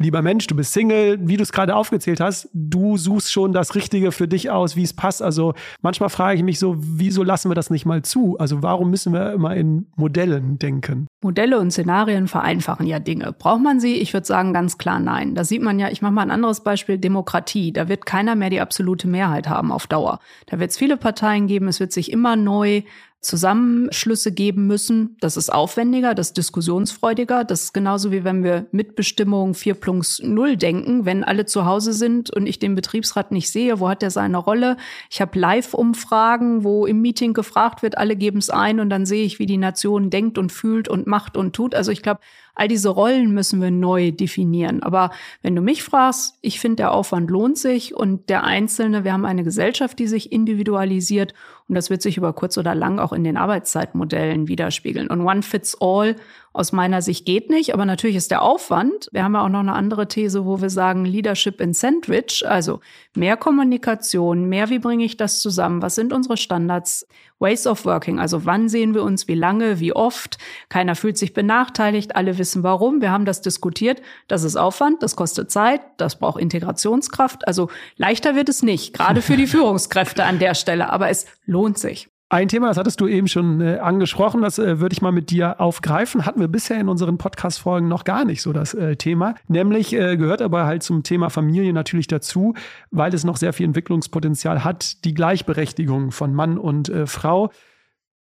lieber 0.00 0.22
Mensch, 0.22 0.46
du 0.46 0.56
bist 0.56 0.72
Single, 0.72 1.18
wie 1.20 1.36
du 1.36 1.42
es 1.42 1.52
gerade 1.52 1.76
aufgezählt 1.76 2.20
hast, 2.20 2.48
du 2.54 2.96
suchst 2.96 3.30
schon 3.30 3.52
das 3.52 3.74
Richtige 3.74 4.12
für 4.12 4.26
dich 4.26 4.50
aus, 4.50 4.74
wie 4.74 4.82
es 4.82 4.94
passt. 4.94 5.22
Also 5.22 5.54
manchmal 5.82 6.08
frage 6.08 6.38
ich 6.38 6.42
mich 6.42 6.58
so, 6.58 6.74
wieso 6.78 7.22
lassen 7.22 7.50
wir 7.50 7.54
das 7.54 7.70
nicht 7.70 7.84
mal 7.84 8.02
zu? 8.02 8.36
Also 8.38 8.62
warum 8.62 8.90
müssen 8.90 9.12
wir 9.12 9.32
immer 9.32 9.54
in 9.54 9.86
Modellen 9.96 10.58
denken? 10.58 11.06
Modelle 11.22 11.60
und 11.60 11.70
Szenarien 11.70 12.28
vereinfachen 12.28 12.86
ja 12.86 12.98
Dinge. 12.98 13.32
Braucht 13.32 13.62
man 13.62 13.78
sie? 13.78 13.94
Ich 13.96 14.14
würde 14.14 14.26
sagen 14.26 14.54
ganz 14.54 14.78
klar 14.78 14.98
nein. 14.98 15.34
Da 15.34 15.44
sieht 15.44 15.62
man 15.62 15.78
ja, 15.78 15.90
ich 15.90 16.00
mache 16.00 16.12
mal 16.12 16.22
ein 16.22 16.30
anderes 16.30 16.62
Beispiel, 16.62 16.96
Demokratie. 16.96 17.72
Da 17.72 17.88
wird 17.88 18.06
keiner 18.06 18.34
mehr 18.34 18.50
die 18.50 18.60
absolute 18.60 19.06
Mehrheit 19.06 19.48
haben 19.48 19.70
auf 19.70 19.86
Dauer. 19.86 20.18
Da 20.46 20.58
wird 20.58 20.70
es 20.70 20.78
viele 20.78 20.96
Parteien 20.96 21.46
geben, 21.46 21.68
es 21.68 21.78
wird 21.78 21.92
sich 21.92 22.10
immer 22.10 22.36
neu 22.36 22.82
Zusammenschlüsse 23.20 24.32
geben 24.32 24.66
müssen. 24.66 25.16
Das 25.20 25.36
ist 25.36 25.52
aufwendiger, 25.52 26.14
das 26.14 26.28
ist 26.28 26.38
diskussionsfreudiger. 26.38 27.44
Das 27.44 27.64
ist 27.64 27.74
genauso 27.74 28.10
wie 28.12 28.24
wenn 28.24 28.42
wir 28.42 28.66
Mitbestimmung 28.72 29.54
4 29.54 29.74
plus 29.74 30.22
0 30.24 30.56
denken. 30.56 31.04
Wenn 31.04 31.22
alle 31.22 31.44
zu 31.44 31.66
Hause 31.66 31.92
sind 31.92 32.30
und 32.30 32.46
ich 32.46 32.58
den 32.58 32.74
Betriebsrat 32.74 33.30
nicht 33.30 33.50
sehe, 33.50 33.78
wo 33.78 33.90
hat 33.90 34.00
der 34.00 34.10
seine 34.10 34.38
Rolle? 34.38 34.78
Ich 35.10 35.20
habe 35.20 35.38
Live-Umfragen, 35.38 36.64
wo 36.64 36.86
im 36.86 37.02
Meeting 37.02 37.34
gefragt 37.34 37.82
wird, 37.82 37.98
alle 37.98 38.16
geben 38.16 38.38
es 38.38 38.48
ein 38.48 38.80
und 38.80 38.88
dann 38.88 39.04
sehe 39.04 39.24
ich, 39.24 39.38
wie 39.38 39.46
die 39.46 39.58
Nation 39.58 40.08
denkt 40.08 40.38
und 40.38 40.50
fühlt 40.50 40.88
und 40.88 41.06
macht 41.06 41.36
und 41.36 41.54
tut. 41.54 41.74
Also 41.74 41.92
ich 41.92 42.02
glaube, 42.02 42.20
All 42.54 42.68
diese 42.68 42.88
Rollen 42.88 43.32
müssen 43.32 43.60
wir 43.60 43.70
neu 43.70 44.12
definieren. 44.12 44.82
Aber 44.82 45.10
wenn 45.42 45.56
du 45.56 45.62
mich 45.62 45.82
fragst, 45.82 46.38
ich 46.42 46.60
finde, 46.60 46.76
der 46.76 46.92
Aufwand 46.92 47.30
lohnt 47.30 47.58
sich 47.58 47.94
und 47.94 48.28
der 48.28 48.44
Einzelne, 48.44 49.04
wir 49.04 49.12
haben 49.12 49.24
eine 49.24 49.44
Gesellschaft, 49.44 49.98
die 49.98 50.06
sich 50.06 50.32
individualisiert 50.32 51.34
und 51.68 51.76
das 51.76 51.88
wird 51.88 52.02
sich 52.02 52.16
über 52.16 52.32
kurz 52.32 52.58
oder 52.58 52.74
lang 52.74 52.98
auch 52.98 53.12
in 53.12 53.22
den 53.22 53.36
Arbeitszeitmodellen 53.36 54.48
widerspiegeln. 54.48 55.06
Und 55.06 55.20
One 55.20 55.42
Fits 55.42 55.76
All 55.80 56.16
aus 56.52 56.72
meiner 56.72 57.00
Sicht 57.00 57.26
geht 57.26 57.48
nicht, 57.48 57.74
aber 57.74 57.84
natürlich 57.84 58.16
ist 58.16 58.32
der 58.32 58.42
Aufwand. 58.42 59.08
Wir 59.12 59.22
haben 59.22 59.34
ja 59.34 59.44
auch 59.44 59.48
noch 59.48 59.60
eine 59.60 59.72
andere 59.72 60.08
These, 60.08 60.44
wo 60.44 60.60
wir 60.60 60.70
sagen 60.70 61.04
Leadership 61.04 61.60
in 61.60 61.72
Sandwich, 61.72 62.44
also 62.46 62.80
mehr 63.14 63.36
Kommunikation, 63.36 64.48
mehr 64.48 64.68
wie 64.68 64.80
bringe 64.80 65.04
ich 65.04 65.16
das 65.16 65.40
zusammen, 65.40 65.80
was 65.80 65.94
sind 65.94 66.12
unsere 66.12 66.36
Standards, 66.36 67.06
Ways 67.38 67.66
of 67.66 67.84
Working, 67.84 68.18
also 68.18 68.44
wann 68.44 68.68
sehen 68.68 68.94
wir 68.94 69.02
uns, 69.02 69.28
wie 69.28 69.34
lange, 69.34 69.80
wie 69.80 69.94
oft, 69.94 70.38
keiner 70.68 70.94
fühlt 70.96 71.16
sich 71.16 71.32
benachteiligt, 71.32 72.14
alle 72.16 72.36
wissen 72.36 72.62
warum, 72.62 73.00
wir 73.00 73.12
haben 73.12 73.24
das 73.24 73.40
diskutiert, 73.40 74.02
das 74.28 74.42
ist 74.42 74.56
Aufwand, 74.56 75.02
das 75.02 75.16
kostet 75.16 75.50
Zeit, 75.50 75.80
das 75.96 76.18
braucht 76.18 76.40
Integrationskraft, 76.40 77.46
also 77.46 77.70
leichter 77.96 78.34
wird 78.34 78.48
es 78.48 78.62
nicht, 78.62 78.92
gerade 78.92 79.22
für 79.22 79.36
die 79.36 79.46
Führungskräfte 79.46 80.24
an 80.24 80.38
der 80.38 80.54
Stelle, 80.54 80.90
aber 80.90 81.08
es 81.08 81.26
lohnt 81.46 81.78
sich. 81.78 82.08
Ein 82.32 82.46
Thema, 82.46 82.68
das 82.68 82.76
hattest 82.76 83.00
du 83.00 83.08
eben 83.08 83.26
schon 83.26 83.60
äh, 83.60 83.78
angesprochen, 83.78 84.40
das 84.40 84.60
äh, 84.60 84.78
würde 84.78 84.92
ich 84.92 85.02
mal 85.02 85.10
mit 85.10 85.30
dir 85.30 85.60
aufgreifen. 85.60 86.24
Hatten 86.24 86.38
wir 86.38 86.46
bisher 86.46 86.78
in 86.78 86.88
unseren 86.88 87.18
Podcast-Folgen 87.18 87.88
noch 87.88 88.04
gar 88.04 88.24
nicht 88.24 88.40
so 88.40 88.52
das 88.52 88.72
äh, 88.72 88.94
Thema. 88.94 89.34
Nämlich 89.48 89.92
äh, 89.92 90.16
gehört 90.16 90.40
aber 90.40 90.64
halt 90.64 90.84
zum 90.84 91.02
Thema 91.02 91.28
Familie 91.30 91.72
natürlich 91.72 92.06
dazu, 92.06 92.54
weil 92.92 93.12
es 93.14 93.24
noch 93.24 93.36
sehr 93.36 93.52
viel 93.52 93.66
Entwicklungspotenzial 93.66 94.62
hat, 94.62 95.04
die 95.04 95.12
Gleichberechtigung 95.12 96.12
von 96.12 96.32
Mann 96.32 96.56
und 96.56 96.88
äh, 96.88 97.08
Frau. 97.08 97.50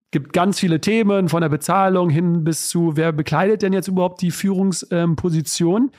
Gibt 0.10 0.34
ganz 0.34 0.60
viele 0.60 0.82
Themen, 0.82 1.30
von 1.30 1.42
der 1.42 1.50
Bezahlung 1.50 2.10
hin 2.10 2.44
bis 2.44 2.68
zu, 2.68 2.94
wer 2.96 3.12
bekleidet 3.12 3.62
denn 3.62 3.74
jetzt 3.74 3.90
überhaupt 3.90 4.24
die 4.24 4.32
Führungsposition. 4.32 5.92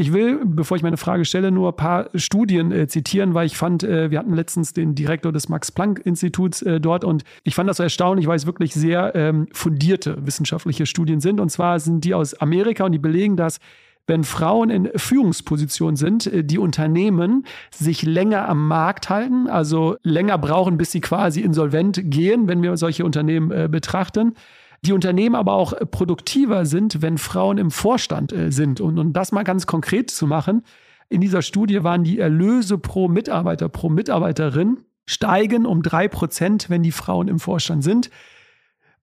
Ich 0.00 0.12
will, 0.12 0.38
bevor 0.44 0.76
ich 0.76 0.84
meine 0.84 0.96
Frage 0.96 1.24
stelle, 1.24 1.50
nur 1.50 1.70
ein 1.70 1.76
paar 1.76 2.08
Studien 2.14 2.70
äh, 2.70 2.86
zitieren, 2.86 3.34
weil 3.34 3.46
ich 3.46 3.56
fand, 3.56 3.82
äh, 3.82 4.12
wir 4.12 4.20
hatten 4.20 4.32
letztens 4.32 4.72
den 4.72 4.94
Direktor 4.94 5.32
des 5.32 5.48
Max-Planck-Instituts 5.48 6.62
äh, 6.62 6.80
dort 6.80 7.02
und 7.02 7.24
ich 7.42 7.56
fand 7.56 7.68
das 7.68 7.78
so 7.78 7.82
erstaunlich, 7.82 8.28
weil 8.28 8.36
es 8.36 8.46
wirklich 8.46 8.74
sehr 8.74 9.16
ähm, 9.16 9.48
fundierte 9.52 10.24
wissenschaftliche 10.24 10.86
Studien 10.86 11.18
sind. 11.18 11.40
Und 11.40 11.50
zwar 11.50 11.80
sind 11.80 12.04
die 12.04 12.14
aus 12.14 12.34
Amerika 12.34 12.84
und 12.84 12.92
die 12.92 13.00
belegen, 13.00 13.36
dass 13.36 13.58
wenn 14.06 14.22
Frauen 14.22 14.70
in 14.70 14.88
Führungspositionen 14.94 15.96
sind, 15.96 16.28
äh, 16.28 16.44
die 16.44 16.58
Unternehmen 16.58 17.44
sich 17.72 18.04
länger 18.04 18.48
am 18.48 18.68
Markt 18.68 19.10
halten, 19.10 19.48
also 19.48 19.96
länger 20.04 20.38
brauchen, 20.38 20.78
bis 20.78 20.92
sie 20.92 21.00
quasi 21.00 21.40
insolvent 21.40 22.00
gehen, 22.04 22.46
wenn 22.46 22.62
wir 22.62 22.76
solche 22.76 23.04
Unternehmen 23.04 23.50
äh, 23.50 23.68
betrachten 23.68 24.34
die 24.82 24.92
Unternehmen 24.92 25.34
aber 25.34 25.54
auch 25.54 25.74
produktiver 25.90 26.66
sind, 26.66 27.02
wenn 27.02 27.18
Frauen 27.18 27.58
im 27.58 27.70
Vorstand 27.70 28.32
äh, 28.32 28.52
sind. 28.52 28.80
Und, 28.80 28.98
um 28.98 29.12
das 29.12 29.32
mal 29.32 29.44
ganz 29.44 29.66
konkret 29.66 30.10
zu 30.10 30.26
machen, 30.26 30.62
in 31.08 31.20
dieser 31.20 31.42
Studie 31.42 31.82
waren 31.82 32.04
die 32.04 32.18
Erlöse 32.18 32.78
pro 32.78 33.08
Mitarbeiter, 33.08 33.68
pro 33.68 33.88
Mitarbeiterin 33.88 34.78
steigen 35.06 35.64
um 35.64 35.82
drei 35.82 36.06
Prozent, 36.06 36.68
wenn 36.68 36.82
die 36.82 36.92
Frauen 36.92 37.28
im 37.28 37.38
Vorstand 37.38 37.82
sind. 37.82 38.10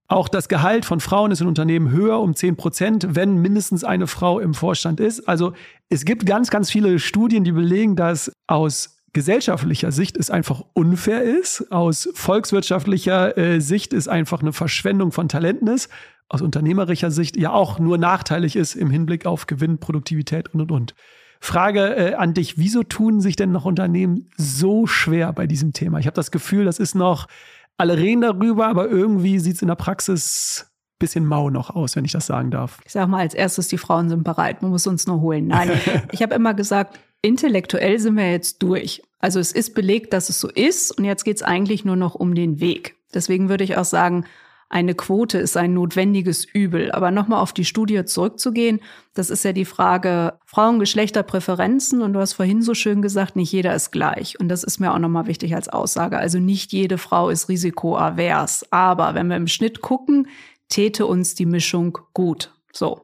Auch 0.08 0.30
das 0.30 0.50
Gehalt 0.50 0.86
von 0.86 1.00
Frauen 1.00 1.32
ist 1.32 1.42
in 1.42 1.48
Unternehmen 1.48 1.90
höher 1.90 2.20
um 2.20 2.36
zehn 2.36 2.56
Prozent, 2.56 3.08
wenn 3.16 3.42
mindestens 3.42 3.84
eine 3.84 4.06
Frau 4.06 4.40
im 4.40 4.54
Vorstand 4.54 5.00
ist. 5.00 5.28
Also 5.28 5.54
es 5.90 6.06
gibt 6.06 6.28
ganz, 6.28 6.52
ganz 6.52 6.70
viele 6.70 7.00
Studien, 7.00 7.44
die 7.44 7.52
belegen, 7.52 7.96
dass 7.96 8.32
aus 8.46 8.95
gesellschaftlicher 9.16 9.94
Sicht 9.94 10.18
es 10.18 10.30
einfach 10.30 10.62
unfair 10.74 11.24
ist, 11.24 11.72
aus 11.72 12.10
volkswirtschaftlicher 12.14 13.38
äh, 13.38 13.62
Sicht 13.62 13.94
es 13.94 14.10
einfach 14.10 14.42
eine 14.42 14.52
Verschwendung 14.52 15.14
von 15.14 15.30
Talenten 15.30 15.70
ist, 15.70 15.90
aus 16.28 16.42
unternehmerischer 16.42 17.12
Sicht 17.12 17.38
ja 17.38 17.52
auch 17.52 17.80
nur 17.80 17.98
nachteilig 17.98 18.58
ist 18.58 18.76
im 18.76 18.90
Hinblick 18.90 19.26
auf 19.26 19.48
Gewinn, 19.48 19.80
Produktivität 19.80 20.54
und 20.54 20.60
und 20.62 20.72
und. 20.72 20.96
Frage 21.40 21.96
äh, 21.96 22.14
an 22.16 22.34
dich, 22.34 22.58
wieso 22.58 22.84
tun 22.84 23.22
sich 23.22 23.38
denn 23.38 23.54
noch 23.54 23.64
Unternehmen 23.64 24.30
so 24.36 24.86
schwer 24.86 25.32
bei 25.32 25.48
diesem 25.48 25.72
Thema? 25.72 25.98
Ich 26.00 26.08
habe 26.08 26.16
das 26.16 26.30
Gefühl, 26.30 26.66
das 26.66 26.78
ist 26.78 26.94
noch, 26.94 27.28
alle 27.78 27.98
reden 27.98 28.22
darüber, 28.22 28.68
aber 28.68 28.90
irgendwie 28.90 29.40
sieht 29.40 29.56
es 29.56 29.62
in 29.62 29.70
der 29.70 29.76
Praxis 29.76 30.74
bisschen 31.00 31.26
mau 31.26 31.50
noch 31.50 31.70
aus, 31.70 31.96
wenn 31.96 32.06
ich 32.06 32.12
das 32.12 32.26
sagen 32.26 32.52
darf. 32.52 32.80
Ich 32.86 32.92
sage 32.92 33.08
mal 33.10 33.20
als 33.20 33.34
erstes, 33.34 33.70
die 33.70 33.78
Frauen 33.78 34.10
sind 34.10 34.24
bereit, 34.24 34.62
man 34.62 34.72
muss 34.72 34.88
uns 34.88 35.08
nur 35.08 35.22
holen. 35.22 35.48
Nein, 35.48 35.72
ich 36.12 36.22
habe 36.22 36.36
immer 36.36 36.54
gesagt, 36.54 37.00
intellektuell 37.26 38.00
sind 38.00 38.16
wir 38.16 38.32
jetzt 38.32 38.62
durch. 38.62 39.02
Also 39.20 39.40
es 39.40 39.52
ist 39.52 39.74
belegt, 39.74 40.14
dass 40.14 40.30
es 40.30 40.40
so 40.40 40.50
ist 40.50 40.92
und 40.98 41.04
jetzt 41.04 41.24
geht 41.24 41.38
es 41.38 41.44
eigentlich 41.44 41.84
nur 41.84 41.96
noch 41.96 42.16
um 42.16 42.36
den 42.36 42.60
Weg. 42.60 42.96
Deswegen 43.14 43.50
würde 43.50 43.64
ich 43.64 43.78
auch 43.78 43.86
sagen, 43.86 44.26
eine 44.70 44.94
Quote 44.94 45.38
ist 45.38 45.58
ein 45.58 45.74
notwendiges 45.74 46.46
Übel. 46.46 46.92
Aber 46.92 47.12
nochmal 47.12 47.42
auf 47.42 47.54
die 47.54 47.66
Studie 47.66 48.04
zurückzugehen, 48.06 48.80
das 49.14 49.30
ist 49.30 49.44
ja 49.44 49.54
die 49.54 49.66
Frage 49.66 50.34
Frauen-Geschlechterpräferenzen 50.46 52.02
und 52.02 52.14
du 52.14 52.20
hast 52.20 52.34
vorhin 52.34 52.62
so 52.62 52.74
schön 52.74 53.02
gesagt, 53.02 53.36
nicht 53.36 53.52
jeder 53.52 53.74
ist 53.76 53.92
gleich. 53.92 54.40
Und 54.40 54.50
das 54.50 54.64
ist 54.64 54.80
mir 54.80 54.94
auch 54.94 55.00
nochmal 55.00 55.28
wichtig 55.28 55.56
als 55.56 55.70
Aussage. 55.70 56.18
Also 56.18 56.40
nicht 56.40 56.74
jede 56.74 56.98
Frau 56.98 57.30
ist 57.30 57.48
risikoavers. 57.48 58.66
Aber 58.72 59.14
wenn 59.14 59.28
wir 59.28 59.38
im 59.38 59.48
Schnitt 59.48 59.82
gucken, 59.82 60.28
täte 60.68 61.06
uns 61.06 61.36
die 61.36 61.46
Mischung 61.46 61.98
gut. 62.14 62.52
So. 62.72 63.02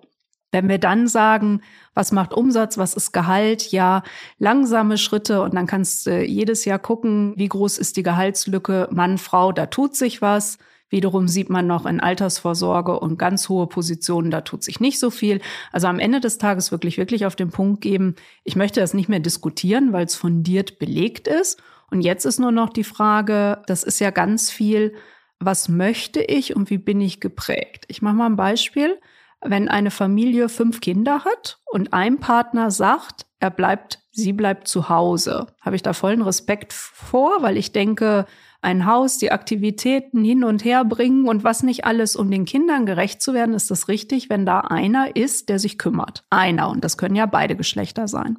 Wenn 0.51 0.67
wir 0.67 0.79
dann 0.79 1.07
sagen, 1.07 1.61
was 1.93 2.11
macht 2.11 2.33
Umsatz, 2.33 2.77
was 2.77 2.93
ist 2.93 3.13
Gehalt, 3.13 3.71
ja, 3.71 4.03
langsame 4.37 4.97
Schritte 4.97 5.41
und 5.41 5.55
dann 5.55 5.65
kannst 5.65 6.05
du 6.05 6.23
jedes 6.23 6.65
Jahr 6.65 6.79
gucken, 6.79 7.33
wie 7.37 7.47
groß 7.47 7.77
ist 7.77 7.97
die 7.97 8.03
Gehaltslücke, 8.03 8.89
Mann, 8.91 9.17
Frau, 9.17 9.51
da 9.51 9.67
tut 9.67 9.95
sich 9.95 10.21
was. 10.21 10.57
Wiederum 10.89 11.29
sieht 11.29 11.49
man 11.49 11.67
noch 11.67 11.85
in 11.85 12.01
Altersvorsorge 12.01 12.99
und 12.99 13.17
ganz 13.17 13.47
hohe 13.47 13.67
Positionen, 13.67 14.29
da 14.29 14.41
tut 14.41 14.61
sich 14.61 14.81
nicht 14.81 14.99
so 14.99 15.09
viel. 15.09 15.39
Also 15.71 15.87
am 15.87 15.99
Ende 15.99 16.19
des 16.19 16.37
Tages 16.37 16.69
wirklich, 16.73 16.97
wirklich 16.97 17.25
auf 17.25 17.37
den 17.37 17.49
Punkt 17.49 17.79
geben, 17.79 18.15
ich 18.43 18.57
möchte 18.57 18.81
das 18.81 18.93
nicht 18.93 19.07
mehr 19.07 19.21
diskutieren, 19.21 19.93
weil 19.93 20.05
es 20.05 20.15
fundiert 20.15 20.79
belegt 20.79 21.29
ist. 21.29 21.61
Und 21.89 22.01
jetzt 22.01 22.25
ist 22.25 22.39
nur 22.39 22.51
noch 22.51 22.69
die 22.69 22.83
Frage, 22.83 23.61
das 23.67 23.83
ist 23.83 23.99
ja 23.99 24.11
ganz 24.11 24.51
viel, 24.51 24.93
was 25.39 25.69
möchte 25.69 26.21
ich 26.21 26.57
und 26.57 26.69
wie 26.69 26.77
bin 26.77 26.99
ich 26.99 27.21
geprägt? 27.21 27.85
Ich 27.87 28.01
mache 28.01 28.15
mal 28.15 28.25
ein 28.25 28.35
Beispiel 28.35 28.99
wenn 29.43 29.67
eine 29.67 29.91
Familie 29.91 30.49
fünf 30.49 30.81
Kinder 30.81 31.23
hat 31.25 31.59
und 31.71 31.93
ein 31.93 32.19
Partner 32.19 32.71
sagt, 32.71 33.25
er 33.39 33.49
bleibt, 33.49 33.99
sie 34.11 34.33
bleibt 34.33 34.67
zu 34.67 34.89
Hause, 34.89 35.47
habe 35.61 35.75
ich 35.75 35.81
da 35.81 35.93
vollen 35.93 36.21
Respekt 36.21 36.73
vor, 36.73 37.41
weil 37.41 37.57
ich 37.57 37.71
denke, 37.71 38.25
ein 38.61 38.85
Haus, 38.85 39.17
die 39.17 39.31
Aktivitäten 39.31 40.23
hin 40.23 40.43
und 40.43 40.63
her 40.63 40.85
bringen 40.85 41.27
und 41.27 41.43
was 41.43 41.63
nicht 41.63 41.85
alles, 41.85 42.15
um 42.15 42.29
den 42.29 42.45
Kindern 42.45 42.85
gerecht 42.85 43.21
zu 43.21 43.33
werden, 43.33 43.55
ist 43.55 43.71
das 43.71 43.87
richtig, 43.87 44.29
wenn 44.29 44.45
da 44.45 44.59
einer 44.59 45.15
ist, 45.15 45.49
der 45.49 45.57
sich 45.57 45.79
kümmert. 45.79 46.23
Einer. 46.29 46.69
Und 46.69 46.83
das 46.83 46.97
können 46.97 47.15
ja 47.15 47.25
beide 47.25 47.55
Geschlechter 47.55 48.07
sein. 48.07 48.37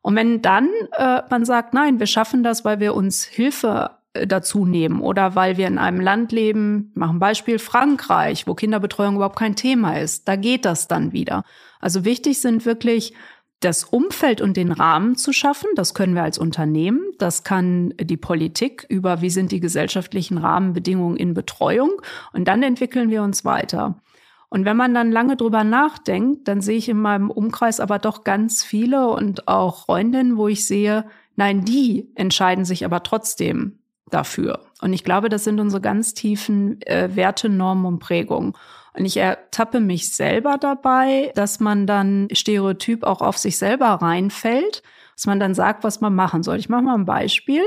Und 0.00 0.14
wenn 0.14 0.40
dann 0.42 0.68
äh, 0.92 1.22
man 1.28 1.44
sagt, 1.44 1.74
nein, 1.74 1.98
wir 1.98 2.06
schaffen 2.06 2.44
das, 2.44 2.64
weil 2.64 2.78
wir 2.78 2.94
uns 2.94 3.24
Hilfe 3.24 3.95
dazu 4.26 4.64
nehmen 4.64 5.00
oder 5.00 5.34
weil 5.34 5.56
wir 5.56 5.66
in 5.66 5.78
einem 5.78 6.00
Land 6.00 6.32
leben, 6.32 6.92
machen 6.94 7.18
Beispiel 7.18 7.58
Frankreich, 7.58 8.46
wo 8.46 8.54
Kinderbetreuung 8.54 9.16
überhaupt 9.16 9.38
kein 9.38 9.56
Thema 9.56 9.98
ist. 9.98 10.28
Da 10.28 10.36
geht 10.36 10.64
das 10.64 10.88
dann 10.88 11.12
wieder. 11.12 11.44
Also 11.80 12.04
wichtig 12.04 12.40
sind 12.40 12.64
wirklich 12.64 13.14
das 13.60 13.84
Umfeld 13.84 14.40
und 14.40 14.56
den 14.56 14.70
Rahmen 14.70 15.16
zu 15.16 15.32
schaffen. 15.32 15.68
Das 15.76 15.94
können 15.94 16.14
wir 16.14 16.22
als 16.22 16.38
Unternehmen. 16.38 17.00
Das 17.18 17.42
kann 17.42 17.94
die 17.98 18.16
Politik 18.16 18.86
über, 18.88 19.22
wie 19.22 19.30
sind 19.30 19.50
die 19.50 19.60
gesellschaftlichen 19.60 20.38
Rahmenbedingungen 20.38 21.16
in 21.16 21.34
Betreuung. 21.34 21.90
Und 22.32 22.46
dann 22.48 22.62
entwickeln 22.62 23.10
wir 23.10 23.22
uns 23.22 23.44
weiter. 23.44 24.00
Und 24.48 24.64
wenn 24.64 24.76
man 24.76 24.94
dann 24.94 25.10
lange 25.10 25.36
drüber 25.36 25.64
nachdenkt, 25.64 26.46
dann 26.48 26.60
sehe 26.60 26.78
ich 26.78 26.88
in 26.88 27.00
meinem 27.00 27.30
Umkreis 27.30 27.80
aber 27.80 27.98
doch 27.98 28.24
ganz 28.24 28.62
viele 28.62 29.08
und 29.08 29.48
auch 29.48 29.84
Freundinnen, 29.86 30.36
wo 30.36 30.48
ich 30.48 30.66
sehe, 30.66 31.04
nein, 31.34 31.64
die 31.64 32.10
entscheiden 32.14 32.64
sich 32.64 32.84
aber 32.84 33.02
trotzdem 33.02 33.78
dafür. 34.10 34.60
Und 34.80 34.92
ich 34.92 35.04
glaube, 35.04 35.28
das 35.28 35.44
sind 35.44 35.60
unsere 35.60 35.80
ganz 35.80 36.14
tiefen 36.14 36.80
äh, 36.82 37.14
Werte, 37.14 37.48
Normen 37.48 37.86
und 37.86 37.98
Prägungen. 37.98 38.52
Und 38.94 39.04
ich 39.04 39.16
ertappe 39.16 39.80
mich 39.80 40.14
selber 40.14 40.56
dabei, 40.58 41.32
dass 41.34 41.60
man 41.60 41.86
dann 41.86 42.28
stereotyp 42.32 43.02
auch 43.02 43.20
auf 43.20 43.36
sich 43.36 43.58
selber 43.58 43.86
reinfällt, 43.86 44.82
dass 45.14 45.26
man 45.26 45.40
dann 45.40 45.54
sagt, 45.54 45.84
was 45.84 46.00
man 46.00 46.14
machen 46.14 46.42
soll. 46.42 46.58
Ich 46.58 46.68
mache 46.68 46.82
mal 46.82 46.94
ein 46.94 47.04
Beispiel. 47.04 47.62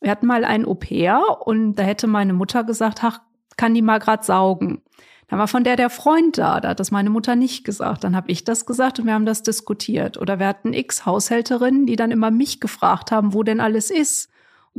Wir 0.00 0.10
hatten 0.10 0.26
mal 0.26 0.44
ein 0.44 0.64
Au-pair 0.64 1.20
und 1.44 1.74
da 1.74 1.82
hätte 1.82 2.06
meine 2.06 2.32
Mutter 2.32 2.64
gesagt, 2.64 3.02
ach, 3.02 3.20
kann 3.56 3.74
die 3.74 3.82
mal 3.82 3.98
grad 3.98 4.24
saugen. 4.24 4.82
Dann 5.28 5.38
war 5.38 5.48
von 5.48 5.64
der 5.64 5.76
der 5.76 5.90
Freund 5.90 6.38
da, 6.38 6.60
da 6.60 6.70
hat 6.70 6.80
das 6.80 6.90
meine 6.90 7.10
Mutter 7.10 7.36
nicht 7.36 7.64
gesagt. 7.64 8.04
Dann 8.04 8.16
habe 8.16 8.30
ich 8.30 8.44
das 8.44 8.66
gesagt 8.66 8.98
und 8.98 9.06
wir 9.06 9.14
haben 9.14 9.26
das 9.26 9.42
diskutiert. 9.42 10.18
Oder 10.18 10.38
wir 10.38 10.46
hatten 10.46 10.72
x 10.72 11.06
Haushälterinnen, 11.06 11.86
die 11.86 11.96
dann 11.96 12.10
immer 12.10 12.30
mich 12.30 12.60
gefragt 12.60 13.12
haben, 13.12 13.34
wo 13.34 13.42
denn 13.42 13.60
alles 13.60 13.90
ist 13.90 14.30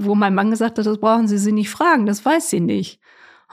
wo 0.05 0.15
mein 0.15 0.35
Mann 0.35 0.51
gesagt 0.51 0.77
hat, 0.77 0.85
das 0.85 0.99
brauchen 0.99 1.27
Sie 1.27 1.37
sie 1.37 1.51
nicht 1.51 1.69
fragen, 1.69 2.05
das 2.05 2.23
weiß 2.25 2.49
sie 2.49 2.59
nicht. 2.59 2.99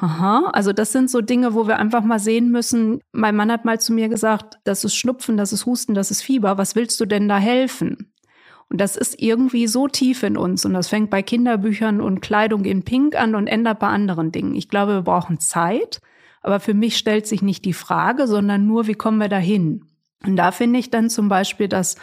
Aha, 0.00 0.50
also 0.52 0.72
das 0.72 0.92
sind 0.92 1.10
so 1.10 1.20
Dinge, 1.20 1.54
wo 1.54 1.66
wir 1.66 1.78
einfach 1.78 2.04
mal 2.04 2.20
sehen 2.20 2.50
müssen. 2.50 3.00
Mein 3.10 3.34
Mann 3.34 3.50
hat 3.50 3.64
mal 3.64 3.80
zu 3.80 3.92
mir 3.92 4.08
gesagt, 4.08 4.58
das 4.62 4.84
ist 4.84 4.94
Schnupfen, 4.94 5.36
das 5.36 5.52
ist 5.52 5.66
Husten, 5.66 5.94
das 5.94 6.12
ist 6.12 6.22
Fieber. 6.22 6.56
Was 6.56 6.76
willst 6.76 7.00
du 7.00 7.04
denn 7.04 7.28
da 7.28 7.38
helfen? 7.38 8.12
Und 8.68 8.80
das 8.80 8.96
ist 8.96 9.20
irgendwie 9.20 9.66
so 9.66 9.88
tief 9.88 10.22
in 10.22 10.36
uns 10.36 10.64
und 10.64 10.74
das 10.74 10.88
fängt 10.88 11.10
bei 11.10 11.22
Kinderbüchern 11.22 12.00
und 12.00 12.20
Kleidung 12.20 12.64
in 12.64 12.84
Pink 12.84 13.16
an 13.16 13.34
und 13.34 13.46
ändert 13.46 13.80
bei 13.80 13.88
anderen 13.88 14.30
Dingen. 14.30 14.54
Ich 14.54 14.68
glaube, 14.68 14.92
wir 14.92 15.02
brauchen 15.02 15.40
Zeit, 15.40 16.00
aber 16.42 16.60
für 16.60 16.74
mich 16.74 16.96
stellt 16.96 17.26
sich 17.26 17.42
nicht 17.42 17.64
die 17.64 17.72
Frage, 17.72 18.26
sondern 18.26 18.66
nur, 18.66 18.86
wie 18.86 18.94
kommen 18.94 19.18
wir 19.18 19.28
dahin? 19.28 19.86
Und 20.24 20.36
da 20.36 20.52
finde 20.52 20.78
ich 20.78 20.90
dann 20.90 21.10
zum 21.10 21.28
Beispiel, 21.28 21.68
dass 21.68 21.96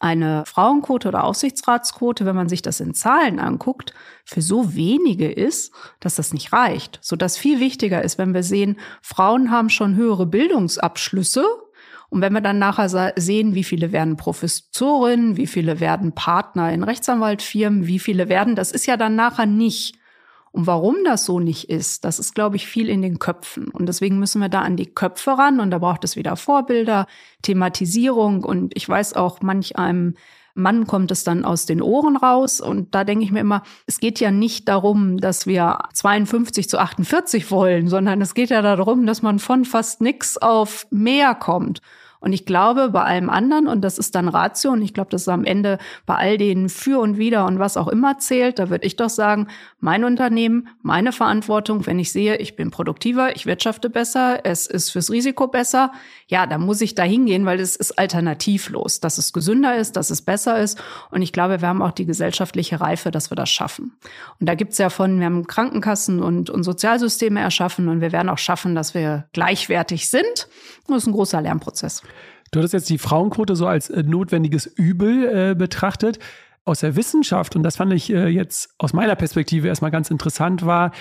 eine 0.00 0.44
Frauenquote 0.46 1.08
oder 1.08 1.24
Aufsichtsratsquote, 1.24 2.24
wenn 2.24 2.34
man 2.34 2.48
sich 2.48 2.62
das 2.62 2.80
in 2.80 2.94
Zahlen 2.94 3.38
anguckt, 3.38 3.92
für 4.24 4.40
so 4.40 4.74
wenige 4.74 5.30
ist, 5.30 5.72
dass 6.00 6.16
das 6.16 6.32
nicht 6.32 6.52
reicht. 6.52 6.98
So 7.02 7.16
dass 7.16 7.36
viel 7.36 7.60
wichtiger 7.60 8.02
ist, 8.02 8.16
wenn 8.16 8.34
wir 8.34 8.42
sehen, 8.42 8.78
Frauen 9.02 9.50
haben 9.50 9.68
schon 9.68 9.94
höhere 9.94 10.26
Bildungsabschlüsse. 10.26 11.44
Und 12.08 12.22
wenn 12.22 12.32
wir 12.32 12.40
dann 12.40 12.58
nachher 12.58 13.12
sehen, 13.16 13.54
wie 13.54 13.62
viele 13.62 13.92
werden 13.92 14.16
Professorinnen, 14.16 15.36
wie 15.36 15.46
viele 15.46 15.78
werden 15.78 16.12
Partner 16.12 16.72
in 16.72 16.82
Rechtsanwaltfirmen, 16.82 17.86
wie 17.86 18.00
viele 18.00 18.28
werden, 18.28 18.56
das 18.56 18.72
ist 18.72 18.86
ja 18.86 18.96
dann 18.96 19.14
nachher 19.14 19.46
nicht 19.46 19.99
und 20.52 20.66
warum 20.66 20.96
das 21.04 21.24
so 21.24 21.38
nicht 21.38 21.70
ist, 21.70 22.04
das 22.04 22.18
ist, 22.18 22.34
glaube 22.34 22.56
ich, 22.56 22.66
viel 22.66 22.88
in 22.88 23.02
den 23.02 23.18
Köpfen. 23.20 23.68
Und 23.68 23.86
deswegen 23.86 24.18
müssen 24.18 24.40
wir 24.40 24.48
da 24.48 24.62
an 24.62 24.76
die 24.76 24.92
Köpfe 24.92 25.38
ran 25.38 25.60
und 25.60 25.70
da 25.70 25.78
braucht 25.78 26.02
es 26.02 26.16
wieder 26.16 26.36
Vorbilder, 26.36 27.06
Thematisierung. 27.42 28.42
Und 28.42 28.72
ich 28.76 28.88
weiß 28.88 29.14
auch, 29.14 29.42
manch 29.42 29.78
einem 29.78 30.14
Mann 30.54 30.88
kommt 30.88 31.12
es 31.12 31.22
dann 31.22 31.44
aus 31.44 31.66
den 31.66 31.80
Ohren 31.80 32.16
raus. 32.16 32.60
Und 32.60 32.96
da 32.96 33.04
denke 33.04 33.24
ich 33.24 33.30
mir 33.30 33.40
immer, 33.40 33.62
es 33.86 34.00
geht 34.00 34.18
ja 34.18 34.32
nicht 34.32 34.68
darum, 34.68 35.18
dass 35.18 35.46
wir 35.46 35.78
52 35.94 36.68
zu 36.68 36.78
48 36.78 37.50
wollen, 37.52 37.88
sondern 37.88 38.20
es 38.20 38.34
geht 38.34 38.50
ja 38.50 38.60
darum, 38.60 39.06
dass 39.06 39.22
man 39.22 39.38
von 39.38 39.64
fast 39.64 40.00
nix 40.00 40.36
auf 40.36 40.88
mehr 40.90 41.36
kommt. 41.36 41.80
Und 42.20 42.32
ich 42.32 42.44
glaube, 42.44 42.90
bei 42.90 43.02
allem 43.02 43.30
anderen, 43.30 43.66
und 43.66 43.80
das 43.80 43.98
ist 43.98 44.14
dann 44.14 44.28
Ratio, 44.28 44.72
und 44.72 44.82
ich 44.82 44.94
glaube, 44.94 45.10
das 45.10 45.22
ist 45.22 45.28
am 45.28 45.44
Ende 45.44 45.78
bei 46.06 46.16
all 46.16 46.38
denen 46.38 46.68
für 46.68 47.00
und 47.00 47.16
wieder 47.16 47.46
und 47.46 47.58
was 47.58 47.76
auch 47.76 47.88
immer 47.88 48.18
zählt, 48.18 48.58
da 48.58 48.68
würde 48.70 48.86
ich 48.86 48.96
doch 48.96 49.08
sagen, 49.08 49.48
mein 49.80 50.04
Unternehmen, 50.04 50.68
meine 50.82 51.12
Verantwortung, 51.12 51.86
wenn 51.86 51.98
ich 51.98 52.12
sehe, 52.12 52.36
ich 52.36 52.56
bin 52.56 52.70
produktiver, 52.70 53.34
ich 53.34 53.46
wirtschafte 53.46 53.88
besser, 53.88 54.40
es 54.44 54.66
ist 54.66 54.90
fürs 54.90 55.10
Risiko 55.10 55.48
besser, 55.48 55.92
ja, 56.28 56.46
da 56.46 56.58
muss 56.58 56.80
ich 56.80 56.94
da 56.94 57.02
hingehen, 57.02 57.46
weil 57.46 57.58
es 57.58 57.74
ist 57.74 57.98
alternativlos, 57.98 59.00
dass 59.00 59.18
es 59.18 59.32
gesünder 59.32 59.76
ist, 59.76 59.96
dass 59.96 60.10
es 60.10 60.22
besser 60.22 60.58
ist. 60.60 60.80
Und 61.10 61.22
ich 61.22 61.32
glaube, 61.32 61.60
wir 61.60 61.68
haben 61.68 61.82
auch 61.82 61.90
die 61.90 62.06
gesellschaftliche 62.06 62.80
Reife, 62.80 63.10
dass 63.10 63.30
wir 63.30 63.36
das 63.36 63.50
schaffen. 63.50 63.92
Und 64.38 64.48
da 64.48 64.54
gibt's 64.54 64.78
ja 64.78 64.90
von, 64.90 65.18
wir 65.18 65.26
haben 65.26 65.46
Krankenkassen 65.46 66.22
und, 66.22 66.50
und 66.50 66.62
Sozialsysteme 66.62 67.40
erschaffen 67.40 67.88
und 67.88 68.00
wir 68.00 68.12
werden 68.12 68.28
auch 68.28 68.38
schaffen, 68.38 68.74
dass 68.74 68.94
wir 68.94 69.26
gleichwertig 69.32 70.08
sind. 70.08 70.48
Das 70.86 70.98
ist 70.98 71.06
ein 71.06 71.12
großer 71.12 71.40
Lernprozess. 71.40 72.02
Du 72.50 72.58
hattest 72.58 72.74
jetzt 72.74 72.90
die 72.90 72.98
Frauenquote 72.98 73.54
so 73.54 73.66
als 73.66 73.90
äh, 73.90 74.02
notwendiges 74.02 74.66
Übel 74.66 75.50
äh, 75.50 75.54
betrachtet. 75.54 76.18
Aus 76.64 76.80
der 76.80 76.94
Wissenschaft, 76.94 77.56
und 77.56 77.62
das 77.62 77.76
fand 77.76 77.92
ich 77.92 78.12
äh, 78.12 78.28
jetzt 78.28 78.74
aus 78.78 78.92
meiner 78.92 79.16
Perspektive 79.16 79.68
erstmal 79.68 79.90
ganz 79.90 80.10
interessant, 80.10 80.66
war, 80.66 80.92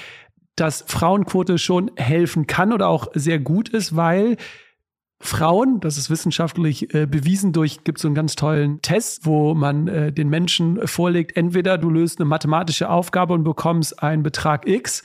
dass 0.56 0.84
Frauenquote 0.88 1.58
schon 1.58 1.92
helfen 1.96 2.48
kann 2.48 2.72
oder 2.72 2.88
auch 2.88 3.08
sehr 3.14 3.40
gut 3.40 3.70
ist, 3.70 3.96
weil 3.96 4.38
Frauen, 5.22 5.82
das 5.82 5.98
ist 5.98 6.10
wissenschaftlich 6.10 6.94
äh, 6.94 7.06
bewiesen 7.06 7.52
durch, 7.52 7.84
gibt 7.84 8.00
so 8.00 8.08
einen 8.08 8.16
ganz 8.16 8.36
tollen 8.36 8.82
Test, 8.82 9.26
wo 9.26 9.54
man 9.54 9.88
äh, 9.90 10.14
den 10.14 10.30
Menschen 10.30 10.88
vorlegt, 10.88 11.36
entweder 11.36 11.78
du 11.78 11.90
löst 11.90 12.20
eine 12.20 12.26
mathematische 12.26 12.90
Aufgabe 12.90 13.34
und 13.34 13.44
bekommst 13.44 14.02
einen 14.02 14.24
Betrag 14.24 14.66
X, 14.66 15.04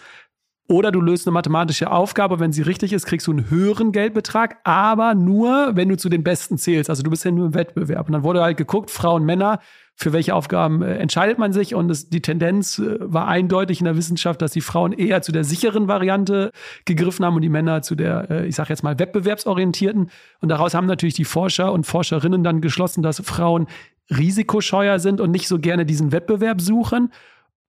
oder 0.67 0.91
du 0.91 1.01
löst 1.01 1.27
eine 1.27 1.35
mathematische 1.35 1.91
Aufgabe, 1.91 2.41
wenn 2.41 2.53
sie 2.53 2.63
richtig 2.63 2.93
ist, 2.93 3.05
kriegst 3.05 3.27
du 3.27 3.33
einen 3.33 3.51
höheren 3.51 3.93
Geldbetrag, 3.93 4.57
aber 4.65 5.15
nur, 5.15 5.73
wenn 5.75 5.91
du 5.91 5.97
zu 5.97 6.09
den 6.09 6.25
Besten 6.25 6.57
zählst. 6.57 6.89
Also 6.89 7.03
du 7.03 7.11
bist 7.11 7.25
ja 7.25 7.31
nur 7.31 7.47
im 7.47 7.55
Wettbewerb. 7.55 8.07
Und 8.07 8.13
dann 8.13 8.25
wurde 8.25 8.41
halt 8.41 8.57
geguckt, 8.57 8.91
Frauen, 8.91 9.25
Männer, 9.25 9.61
für 9.97 10.13
welche 10.13 10.35
Aufgaben 10.35 10.83
äh, 10.83 10.97
entscheidet 10.97 11.39
man 11.39 11.53
sich. 11.53 11.75
Und 11.75 11.91
es, 11.91 12.09
die 12.09 12.23
Tendenz 12.23 12.79
äh, 12.79 12.97
war 13.01 13.29
eindeutig 13.29 13.81
in 13.81 13.85
der 13.85 13.97
Wissenschaft, 13.97 14.41
dass 14.43 14.53
die 14.53 14.63
Frauen 14.63 14.93
eher 14.93 15.23
zu 15.23 15.33
der 15.33 15.45
sicheren 15.45 15.87
Variante 15.87 16.51
gegriffen 16.87 17.25
haben 17.25 17.37
und 17.37 17.43
die 17.43 17.49
Männer 17.51 17.83
zu 17.83 17.95
der, 17.95 18.31
äh, 18.31 18.47
ich 18.47 18.57
sage 18.57 18.71
jetzt 18.71 18.83
mal, 18.83 18.99
wettbewerbsorientierten. 18.99 20.11
Und 20.41 20.49
daraus 20.49 20.75
haben 20.75 20.87
natürlich 20.87 21.15
die 21.15 21.25
Forscher 21.25 21.73
und 21.73 21.87
Forscherinnen 21.87 22.43
dann 22.43 22.61
geschlossen, 22.61 23.03
dass 23.03 23.21
Frauen 23.21 23.67
risikoscheuer 24.11 24.99
sind 24.99 25.21
und 25.21 25.31
nicht 25.31 25.49
so 25.49 25.59
gerne 25.59 25.87
diesen 25.87 26.11
Wettbewerb 26.11 26.61
suchen. 26.61 27.11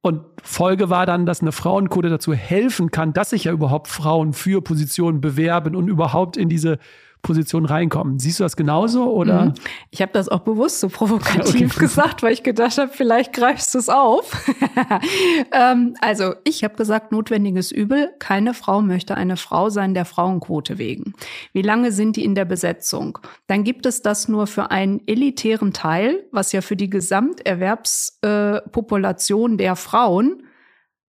Und 0.06 0.22
Folge 0.44 0.92
war 0.92 1.08
dann, 1.08 1.26
dass 1.26 1.42
eine 1.42 1.52
Frauenquote 1.52 2.10
dazu 2.10 2.32
helfen 2.32 2.92
kann, 2.92 3.12
dass 3.12 3.32
sich 3.32 3.46
ja 3.46 3.52
überhaupt 3.52 3.88
Frauen 3.88 4.34
für 4.34 4.62
Positionen 4.62 5.20
bewerben 5.20 5.76
und 5.76 5.88
überhaupt 5.88 6.38
in 6.38 6.48
diese 6.48 6.78
Position 7.26 7.66
reinkommen. 7.66 8.20
Siehst 8.20 8.40
du 8.40 8.44
das 8.44 8.56
genauso 8.56 9.12
oder? 9.12 9.46
Mhm. 9.46 9.54
Ich 9.90 10.04
habe 10.04 10.12
das 10.14 10.30
auch 10.30 10.42
bewusst 10.42 10.80
so 10.80 10.90
provokativ 10.90 11.72
okay. 11.76 11.80
gesagt, 11.80 12.22
weil 12.22 12.34
ich 12.34 12.44
gedacht 12.44 12.78
habe, 12.78 12.92
vielleicht 12.94 13.34
greifst 13.34 13.74
du 13.74 13.80
es 13.80 13.90
auf. 13.90 14.32
ähm, 15.52 15.96
also 16.02 16.36
ich 16.44 16.64
habe 16.64 16.76
gesagt, 16.76 17.12
notwendiges 17.12 17.72
Übel. 17.72 18.14
Keine 18.20 18.54
Frau 18.54 18.84
möchte 18.84 19.16
eine 19.16 19.38
Frau 19.38 19.72
sein 19.72 19.96
der 19.96 20.06
Frauenquote 20.06 20.78
wegen. 20.78 21.16
Wie 21.52 21.64
lange 21.64 21.92
sind 21.92 22.16
die 22.16 22.24
in 22.24 22.36
der 22.36 22.46
Besetzung? 22.46 23.18
Dann 23.48 23.64
gibt 23.64 23.88
es 23.88 24.04
das 24.04 24.28
nur 24.28 24.46
für 24.46 24.70
einen 24.70 25.02
elitären 25.08 25.74
Teil, 25.74 26.28
was 26.32 26.52
ja 26.52 26.62
für 26.62 26.76
die 26.76 26.92
Gesamterwerbspopulation 26.92 29.58
der 29.58 29.76
Frauen 29.76 30.44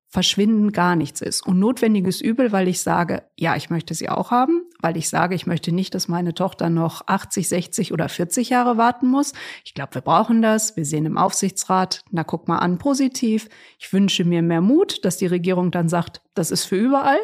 Verschwinden 0.08 0.72
gar 0.72 0.96
nichts 0.96 1.20
ist. 1.20 1.46
Und 1.46 1.58
notwendiges 1.58 2.22
Übel, 2.22 2.52
weil 2.52 2.68
ich 2.68 2.80
sage, 2.80 3.24
ja, 3.36 3.54
ich 3.54 3.68
möchte 3.68 3.92
sie 3.92 4.08
auch 4.08 4.30
haben, 4.30 4.62
weil 4.80 4.96
ich 4.96 5.08
sage, 5.08 5.34
ich 5.34 5.46
möchte 5.46 5.72
nicht, 5.72 5.94
dass 5.94 6.08
meine 6.08 6.34
Tochter 6.34 6.70
noch 6.70 7.06
80, 7.06 7.48
60 7.48 7.92
oder 7.92 8.08
40 8.08 8.50
Jahre 8.50 8.76
warten 8.76 9.08
muss. 9.08 9.32
Ich 9.64 9.74
glaube, 9.74 9.94
wir 9.94 10.02
brauchen 10.02 10.42
das. 10.42 10.76
Wir 10.76 10.84
sehen 10.84 11.06
im 11.06 11.18
Aufsichtsrat, 11.18 12.02
na 12.10 12.24
guck 12.24 12.48
mal 12.48 12.58
an, 12.58 12.78
positiv. 12.78 13.48
Ich 13.78 13.92
wünsche 13.92 14.24
mir 14.24 14.42
mehr 14.42 14.60
Mut, 14.60 15.04
dass 15.04 15.16
die 15.16 15.26
Regierung 15.26 15.70
dann 15.70 15.88
sagt, 15.88 16.22
das 16.34 16.50
ist 16.50 16.64
für 16.64 16.76
überall. 16.76 17.18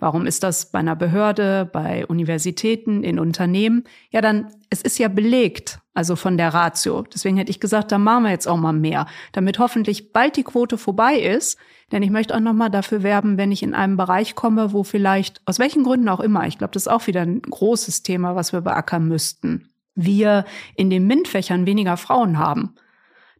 Warum 0.00 0.26
ist 0.26 0.42
das 0.42 0.72
bei 0.72 0.78
einer 0.78 0.96
Behörde, 0.96 1.68
bei 1.70 2.06
Universitäten, 2.06 3.04
in 3.04 3.18
Unternehmen? 3.18 3.84
Ja, 4.10 4.22
dann, 4.22 4.48
es 4.70 4.80
ist 4.80 4.98
ja 4.98 5.08
belegt, 5.08 5.78
also 5.94 6.16
von 6.16 6.38
der 6.38 6.54
Ratio. 6.54 7.02
Deswegen 7.02 7.36
hätte 7.36 7.50
ich 7.50 7.60
gesagt, 7.60 7.92
da 7.92 7.98
machen 7.98 8.24
wir 8.24 8.30
jetzt 8.30 8.48
auch 8.48 8.56
mal 8.56 8.72
mehr, 8.72 9.06
damit 9.32 9.58
hoffentlich 9.58 10.12
bald 10.12 10.36
die 10.36 10.42
Quote 10.42 10.78
vorbei 10.78 11.16
ist. 11.20 11.58
Denn 11.92 12.02
ich 12.02 12.10
möchte 12.10 12.34
auch 12.34 12.40
nochmal 12.40 12.70
dafür 12.70 13.02
werben, 13.02 13.36
wenn 13.36 13.52
ich 13.52 13.62
in 13.62 13.74
einem 13.74 13.98
Bereich 13.98 14.34
komme, 14.34 14.72
wo 14.72 14.84
vielleicht, 14.84 15.42
aus 15.44 15.58
welchen 15.58 15.84
Gründen 15.84 16.08
auch 16.08 16.20
immer, 16.20 16.46
ich 16.46 16.56
glaube, 16.56 16.72
das 16.72 16.84
ist 16.84 16.92
auch 16.92 17.06
wieder 17.06 17.20
ein 17.20 17.42
großes 17.42 18.02
Thema, 18.02 18.34
was 18.34 18.52
wir 18.52 18.62
beackern 18.62 19.06
müssten, 19.06 19.68
wir 19.94 20.46
in 20.76 20.88
den 20.88 21.06
MINT-Fächern 21.06 21.66
weniger 21.66 21.96
Frauen 21.98 22.38
haben 22.38 22.74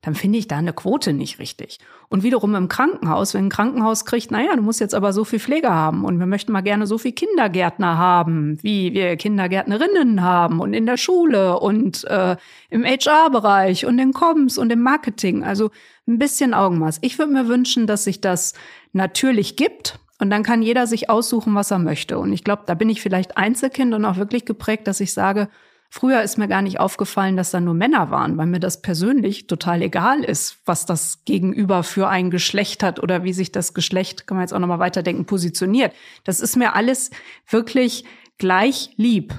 dann 0.03 0.15
finde 0.15 0.39
ich 0.39 0.49
da 0.49 0.57
eine 0.57 0.73
Quote 0.73 1.13
nicht 1.13 1.39
richtig. 1.39 1.79
Und 2.09 2.23
wiederum 2.23 2.55
im 2.55 2.69
Krankenhaus, 2.69 3.35
wenn 3.35 3.47
ein 3.47 3.51
Krankenhaus 3.51 4.07
kriegt, 4.07 4.31
naja, 4.31 4.57
du 4.57 4.63
musst 4.63 4.81
jetzt 4.81 4.95
aber 4.95 5.13
so 5.13 5.25
viel 5.25 5.41
Pflege 5.41 5.71
haben 5.71 6.05
und 6.05 6.19
wir 6.19 6.27
möchten 6.27 6.53
mal 6.53 6.63
gerne 6.63 6.87
so 6.87 6.97
viel 6.97 7.13
Kindergärtner 7.13 7.99
haben, 7.99 8.59
wie 8.63 8.95
wir 8.95 9.17
Kindergärtnerinnen 9.17 10.23
haben 10.23 10.61
und 10.61 10.73
in 10.73 10.87
der 10.87 10.97
Schule 10.97 11.59
und 11.59 12.05
äh, 12.05 12.37
im 12.71 12.85
HR-Bereich 12.85 13.85
und 13.85 13.99
in 13.99 14.13
Comms 14.13 14.57
und 14.57 14.73
im 14.73 14.81
Marketing. 14.81 15.45
Also 15.45 15.71
ein 16.09 16.19
bisschen 16.19 16.55
Augenmaß. 16.55 16.99
Ich 17.03 17.19
würde 17.19 17.33
mir 17.33 17.47
wünschen, 17.47 17.87
dass 17.87 18.05
sich 18.05 18.21
das 18.23 18.55
natürlich 18.93 19.57
gibt. 19.57 19.99
Und 20.19 20.29
dann 20.29 20.43
kann 20.43 20.61
jeder 20.61 20.87
sich 20.87 21.09
aussuchen, 21.09 21.55
was 21.55 21.71
er 21.71 21.79
möchte. 21.79 22.19
Und 22.19 22.33
ich 22.35 22.45
glaube, 22.45 22.65
da 22.67 22.75
bin 22.75 22.91
ich 22.91 23.01
vielleicht 23.01 23.39
Einzelkind 23.39 23.95
und 23.95 24.05
auch 24.05 24.17
wirklich 24.17 24.45
geprägt, 24.45 24.87
dass 24.87 25.01
ich 25.01 25.15
sage, 25.15 25.49
Früher 25.93 26.23
ist 26.23 26.39
mir 26.39 26.47
gar 26.47 26.63
nicht 26.63 26.79
aufgefallen, 26.79 27.37
dass 27.37 27.51
da 27.51 27.61
nur 27.61 27.75
Männer 27.75 28.13
waren, 28.13 28.39
weil 28.39 28.47
mir 28.47 28.61
das 28.61 28.81
persönlich 28.81 29.49
total 29.49 29.83
egal 29.83 30.23
ist, 30.23 30.59
was 30.65 30.87
das 30.87 31.25
Gegenüber 31.25 31.83
für 31.83 32.09
ein 32.09 32.31
Geschlecht 32.31 32.85
hat 32.85 33.03
oder 33.03 33.25
wie 33.25 33.33
sich 33.33 33.51
das 33.51 33.75
Geschlecht, 33.75 34.29
kann 34.29 34.37
man 34.37 34.45
jetzt 34.45 34.53
auch 34.53 34.61
nochmal 34.61 34.79
weiterdenken, 34.79 35.27
positioniert. 35.27 35.93
Das 36.23 36.39
ist 36.39 36.57
mir 36.57 36.75
alles 36.75 37.11
wirklich 37.49 38.05
gleich 38.39 38.91
lieb. 38.97 39.35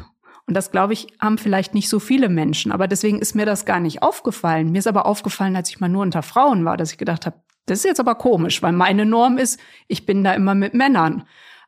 Und 0.45 0.55
das, 0.55 0.71
glaube 0.71 0.91
ich, 0.91 1.07
haben 1.21 1.37
vielleicht 1.37 1.73
nicht 1.73 1.87
so 1.87 1.99
viele 1.99 2.27
Menschen. 2.27 2.73
Aber 2.73 2.89
deswegen 2.89 3.19
ist 3.19 3.33
mir 3.33 3.45
das 3.45 3.63
gar 3.63 3.79
nicht 3.79 4.03
aufgefallen. 4.03 4.73
Mir 4.73 4.79
ist 4.79 4.87
aber 4.87 5.05
aufgefallen, 5.05 5.55
als 5.55 5.69
ich 5.69 5.79
mal 5.79 5.87
nur 5.87 6.01
unter 6.01 6.21
Frauen 6.21 6.65
war, 6.65 6.75
dass 6.75 6.91
ich 6.91 6.97
gedacht 6.97 7.25
habe, 7.25 7.37
das 7.65 7.79
ist 7.79 7.85
jetzt 7.85 7.99
aber 8.01 8.15
komisch, 8.15 8.61
weil 8.61 8.73
meine 8.73 9.05
Norm 9.05 9.37
ist, 9.37 9.57
ich 9.87 10.05
bin 10.05 10.25
da 10.25 10.33
immer 10.33 10.53
mit 10.53 10.73
Männern. 10.73 11.23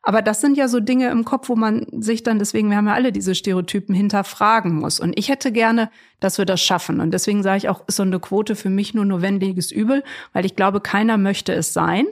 Aber 0.06 0.22
das 0.22 0.42
sind 0.42 0.58
ja 0.58 0.68
so 0.68 0.82
Dinge 0.82 1.10
im 1.10 1.24
Kopf, 1.24 1.48
wo 1.48 1.56
man 1.56 1.88
sich 1.92 2.24
dann, 2.24 2.38
deswegen, 2.38 2.70
wir 2.70 2.76
haben 2.76 2.88
ja 2.88 2.94
alle 2.94 3.14
diese 3.14 3.36
Stereotypen 3.36 3.96
hinterfragen 3.96 4.76
muss. 4.76 5.00
Und 5.00 5.18
ich 5.18 5.30
hätte 5.30 5.54
gerne, 5.54 5.90
dass 6.20 6.38
wir 6.38 6.46
das 6.46 6.62
schaffen. 6.62 7.00
Und 7.00 7.12
deswegen 7.12 7.42
sage 7.42 7.58
ich 7.58 7.70
auch, 7.70 7.88
ist 7.88 7.96
so 7.96 8.04
eine 8.04 8.20
Quote 8.20 8.58
für 8.58 8.70
mich 8.70 8.94
nur 8.94 9.06
notwendiges 9.06 9.72
Übel, 9.72 10.04
weil 10.34 10.46
ich 10.46 10.58
glaube, 10.58 10.82
keiner 10.82 11.18
möchte 11.18 11.54
es 11.54 11.72
sein. 11.72 12.06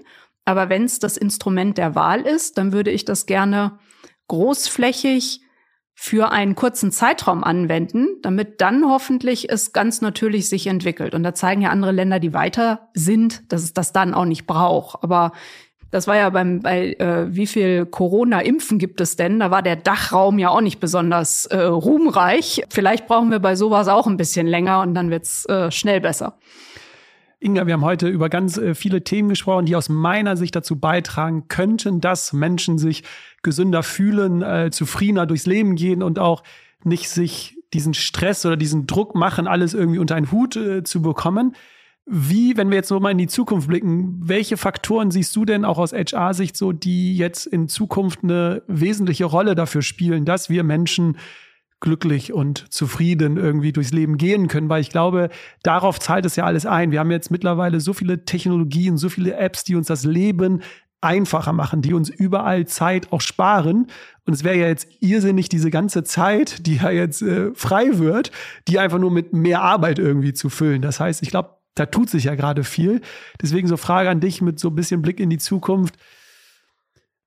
Aber 0.45 0.69
wenn 0.69 0.85
es 0.85 0.99
das 0.99 1.17
Instrument 1.17 1.77
der 1.77 1.93
Wahl 1.93 2.21
ist, 2.21 2.57
dann 2.57 2.71
würde 2.71 2.91
ich 2.91 3.03
das 3.03 3.25
gerne 3.25 3.77
großflächig 4.29 5.41
für 5.93 6.31
einen 6.31 6.55
kurzen 6.55 6.91
Zeitraum 6.91 7.43
anwenden, 7.43 8.07
damit 8.21 8.61
dann 8.61 8.85
hoffentlich 8.85 9.51
es 9.51 9.73
ganz 9.73 9.99
natürlich 10.01 10.47
sich 10.47 10.65
entwickelt. 10.65 11.13
Und 11.13 11.23
da 11.23 11.33
zeigen 11.33 11.61
ja 11.61 11.69
andere 11.69 11.91
Länder, 11.91 12.19
die 12.19 12.33
weiter 12.33 12.89
sind, 12.93 13.51
dass 13.51 13.63
es 13.63 13.73
das 13.73 13.91
dann 13.91 14.13
auch 14.13 14.25
nicht 14.25 14.47
braucht. 14.47 15.03
Aber 15.03 15.33
das 15.91 16.07
war 16.07 16.15
ja 16.15 16.29
beim, 16.29 16.61
bei 16.61 16.93
äh, 16.93 17.35
wie 17.35 17.45
viel 17.45 17.85
Corona-Impfen 17.85 18.79
gibt 18.79 19.01
es 19.01 19.17
denn? 19.17 19.39
Da 19.39 19.51
war 19.51 19.61
der 19.61 19.75
Dachraum 19.75 20.39
ja 20.39 20.49
auch 20.49 20.61
nicht 20.61 20.79
besonders 20.79 21.45
äh, 21.47 21.59
ruhmreich. 21.59 22.63
Vielleicht 22.69 23.07
brauchen 23.07 23.29
wir 23.29 23.39
bei 23.39 23.55
sowas 23.55 23.87
auch 23.89 24.07
ein 24.07 24.17
bisschen 24.17 24.47
länger 24.47 24.81
und 24.81 24.95
dann 24.95 25.11
wird's 25.11 25.45
äh, 25.45 25.69
schnell 25.69 25.99
besser. 25.99 26.37
Inga, 27.43 27.65
wir 27.65 27.73
haben 27.73 27.83
heute 27.83 28.07
über 28.07 28.29
ganz 28.29 28.57
äh, 28.57 28.75
viele 28.75 29.03
Themen 29.03 29.29
gesprochen, 29.29 29.65
die 29.65 29.75
aus 29.75 29.89
meiner 29.89 30.37
Sicht 30.37 30.55
dazu 30.55 30.79
beitragen 30.79 31.47
könnten, 31.47 31.99
dass 31.99 32.33
Menschen 32.33 32.77
sich 32.77 33.03
gesünder 33.41 33.83
fühlen, 33.83 34.43
äh, 34.43 34.69
zufriedener 34.71 35.25
durchs 35.25 35.47
Leben 35.47 35.75
gehen 35.75 36.03
und 36.03 36.19
auch 36.19 36.43
nicht 36.83 37.09
sich 37.09 37.57
diesen 37.73 37.93
Stress 37.93 38.45
oder 38.45 38.57
diesen 38.57 38.85
Druck 38.85 39.15
machen, 39.15 39.47
alles 39.47 39.73
irgendwie 39.73 39.99
unter 39.99 40.15
einen 40.15 40.31
Hut 40.31 40.55
äh, 40.55 40.83
zu 40.83 41.01
bekommen. 41.01 41.55
Wie, 42.05 42.57
wenn 42.57 42.69
wir 42.69 42.77
jetzt 42.77 42.87
so 42.87 42.99
mal 42.99 43.11
in 43.11 43.17
die 43.17 43.27
Zukunft 43.27 43.67
blicken, 43.67 44.19
welche 44.21 44.57
Faktoren 44.57 45.11
siehst 45.11 45.35
du 45.35 45.45
denn 45.45 45.63
auch 45.63 45.77
aus 45.77 45.93
HR-Sicht 45.93 46.57
so, 46.57 46.71
die 46.71 47.15
jetzt 47.15 47.45
in 47.45 47.67
Zukunft 47.67 48.23
eine 48.23 48.63
wesentliche 48.67 49.25
Rolle 49.25 49.55
dafür 49.55 49.81
spielen, 49.81 50.25
dass 50.25 50.49
wir 50.49 50.63
Menschen 50.63 51.17
glücklich 51.79 52.31
und 52.31 52.71
zufrieden 52.71 53.37
irgendwie 53.37 53.71
durchs 53.71 53.91
Leben 53.91 54.17
gehen 54.17 54.47
können, 54.47 54.69
weil 54.69 54.81
ich 54.81 54.89
glaube, 54.89 55.29
darauf 55.63 55.99
zahlt 55.99 56.25
es 56.25 56.35
ja 56.35 56.45
alles 56.45 56.65
ein. 56.65 56.91
Wir 56.91 56.99
haben 56.99 57.11
jetzt 57.11 57.31
mittlerweile 57.31 57.79
so 57.79 57.93
viele 57.93 58.23
Technologien, 58.23 58.97
so 58.97 59.09
viele 59.09 59.35
Apps, 59.35 59.63
die 59.63 59.75
uns 59.75 59.87
das 59.87 60.03
Leben 60.03 60.61
einfacher 61.01 61.51
machen, 61.53 61.81
die 61.81 61.93
uns 61.93 62.09
überall 62.09 62.67
Zeit 62.67 63.11
auch 63.11 63.21
sparen. 63.21 63.87
Und 64.25 64.33
es 64.33 64.43
wäre 64.43 64.55
ja 64.55 64.67
jetzt 64.67 64.87
irrsinnig, 64.99 65.49
diese 65.49 65.71
ganze 65.71 66.03
Zeit, 66.03 66.67
die 66.67 66.75
ja 66.75 66.91
jetzt 66.91 67.23
äh, 67.23 67.51
frei 67.55 67.97
wird, 67.97 68.31
die 68.67 68.77
einfach 68.77 68.99
nur 68.99 69.11
mit 69.11 69.33
mehr 69.33 69.63
Arbeit 69.63 69.97
irgendwie 69.97 70.33
zu 70.33 70.49
füllen. 70.49 70.83
Das 70.83 70.99
heißt, 70.99 71.23
ich 71.23 71.31
glaube, 71.31 71.60
da 71.75 71.85
tut 71.85 72.09
sich 72.09 72.25
ja 72.25 72.35
gerade 72.35 72.63
viel. 72.63 73.01
Deswegen 73.41 73.67
so 73.67 73.77
Frage 73.77 74.09
an 74.09 74.19
dich 74.19 74.41
mit 74.41 74.59
so 74.59 74.69
ein 74.69 74.75
bisschen 74.75 75.01
Blick 75.01 75.19
in 75.19 75.29
die 75.29 75.37
Zukunft. 75.37 75.97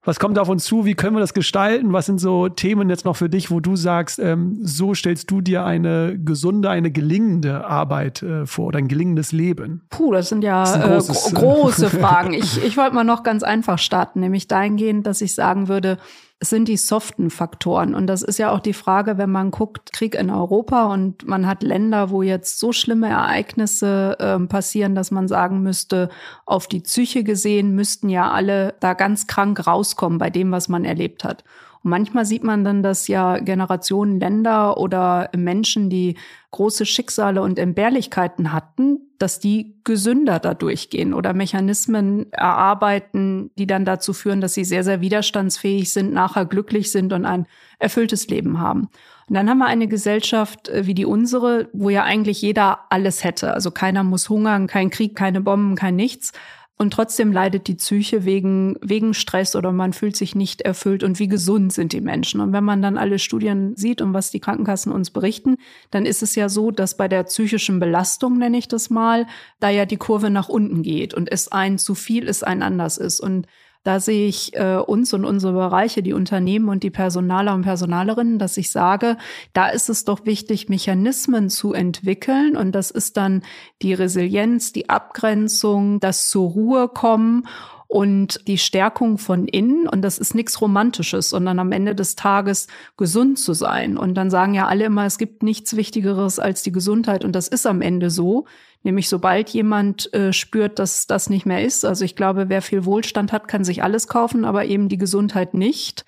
Was 0.07 0.21
kommt 0.21 0.39
auf 0.39 0.51
uns 0.51 0.65
zu? 0.65 0.85
Wie 0.85 0.95
können 0.95 1.17
wir 1.17 1.21
das 1.21 1.33
gestalten? 1.33 1.95
Was 1.95 2.05
sind 2.05 2.21
so 2.21 2.51
Themen 2.51 2.91
jetzt 2.91 3.07
noch 3.07 3.17
für 3.17 3.31
dich, 3.31 3.51
wo 3.51 3.61
du 3.61 3.75
sagst, 3.75 4.19
ähm, 4.19 4.59
so 4.63 4.93
stellst 4.93 5.31
du 5.31 5.41
dir 5.41 5.65
eine 5.65 6.19
gesunde, 6.19 6.69
eine 6.69 6.91
gelingende 6.91 7.65
Arbeit 7.65 8.23
äh, 8.23 8.45
vor 8.45 8.67
oder 8.67 8.79
ein 8.79 8.89
gelingendes 8.89 9.33
Leben? 9.33 9.87
Puh, 9.89 10.13
das 10.13 10.29
sind 10.29 10.45
ja 10.45 10.63
das 10.63 10.77
äh, 10.77 10.89
großes, 10.89 11.33
äh, 11.33 11.35
große 11.35 11.91
Fragen. 12.01 12.35
Ich, 12.35 12.63
ich 12.63 12.77
wollte 12.77 12.95
mal 12.95 13.05
noch 13.05 13.23
ganz 13.23 13.43
einfach 13.43 13.79
starten, 13.79 14.21
nämlich 14.21 14.47
dahingehend, 14.47 15.07
dass 15.07 15.23
ich 15.23 15.35
sagen 15.35 15.69
würde, 15.69 15.97
es 16.45 16.51
sind 16.51 16.69
die 16.69 16.77
soften 16.77 17.31
Faktoren. 17.31 17.95
Und 17.95 18.07
das 18.07 18.21
ist 18.21 18.39
ja 18.39 18.51
auch 18.51 18.61
die 18.61 18.75
Frage, 18.75 19.17
wenn 19.17 19.31
man 19.31 19.51
guckt, 19.51 19.95
Krieg 19.95 20.15
in 20.15 20.29
Europa 20.29 20.93
und 20.93 21.27
man 21.27 21.47
hat 21.47 21.63
Länder, 21.63 22.11
wo 22.11 22.21
jetzt 22.21 22.59
so 22.59 22.71
schlimme 22.71 23.09
Ereignisse 23.09 24.15
äh, 24.19 24.39
passieren, 24.47 24.95
dass 24.95 25.11
man 25.11 25.27
sagen 25.27 25.63
müsste, 25.63 26.11
auf 26.45 26.67
die 26.67 26.81
Psyche 26.81 27.25
gesehen 27.25 27.75
müssten 27.75 28.11
ja 28.11 28.31
alle 28.31 28.75
da 28.81 28.93
ganz 28.93 29.27
krank 29.27 29.67
rauskommen 29.67 30.19
bei 30.19 30.29
dem, 30.29 30.53
was 30.53 30.69
man 30.69 30.85
erlebt 30.85 31.25
hat. 31.25 31.45
Und 31.85 31.91
manchmal 31.91 32.25
sieht 32.25 32.43
man 32.43 32.65
dann, 32.65 32.83
dass 32.83 33.07
ja 33.09 33.39
Generationen 33.39 34.19
Länder 34.19 34.79
oder 34.79 35.31
Menschen, 35.37 35.91
die 35.91 36.17
große 36.51 36.87
Schicksale 36.87 37.43
und 37.43 37.59
Entbehrlichkeiten 37.59 38.53
hatten, 38.53 39.01
dass 39.19 39.41
die 39.41 39.81
gesünder 39.85 40.39
dadurch 40.39 40.89
gehen 40.89 41.13
oder 41.15 41.35
Mechanismen 41.35 42.33
erarbeiten, 42.33 43.51
die 43.59 43.67
dann 43.67 43.85
dazu 43.85 44.13
führen, 44.13 44.41
dass 44.41 44.55
sie 44.55 44.65
sehr, 44.65 44.85
sehr 44.85 45.01
widerstandsfähig 45.01 45.93
sind, 45.93 46.13
nachher 46.13 46.47
glücklich 46.47 46.91
sind 46.91 47.13
und 47.13 47.25
ein 47.25 47.47
erfülltes 47.79 48.29
Leben 48.29 48.61
haben. 48.61 48.89
Und 49.29 49.35
dann 49.35 49.49
haben 49.49 49.59
wir 49.59 49.67
eine 49.67 49.89
Gesellschaft 49.89 50.69
äh, 50.69 50.87
wie 50.87 50.95
die 50.95 51.07
unsere, 51.07 51.69
wo 51.73 51.91
ja 51.91 52.05
eigentlich 52.05 52.43
jeder 52.43 52.81
alles 52.91 53.25
hätte. 53.25 53.55
Also 53.55 53.71
keiner 53.71 54.05
muss 54.05 54.29
hungern, 54.29 54.67
kein 54.67 54.91
Krieg, 54.91 55.17
keine 55.17 55.41
Bomben, 55.41 55.77
kein 55.77 55.97
nichts. 55.97 56.33
Und 56.77 56.93
trotzdem 56.93 57.31
leidet 57.33 57.69
die 57.69 57.77
Psyche 57.77 58.25
wegen, 58.25 58.77
wegen 58.81 59.15
Stress 59.15 59.55
oder 59.55 59.71
man 59.71 59.93
fühlt 59.93 60.17
sich 60.17 60.35
nicht 60.35 60.61
erfüllt. 60.63 61.05
Und 61.05 61.21
wie 61.21 61.29
gesund 61.29 61.73
sind 61.73 61.93
die 61.93 62.01
Menschen? 62.01 62.41
Und 62.41 62.53
wenn 62.53 62.65
man 62.65 62.83
dann 62.83 62.99
alle 62.99 63.21
Studien 63.21 63.77
sieht 63.77 64.03
und 64.03 64.13
was 64.13 64.33
die 64.33 64.41
Krankenkassen 64.41 64.91
uns 64.91 65.11
berichten, 65.11 65.57
dann 65.93 66.05
ist 66.05 66.23
es 66.23 66.35
ja 66.35 66.49
so, 66.49 66.73
dass 66.73 66.97
bei 66.97 67.07
der 67.07 67.23
psychischen 67.25 67.79
Belastung, 67.79 68.39
nenne 68.39 68.59
ich 68.59 68.67
das 68.67 68.91
mal, 68.91 69.27
da 69.61 69.71
ja 69.71 69.87
die 69.87 69.99
Kurve 69.99 70.31
nach 70.31 70.49
unten 70.49 70.83
geht 70.83 71.15
und 71.15 71.31
es 71.31 71.51
ein 71.53 71.79
zu 71.79 71.95
viel 71.95 72.25
ist, 72.25 72.45
ein 72.45 72.63
anders 72.63 72.99
ist. 72.99 73.21
Und 73.21 73.47
da 73.85 74.01
sehe 74.01 74.27
ich 74.27 74.57
äh, 74.57 74.77
uns 74.77 75.13
und 75.13 75.25
unsere 75.25 75.53
Bereiche, 75.53 76.03
die 76.03 76.15
Unternehmen 76.15 76.69
und 76.71 76.83
die 76.83 76.91
Personaler 76.91 77.55
und 77.55 77.63
Personalerinnen, 77.63 78.39
dass 78.39 78.57
ich 78.57 78.73
sage, 78.73 79.19
da 79.53 79.69
ist 79.69 79.91
es 79.91 80.05
doch 80.05 80.25
wichtig, 80.25 80.69
Mechanismen 80.69 81.51
zu 81.51 81.75
entwickeln. 81.75 82.57
Und 82.57 82.73
das 82.73 82.91
ist 82.91 83.17
dann 83.19 83.43
die 83.83 83.95
Resilienz, 83.95 84.73
die 84.73 84.89
Abgrenzung, 84.89 86.01
das 86.01 86.29
zur 86.29 86.51
Ruhe 86.51 86.89
kommen 86.89 87.47
und 87.87 88.47
die 88.47 88.59
Stärkung 88.59 89.19
von 89.19 89.47
innen. 89.47 89.89
Und 89.89 90.03
das 90.03 90.19
ist 90.19 90.35
nichts 90.35 90.61
Romantisches, 90.61 91.31
sondern 91.31 91.59
am 91.59 91.73
Ende 91.73 91.95
des 91.95 92.17
Tages 92.17 92.67
gesund 92.97 93.39
zu 93.39 93.53
sein. 93.53 93.97
Und 93.97 94.15
dann 94.15 94.31
sagen 94.31 94.55
ja 94.55 94.67
alle 94.67 94.85
immer, 94.85 95.05
es 95.05 95.19
gibt 95.19 95.43
nichts 95.43 95.77
Wichtigeres 95.77 96.39
als 96.39 96.63
die 96.63 96.73
Gesundheit. 96.73 97.25
Und 97.25 97.33
das 97.33 97.49
ist 97.49 97.67
am 97.67 97.81
Ende 97.81 98.11
so. 98.11 98.47
Nämlich 98.83 99.09
sobald 99.09 99.51
jemand 99.51 100.13
äh, 100.13 100.33
spürt, 100.33 100.79
dass 100.79 101.07
das 101.07 101.31
nicht 101.31 101.47
mehr 101.47 101.65
ist. 101.65 101.85
Also 101.85 102.05
ich 102.05 102.17
glaube, 102.17 102.49
wer 102.49 102.63
viel 102.63 102.85
Wohlstand 102.85 103.33
hat, 103.33 103.49
kann 103.49 103.65
sich 103.65 103.83
alles 103.83 104.09
kaufen, 104.09 104.45
aber 104.45 104.67
eben 104.67 104.89
die 104.89 104.99
Gesundheit 104.99 105.55
nicht. 105.55 106.05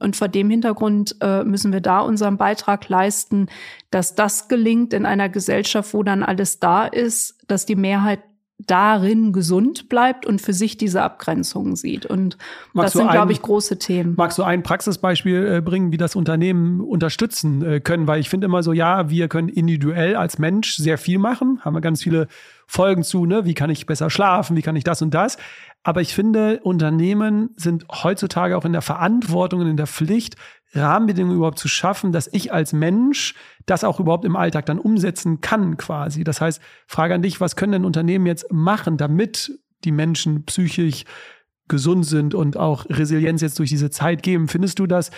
Und 0.00 0.16
vor 0.16 0.28
dem 0.28 0.48
Hintergrund 0.48 1.16
äh, 1.20 1.44
müssen 1.44 1.72
wir 1.72 1.80
da 1.80 2.00
unseren 2.00 2.38
Beitrag 2.38 2.88
leisten, 2.88 3.48
dass 3.90 4.14
das 4.14 4.48
gelingt 4.48 4.94
in 4.94 5.04
einer 5.04 5.28
Gesellschaft, 5.28 5.92
wo 5.92 6.02
dann 6.02 6.22
alles 6.22 6.58
da 6.58 6.86
ist, 6.86 7.36
dass 7.48 7.66
die 7.66 7.76
Mehrheit 7.76 8.20
darin 8.66 9.32
gesund 9.32 9.88
bleibt 9.88 10.26
und 10.26 10.40
für 10.40 10.52
sich 10.52 10.76
diese 10.76 11.02
Abgrenzungen 11.02 11.76
sieht. 11.76 12.06
Und 12.06 12.36
magst 12.72 12.94
das 12.94 13.00
sind, 13.00 13.10
glaube 13.10 13.32
ich, 13.32 13.42
große 13.42 13.78
Themen. 13.78 14.14
Magst 14.16 14.38
du 14.38 14.42
ein 14.42 14.62
Praxisbeispiel 14.62 15.56
äh, 15.56 15.60
bringen, 15.60 15.92
wie 15.92 15.96
das 15.96 16.16
Unternehmen 16.16 16.80
unterstützen 16.80 17.62
äh, 17.62 17.80
können? 17.80 18.06
Weil 18.06 18.20
ich 18.20 18.28
finde 18.28 18.46
immer 18.46 18.62
so, 18.62 18.72
ja, 18.72 19.10
wir 19.10 19.28
können 19.28 19.48
individuell 19.48 20.16
als 20.16 20.38
Mensch 20.38 20.76
sehr 20.76 20.98
viel 20.98 21.18
machen, 21.18 21.60
haben 21.64 21.74
wir 21.74 21.80
ganz 21.80 22.02
viele 22.02 22.28
Folgen 22.66 23.02
zu, 23.02 23.26
ne? 23.26 23.44
Wie 23.44 23.54
kann 23.54 23.68
ich 23.68 23.86
besser 23.86 24.10
schlafen? 24.10 24.56
Wie 24.56 24.62
kann 24.62 24.76
ich 24.76 24.84
das 24.84 25.02
und 25.02 25.12
das? 25.12 25.38
Aber 25.82 26.02
ich 26.02 26.14
finde, 26.14 26.60
Unternehmen 26.62 27.50
sind 27.56 27.86
heutzutage 27.90 28.56
auch 28.56 28.64
in 28.64 28.72
der 28.72 28.82
Verantwortung 28.82 29.60
und 29.60 29.66
in 29.66 29.76
der 29.76 29.86
Pflicht, 29.86 30.36
Rahmenbedingungen 30.72 31.36
überhaupt 31.36 31.58
zu 31.58 31.68
schaffen, 31.68 32.12
dass 32.12 32.28
ich 32.32 32.52
als 32.52 32.72
Mensch 32.72 33.34
das 33.66 33.84
auch 33.84 34.00
überhaupt 34.00 34.24
im 34.24 34.36
Alltag 34.36 34.66
dann 34.66 34.78
umsetzen 34.78 35.40
kann 35.40 35.76
quasi. 35.76 36.24
Das 36.24 36.40
heißt, 36.40 36.60
Frage 36.86 37.14
an 37.14 37.22
dich, 37.22 37.40
was 37.40 37.56
können 37.56 37.72
denn 37.72 37.84
Unternehmen 37.84 38.26
jetzt 38.26 38.52
machen, 38.52 38.96
damit 38.96 39.52
die 39.84 39.92
Menschen 39.92 40.44
psychisch 40.44 41.04
gesund 41.68 42.06
sind 42.06 42.34
und 42.34 42.56
auch 42.56 42.86
Resilienz 42.88 43.42
jetzt 43.42 43.58
durch 43.58 43.70
diese 43.70 43.90
Zeit 43.90 44.22
geben? 44.22 44.48
Findest 44.48 44.78
du, 44.78 44.86
dass 44.86 45.10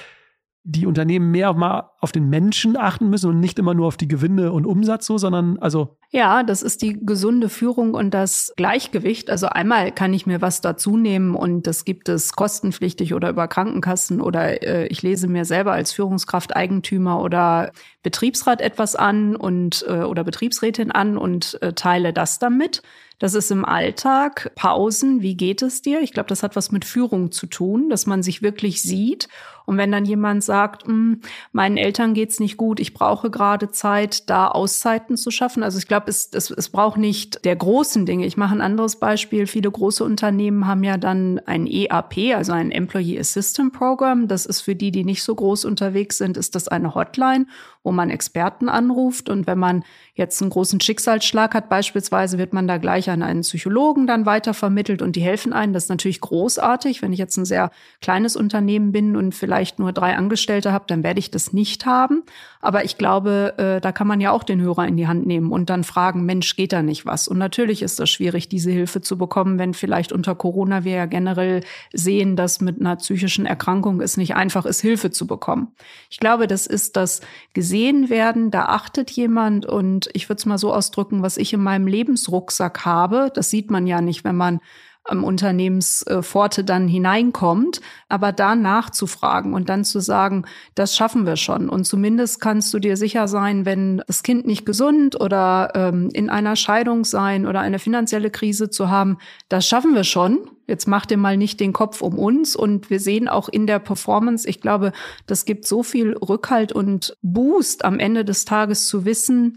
die 0.64 0.86
Unternehmen 0.86 1.32
mehr 1.32 1.52
mal 1.54 1.90
auf 2.00 2.12
den 2.12 2.28
Menschen 2.28 2.76
achten 2.76 3.10
müssen 3.10 3.30
und 3.30 3.40
nicht 3.40 3.58
immer 3.58 3.74
nur 3.74 3.88
auf 3.88 3.96
die 3.96 4.06
Gewinne 4.06 4.52
und 4.52 4.64
Umsatz 4.64 5.06
so, 5.06 5.18
sondern 5.18 5.58
also. 5.58 5.96
Ja, 6.10 6.44
das 6.44 6.62
ist 6.62 6.82
die 6.82 7.04
gesunde 7.04 7.48
Führung 7.48 7.94
und 7.94 8.12
das 8.14 8.52
Gleichgewicht. 8.56 9.28
Also 9.28 9.48
einmal 9.48 9.90
kann 9.90 10.14
ich 10.14 10.24
mir 10.24 10.40
was 10.40 10.60
dazu 10.60 10.96
nehmen 10.96 11.34
und 11.34 11.66
das 11.66 11.84
gibt 11.84 12.08
es 12.08 12.34
kostenpflichtig 12.34 13.12
oder 13.14 13.30
über 13.30 13.48
Krankenkassen 13.48 14.20
oder 14.20 14.62
äh, 14.62 14.86
ich 14.86 15.02
lese 15.02 15.26
mir 15.26 15.44
selber 15.44 15.72
als 15.72 15.92
Führungskraft 15.92 16.54
Eigentümer 16.54 17.20
oder 17.20 17.72
Betriebsrat 18.04 18.60
etwas 18.60 18.94
an 18.94 19.34
und 19.34 19.84
äh, 19.88 20.02
oder 20.02 20.22
Betriebsrätin 20.22 20.92
an 20.92 21.16
und 21.16 21.60
äh, 21.60 21.72
teile 21.72 22.12
das 22.12 22.38
damit. 22.38 22.82
Das 23.22 23.34
ist 23.34 23.52
im 23.52 23.64
Alltag 23.64 24.50
Pausen. 24.56 25.22
Wie 25.22 25.36
geht 25.36 25.62
es 25.62 25.80
dir? 25.80 26.00
Ich 26.00 26.12
glaube, 26.12 26.28
das 26.28 26.42
hat 26.42 26.56
was 26.56 26.72
mit 26.72 26.84
Führung 26.84 27.30
zu 27.30 27.46
tun, 27.46 27.88
dass 27.88 28.04
man 28.04 28.24
sich 28.24 28.42
wirklich 28.42 28.82
sieht. 28.82 29.28
Und 29.64 29.78
wenn 29.78 29.92
dann 29.92 30.04
jemand 30.04 30.42
sagt, 30.42 30.88
hm, 30.88 31.20
meinen 31.52 31.76
Eltern 31.76 32.14
geht's 32.14 32.40
nicht 32.40 32.56
gut, 32.56 32.80
ich 32.80 32.94
brauche 32.94 33.30
gerade 33.30 33.70
Zeit, 33.70 34.28
da 34.28 34.48
Auszeiten 34.48 35.16
zu 35.16 35.30
schaffen. 35.30 35.62
Also 35.62 35.78
ich 35.78 35.86
glaube, 35.86 36.06
es, 36.08 36.30
es, 36.32 36.50
es 36.50 36.68
braucht 36.68 36.98
nicht 36.98 37.44
der 37.44 37.54
großen 37.54 38.06
Dinge. 38.06 38.26
Ich 38.26 38.36
mache 38.36 38.56
ein 38.56 38.60
anderes 38.60 38.96
Beispiel. 38.96 39.46
Viele 39.46 39.70
große 39.70 40.02
Unternehmen 40.02 40.66
haben 40.66 40.82
ja 40.82 40.96
dann 40.96 41.40
ein 41.46 41.68
EAP, 41.68 42.34
also 42.34 42.50
ein 42.50 42.72
Employee 42.72 43.20
Assistant 43.20 43.72
Program. 43.72 44.26
Das 44.26 44.46
ist 44.46 44.62
für 44.62 44.74
die, 44.74 44.90
die 44.90 45.04
nicht 45.04 45.22
so 45.22 45.36
groß 45.36 45.64
unterwegs 45.64 46.18
sind, 46.18 46.36
ist 46.36 46.56
das 46.56 46.66
eine 46.66 46.96
Hotline 46.96 47.46
wo 47.82 47.92
man 47.92 48.10
Experten 48.10 48.68
anruft. 48.68 49.28
Und 49.28 49.46
wenn 49.46 49.58
man 49.58 49.84
jetzt 50.14 50.42
einen 50.42 50.50
großen 50.50 50.80
Schicksalsschlag 50.80 51.54
hat, 51.54 51.70
beispielsweise, 51.70 52.36
wird 52.36 52.52
man 52.52 52.68
da 52.68 52.76
gleich 52.76 53.08
an 53.08 53.22
einen 53.22 53.40
Psychologen 53.40 54.06
dann 54.06 54.26
weitervermittelt 54.26 55.00
und 55.00 55.16
die 55.16 55.22
helfen 55.22 55.54
einem. 55.54 55.72
Das 55.72 55.84
ist 55.84 55.88
natürlich 55.88 56.20
großartig. 56.20 57.00
Wenn 57.00 57.14
ich 57.14 57.18
jetzt 57.18 57.38
ein 57.38 57.46
sehr 57.46 57.70
kleines 58.02 58.36
Unternehmen 58.36 58.92
bin 58.92 59.16
und 59.16 59.34
vielleicht 59.34 59.78
nur 59.78 59.92
drei 59.92 60.14
Angestellte 60.14 60.72
habe, 60.72 60.84
dann 60.86 61.02
werde 61.02 61.18
ich 61.18 61.30
das 61.30 61.54
nicht 61.54 61.86
haben. 61.86 62.24
Aber 62.60 62.84
ich 62.84 62.98
glaube, 62.98 63.54
äh, 63.56 63.80
da 63.80 63.90
kann 63.90 64.06
man 64.06 64.20
ja 64.20 64.30
auch 64.32 64.44
den 64.44 64.60
Hörer 64.60 64.86
in 64.86 64.96
die 64.96 65.08
Hand 65.08 65.26
nehmen 65.26 65.50
und 65.50 65.70
dann 65.70 65.82
fragen, 65.82 66.26
Mensch, 66.26 66.56
geht 66.56 66.72
da 66.72 66.82
nicht 66.82 67.06
was? 67.06 67.26
Und 67.26 67.38
natürlich 67.38 67.82
ist 67.82 67.98
das 67.98 68.10
schwierig, 68.10 68.48
diese 68.48 68.70
Hilfe 68.70 69.00
zu 69.00 69.16
bekommen, 69.16 69.58
wenn 69.58 69.72
vielleicht 69.72 70.12
unter 70.12 70.34
Corona 70.34 70.84
wir 70.84 70.92
ja 70.92 71.06
generell 71.06 71.62
sehen, 71.92 72.36
dass 72.36 72.60
mit 72.60 72.80
einer 72.80 72.96
psychischen 72.96 73.46
Erkrankung 73.46 74.00
es 74.00 74.16
nicht 74.16 74.36
einfach 74.36 74.66
ist, 74.66 74.80
Hilfe 74.80 75.10
zu 75.10 75.26
bekommen. 75.26 75.72
Ich 76.10 76.20
glaube, 76.20 76.46
das 76.46 76.66
ist 76.66 76.96
das 76.96 77.22
gesehen 77.54 78.10
werden, 78.10 78.50
da 78.50 78.66
achtet 78.66 79.10
jemand 79.10 79.66
und 79.66 80.01
ich 80.12 80.28
würde 80.28 80.38
es 80.38 80.46
mal 80.46 80.58
so 80.58 80.72
ausdrücken, 80.72 81.22
was 81.22 81.36
ich 81.36 81.52
in 81.52 81.62
meinem 81.62 81.86
Lebensrucksack 81.86 82.84
habe, 82.84 83.30
das 83.34 83.50
sieht 83.50 83.70
man 83.70 83.86
ja 83.86 84.00
nicht, 84.00 84.24
wenn 84.24 84.36
man 84.36 84.60
am 85.04 85.24
Unternehmenspforte 85.24 86.62
dann 86.62 86.86
hineinkommt, 86.86 87.80
aber 88.08 88.32
da 88.32 88.54
nachzufragen 88.54 89.52
und 89.52 89.68
dann 89.68 89.84
zu 89.84 90.00
sagen, 90.00 90.44
das 90.74 90.94
schaffen 90.94 91.26
wir 91.26 91.36
schon. 91.36 91.68
Und 91.68 91.84
zumindest 91.84 92.40
kannst 92.40 92.72
du 92.72 92.78
dir 92.78 92.96
sicher 92.96 93.26
sein, 93.26 93.66
wenn 93.66 94.02
das 94.06 94.22
Kind 94.22 94.46
nicht 94.46 94.64
gesund 94.64 95.20
oder 95.20 95.72
ähm, 95.74 96.08
in 96.12 96.30
einer 96.30 96.54
Scheidung 96.54 97.04
sein 97.04 97.46
oder 97.46 97.60
eine 97.60 97.80
finanzielle 97.80 98.30
Krise 98.30 98.70
zu 98.70 98.90
haben, 98.90 99.18
das 99.48 99.66
schaffen 99.66 99.94
wir 99.94 100.04
schon. 100.04 100.38
Jetzt 100.68 100.86
mach 100.86 101.04
dir 101.04 101.16
mal 101.16 101.36
nicht 101.36 101.58
den 101.58 101.72
Kopf 101.72 102.00
um 102.00 102.16
uns. 102.16 102.54
Und 102.54 102.88
wir 102.88 103.00
sehen 103.00 103.28
auch 103.28 103.48
in 103.48 103.66
der 103.66 103.80
Performance, 103.80 104.48
ich 104.48 104.60
glaube, 104.60 104.92
das 105.26 105.44
gibt 105.44 105.66
so 105.66 105.82
viel 105.82 106.16
Rückhalt 106.16 106.72
und 106.72 107.16
Boost 107.22 107.84
am 107.84 107.98
Ende 107.98 108.24
des 108.24 108.44
Tages 108.44 108.86
zu 108.86 109.04
wissen, 109.04 109.56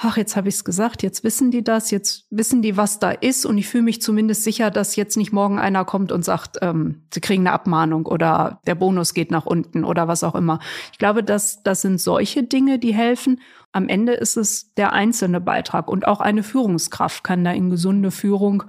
ach, 0.00 0.16
jetzt 0.16 0.36
habe 0.36 0.48
ich 0.48 0.54
es 0.54 0.64
gesagt, 0.64 1.02
jetzt 1.02 1.24
wissen 1.24 1.50
die 1.50 1.64
das, 1.64 1.90
jetzt 1.90 2.26
wissen 2.30 2.62
die, 2.62 2.76
was 2.76 3.00
da 3.00 3.10
ist 3.10 3.44
und 3.44 3.58
ich 3.58 3.66
fühle 3.66 3.82
mich 3.82 4.00
zumindest 4.00 4.44
sicher, 4.44 4.70
dass 4.70 4.94
jetzt 4.94 5.16
nicht 5.16 5.32
morgen 5.32 5.58
einer 5.58 5.84
kommt 5.84 6.12
und 6.12 6.24
sagt, 6.24 6.58
ähm, 6.62 7.02
sie 7.12 7.20
kriegen 7.20 7.42
eine 7.42 7.52
Abmahnung 7.52 8.06
oder 8.06 8.60
der 8.66 8.76
Bonus 8.76 9.12
geht 9.12 9.32
nach 9.32 9.44
unten 9.44 9.84
oder 9.84 10.06
was 10.06 10.22
auch 10.22 10.36
immer. 10.36 10.60
Ich 10.92 10.98
glaube, 10.98 11.24
dass 11.24 11.64
das 11.64 11.82
sind 11.82 12.00
solche 12.00 12.44
Dinge, 12.44 12.78
die 12.78 12.94
helfen. 12.94 13.40
Am 13.72 13.88
Ende 13.88 14.12
ist 14.12 14.36
es 14.36 14.72
der 14.74 14.92
einzelne 14.92 15.40
Beitrag 15.40 15.88
und 15.88 16.06
auch 16.06 16.20
eine 16.20 16.44
Führungskraft 16.44 17.24
kann 17.24 17.42
da 17.42 17.50
in 17.50 17.68
gesunde 17.68 18.12
Führung 18.12 18.62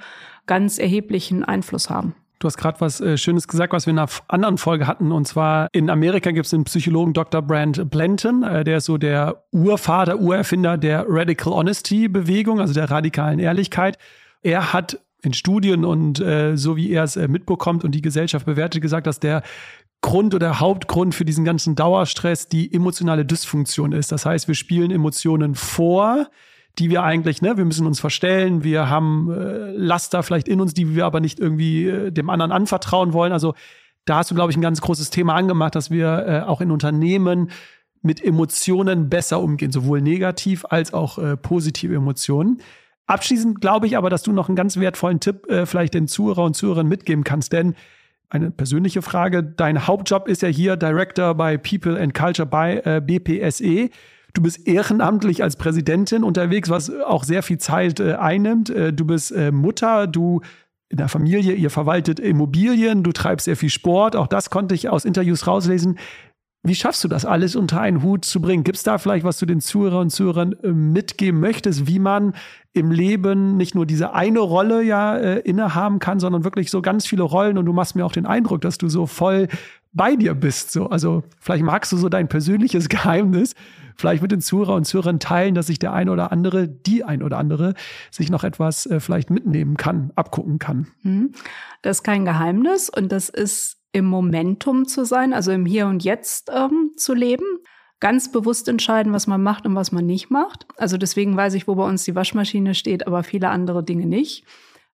ganz 0.48 0.80
erheblichen 0.80 1.44
Einfluss 1.44 1.92
haben. 1.92 2.16
Du 2.40 2.48
hast 2.48 2.56
gerade 2.56 2.80
was 2.80 3.02
äh, 3.02 3.18
Schönes 3.18 3.50
gesagt, 3.50 3.74
was 3.74 3.86
wir 3.86 3.92
in 3.92 4.00
einer 4.00 4.10
anderen 4.30 4.58
Folge 4.58 4.88
hatten. 4.88 5.12
Und 5.12 5.28
zwar 5.28 5.68
in 5.74 5.90
Amerika 5.90 6.32
gibt 6.32 6.46
es 6.46 6.52
den 6.52 6.64
Psychologen 6.64 7.12
Dr. 7.12 7.42
Brand 7.42 7.90
Blanton. 7.92 8.44
Äh, 8.44 8.64
der 8.64 8.78
ist 8.78 8.86
so 8.86 8.98
der 8.98 9.44
Urvater, 9.52 10.20
Urerfinder 10.20 10.78
der 10.78 11.06
Radical 11.08 11.52
Honesty 11.52 12.08
Bewegung, 12.08 12.62
also 12.62 12.74
der 12.74 12.90
radikalen 12.90 13.40
Ehrlichkeit. 13.40 13.98
Er 14.42 14.72
hat 14.72 15.00
in 15.22 15.34
Studien 15.34 15.84
und 15.84 16.22
äh, 16.22 16.56
so 16.56 16.78
wie 16.78 16.92
er 16.92 17.04
es 17.04 17.18
äh, 17.18 17.28
mitbekommt 17.28 17.84
und 17.84 17.92
die 17.92 18.02
Gesellschaft 18.02 18.46
bewertet, 18.46 18.82
gesagt, 18.82 19.06
dass 19.06 19.20
der 19.20 19.44
Grund 20.02 20.34
oder 20.34 20.62
Hauptgrund 20.62 21.14
für 21.14 21.26
diesen 21.26 21.44
ganzen 21.44 21.76
Dauerstress 21.76 22.48
die 22.48 22.74
emotionale 22.74 23.26
Dysfunktion 23.26 23.92
ist. 23.92 24.14
Das 24.14 24.26
heißt, 24.26 24.48
wir 24.48 24.56
spielen 24.56 24.92
Emotionen 24.92 25.56
vor, 25.56 26.28
die 26.80 26.90
wir 26.90 27.04
eigentlich, 27.04 27.42
ne, 27.42 27.58
wir 27.58 27.66
müssen 27.66 27.86
uns 27.86 28.00
verstellen, 28.00 28.64
wir 28.64 28.90
haben 28.90 29.32
äh, 29.32 29.72
Laster 29.72 30.24
vielleicht 30.24 30.48
in 30.48 30.62
uns, 30.62 30.74
die 30.74 30.96
wir 30.96 31.06
aber 31.06 31.20
nicht 31.20 31.40
irgendwie 31.40 31.88
äh, 31.88 32.12
dem 32.12 32.30
anderen 32.30 32.52
anvertrauen 32.52 33.14
wollen. 33.14 33.34
Also 33.34 33.54
da 34.06 34.18
hast 34.18 34.32
du, 34.32 34.36
glaube 34.36 34.52
ich, 34.52 34.58
ein 34.58 34.62
ganz 34.62 34.82
großes 34.82 35.10
Thema 35.10 35.36
angemacht, 35.36 35.76
dass 35.76 35.92
wir 35.92 36.26
äh, 36.28 36.42
auch 36.48 36.62
in 36.62 36.72
Unternehmen 36.72 37.52
mit 38.02 38.24
Emotionen 38.24 39.10
besser 39.10 39.42
umgehen, 39.42 39.72
sowohl 39.72 40.02
negativ 40.02 40.66
als 40.70 40.94
auch 40.94 41.18
äh, 41.18 41.36
positive 41.36 41.94
Emotionen. 41.94 42.62
Abschließend 43.08 43.60
glaube 43.60 43.88
ich 43.88 43.98
aber, 43.98 44.10
dass 44.10 44.24
du 44.24 44.32
noch 44.32 44.48
einen 44.48 44.56
ganz 44.56 44.78
wertvollen 44.78 45.20
Tipp 45.20 45.50
äh, 45.50 45.66
vielleicht 45.66 45.94
den 45.94 46.08
Zuhörer 46.08 46.44
und 46.44 46.56
Zuhörern 46.56 46.88
mitgeben 46.88 47.24
kannst, 47.24 47.52
denn 47.52 47.76
eine 48.30 48.52
persönliche 48.52 49.02
Frage. 49.02 49.44
Dein 49.44 49.88
Hauptjob 49.88 50.28
ist 50.28 50.44
ja 50.44 50.48
hier 50.48 50.78
Director 50.78 51.34
bei 51.34 51.58
People 51.58 52.00
and 52.00 52.14
Culture 52.14 52.46
bei 52.46 52.82
äh, 52.86 53.02
BPSE. 53.02 53.90
Du 54.34 54.42
bist 54.42 54.68
ehrenamtlich 54.68 55.44
als 55.44 55.56
Präsidentin 55.56 56.24
unterwegs, 56.24 56.70
was 56.70 56.92
auch 56.92 57.24
sehr 57.24 57.44
viel 57.44 57.58
Zeit 57.58 58.00
äh, 58.00 58.14
einnimmt. 58.14 58.70
Äh, 58.70 58.94
du 58.94 59.06
bist 59.06 59.32
äh, 59.32 59.52
Mutter, 59.52 60.08
du 60.08 60.42
in 60.90 60.98
der 60.98 61.08
Familie, 61.08 61.54
ihr 61.54 61.70
verwaltet 61.70 62.20
Immobilien, 62.20 63.04
du 63.04 63.12
treibst 63.12 63.46
sehr 63.46 63.56
viel 63.56 63.70
Sport. 63.70 64.16
Auch 64.16 64.28
das 64.28 64.50
konnte 64.50 64.74
ich 64.74 64.90
aus 64.90 65.06
Interviews 65.06 65.46
rauslesen. 65.46 66.00
Wie 66.62 66.76
schaffst 66.76 67.04
du 67.04 67.08
das 67.08 67.26
alles 67.26 67.56
unter 67.56 67.80
einen 67.80 68.04
Hut 68.04 68.26
zu 68.26 68.42
bringen? 68.42 68.64
Gibt 68.64 68.78
es 68.78 68.84
da 68.84 68.98
vielleicht, 68.98 69.24
was 69.24 69.40
du 69.40 69.46
den 69.46 69.62
Zuhörern 69.62 70.02
und 70.02 70.10
Zuhörern 70.10 70.54
äh, 70.62 70.68
mitgeben 70.70 71.40
möchtest, 71.40 71.88
wie 71.88 72.00
man 72.00 72.34
im 72.74 72.92
Leben 72.92 73.56
nicht 73.56 73.76
nur 73.76 73.86
diese 73.86 74.14
eine 74.14 74.40
Rolle 74.40 74.84
ja 74.84 75.16
äh, 75.16 75.40
innehaben 75.40 76.00
kann, 76.00 76.20
sondern 76.20 76.44
wirklich 76.44 76.70
so 76.70 76.82
ganz 76.82 77.08
viele 77.08 77.24
Rollen? 77.24 77.58
Und 77.58 77.66
du 77.66 77.72
machst 77.72 77.96
mir 77.96 78.06
auch 78.06 78.12
den 78.12 78.26
Eindruck, 78.26 78.62
dass 78.62 78.78
du 78.78 78.90
so 78.90 79.06
voll 79.06 79.48
bei 79.94 80.16
dir 80.16 80.34
bist. 80.34 80.72
So. 80.72 80.90
Also 80.90 81.24
vielleicht 81.40 81.64
magst 81.64 81.92
du 81.92 81.98
so 81.98 82.10
dein 82.10 82.28
persönliches 82.28 82.90
Geheimnis 82.90 83.56
vielleicht 84.00 84.22
mit 84.22 84.32
den 84.32 84.42
Zuhörer 84.42 84.76
und 84.76 84.86
Zuhörern 84.86 85.20
teilen, 85.20 85.56
dass 85.56 85.68
sich 85.68 85.78
der 85.78 85.94
eine 85.94 86.12
oder 86.12 86.32
andere, 86.32 86.68
die 86.68 87.04
ein 87.04 87.22
oder 87.22 87.38
andere, 87.38 87.74
sich 88.12 88.30
noch 88.30 88.44
etwas 88.44 88.86
äh, 88.86 89.00
vielleicht 89.00 89.30
mitnehmen 89.30 89.76
kann, 89.76 90.12
abgucken 90.16 90.58
kann. 90.58 90.88
Hm. 91.02 91.34
Das 91.82 91.98
ist 91.98 92.04
kein 92.04 92.26
Geheimnis 92.26 92.90
und 92.90 93.12
das 93.12 93.30
ist 93.30 93.78
im 93.92 94.06
Momentum 94.06 94.86
zu 94.86 95.04
sein, 95.06 95.34
also 95.34 95.52
im 95.52 95.66
Hier 95.66 95.88
und 95.88 96.04
Jetzt 96.04 96.50
ähm, 96.54 96.92
zu 96.96 97.14
leben. 97.14 97.46
Ganz 98.00 98.32
bewusst 98.32 98.70
entscheiden, 98.70 99.12
was 99.12 99.28
man 99.28 99.44
macht 99.44 99.66
und 99.66 99.76
was 99.76 99.92
man 99.92 100.06
nicht 100.06 100.30
macht. 100.30 100.66
Also 100.78 100.98
deswegen 100.98 101.36
weiß 101.36 101.54
ich, 101.56 101.68
wo 101.68 101.76
bei 101.76 101.86
uns 101.86 102.06
die 102.06 102.16
Waschmaschine 102.16 102.76
steht, 102.76 103.06
aber 103.06 103.24
viele 103.24 103.50
andere 103.50 103.84
Dinge 103.84 104.06
nicht. 104.06 104.46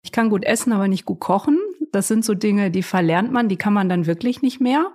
Ich 0.02 0.12
kann 0.12 0.30
gut 0.30 0.44
essen, 0.44 0.72
aber 0.72 0.88
nicht 0.88 1.04
gut 1.04 1.20
kochen. 1.20 1.58
Das 1.92 2.08
sind 2.08 2.24
so 2.24 2.32
Dinge, 2.32 2.70
die 2.70 2.82
verlernt 2.82 3.30
man, 3.30 3.48
die 3.48 3.56
kann 3.56 3.74
man 3.74 3.90
dann 3.90 4.06
wirklich 4.06 4.40
nicht 4.40 4.60
mehr. 4.60 4.92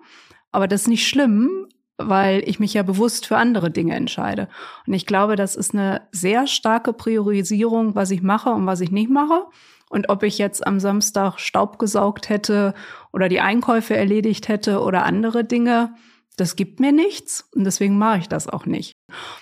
Aber 0.52 0.68
das 0.68 0.82
ist 0.82 0.88
nicht 0.88 1.08
schlimm, 1.08 1.68
weil 2.00 2.42
ich 2.48 2.60
mich 2.60 2.74
ja 2.74 2.84
bewusst 2.84 3.28
für 3.28 3.38
andere 3.38 3.70
Dinge 3.70 3.96
entscheide. 3.96 4.48
Und 4.88 4.94
ich 4.94 5.06
glaube, 5.06 5.36
das 5.36 5.56
ist 5.56 5.74
eine 5.74 6.02
sehr 6.12 6.48
starke 6.48 6.94
Priorisierung, 6.94 7.96
was 7.96 8.10
ich 8.12 8.22
mache 8.22 8.50
und 8.50 8.66
was 8.66 8.82
ich 8.82 8.92
nicht 8.92 9.10
mache. 9.10 9.46
Und 9.90 10.10
ob 10.10 10.24
ich 10.24 10.38
jetzt 10.38 10.66
am 10.66 10.80
Samstag 10.80 11.40
Staub 11.40 11.80
gesaugt 11.80 12.30
hätte 12.30 12.74
oder 13.12 13.28
die 13.28 13.42
Einkäufe 13.42 13.96
erledigt 13.96 14.48
hätte 14.48 14.82
oder 14.82 15.04
andere 15.04 15.44
Dinge, 15.44 15.94
das 16.38 16.56
gibt 16.56 16.80
mir 16.80 16.92
nichts 16.92 17.50
und 17.54 17.66
deswegen 17.66 17.98
mache 17.98 18.20
ich 18.20 18.30
das 18.30 18.48
auch 18.48 18.66
nicht. 18.66 18.94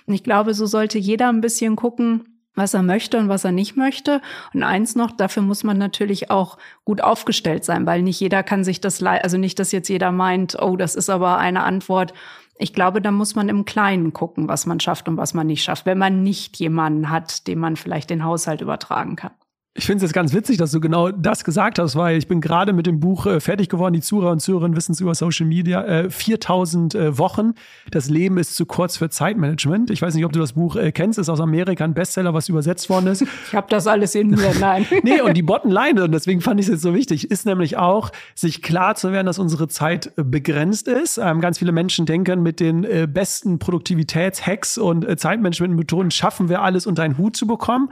Und 0.08 0.14
ich 0.14 0.24
glaube, 0.24 0.54
so 0.54 0.66
sollte 0.66 0.98
jeder 0.98 1.30
ein 1.30 1.42
bisschen 1.42 1.76
gucken, 1.76 2.38
was 2.58 2.74
er 2.74 2.82
möchte 2.82 3.20
und 3.20 3.30
was 3.30 3.46
er 3.46 3.52
nicht 3.52 3.78
möchte. 3.78 4.20
Und 4.54 4.64
eins 4.64 4.96
noch, 4.96 5.12
dafür 5.12 5.44
muss 5.44 5.64
man 5.64 5.78
natürlich 5.78 6.32
auch 6.32 6.58
gut 6.84 7.02
aufgestellt 7.02 7.64
sein, 7.64 7.86
weil 7.86 8.02
nicht 8.02 8.20
jeder 8.20 8.42
kann 8.42 8.64
sich 8.64 8.82
das, 8.82 9.02
also 9.04 9.38
nicht, 9.38 9.60
dass 9.60 9.72
jetzt 9.72 9.90
jeder 9.90 10.12
meint, 10.12 10.60
oh, 10.60 10.76
das 10.76 10.96
ist 10.96 11.10
aber 11.10 11.38
eine 11.38 11.64
Antwort, 11.64 12.14
ich 12.60 12.74
glaube, 12.74 13.02
da 13.02 13.12
muss 13.12 13.36
man 13.36 13.50
im 13.50 13.66
Kleinen 13.66 14.14
gucken, 14.14 14.48
was 14.48 14.66
man 14.66 14.80
schafft 14.80 15.08
und 15.08 15.18
was 15.18 15.34
man 15.34 15.48
nicht 15.48 15.64
schafft, 15.64 15.86
wenn 15.86 15.98
man 15.98 16.24
nicht 16.24 16.58
jemanden 16.58 17.10
hat, 17.10 17.48
dem 17.48 17.60
man 17.60 17.76
vielleicht 17.76 18.10
den 18.10 18.24
Haushalt 18.24 18.62
übertragen 18.62 19.16
kann. 19.16 19.32
Ich 19.78 19.86
finde 19.86 19.98
es 19.98 20.10
jetzt 20.10 20.14
ganz 20.14 20.34
witzig, 20.34 20.58
dass 20.58 20.72
du 20.72 20.80
genau 20.80 21.12
das 21.12 21.44
gesagt 21.44 21.78
hast, 21.78 21.96
weil 21.96 22.18
ich 22.18 22.28
bin 22.28 22.42
gerade 22.42 22.74
mit 22.74 22.88
dem 22.88 23.00
Buch 23.00 23.28
äh, 23.28 23.40
fertig 23.40 23.70
geworden. 23.70 23.94
Die 23.94 24.02
Zuhörer 24.02 24.32
und 24.32 24.40
Zuhörerinnen 24.40 24.76
wissen 24.76 24.94
es 24.94 25.02
über 25.02 25.14
Social 25.14 25.46
Media. 25.46 25.86
Äh, 25.86 26.10
4000 26.10 26.96
äh, 26.96 27.18
Wochen. 27.20 27.54
Das 27.92 28.10
Leben 28.10 28.40
ist 28.40 28.56
zu 28.56 28.66
kurz 28.66 28.98
für 28.98 29.12
Zeitmanagement. 29.12 29.92
Ich 29.92 30.02
weiß 30.02 30.16
nicht, 30.16 30.26
ob 30.26 30.32
du 30.32 30.40
das 30.40 30.54
Buch 30.54 30.78
äh, 30.78 30.92
kennst. 30.92 31.20
Ist 31.20 31.30
aus 31.30 31.40
Amerika 31.40 31.84
ein 31.84 31.94
Bestseller, 31.94 32.34
was 32.34 32.50
übersetzt 32.50 32.90
worden 32.90 33.06
ist. 33.06 33.22
Ich 33.22 33.54
habe 33.54 33.68
das 33.70 33.86
alles 33.86 34.16
in 34.16 34.32
mir, 34.32 34.52
nein. 34.60 34.88
nee, 35.04 35.22
und 35.22 35.38
die 35.38 35.44
Bottomline, 35.44 36.04
und 36.04 36.12
deswegen 36.12 36.42
fand 36.42 36.60
ich 36.60 36.66
es 36.66 36.72
jetzt 36.72 36.82
so 36.82 36.96
wichtig, 36.96 37.30
ist 37.30 37.46
nämlich 37.46 37.78
auch, 37.78 38.12
sich 38.34 38.64
klar 38.64 38.96
zu 38.96 39.12
werden, 39.12 39.28
dass 39.28 39.38
unsere 39.38 39.68
Zeit 39.68 40.12
äh, 40.18 40.24
begrenzt 40.24 40.88
ist. 40.88 41.20
Ähm, 41.20 41.40
ganz 41.40 41.60
viele 41.60 41.72
Menschen 41.72 42.08
denken, 42.08 42.42
mit 42.42 42.60
den 42.60 42.84
äh, 42.84 43.08
besten 43.08 43.60
Produktivitätshacks 43.60 44.80
und 44.80 45.06
Zeitmanagement-Methoden 45.20 46.10
schaffen 46.10 46.50
wir 46.50 46.64
alles 46.64 46.88
unter 46.88 47.04
einen 47.04 47.20
Hut 47.20 47.36
zu 47.38 47.46
bekommen. 47.46 47.90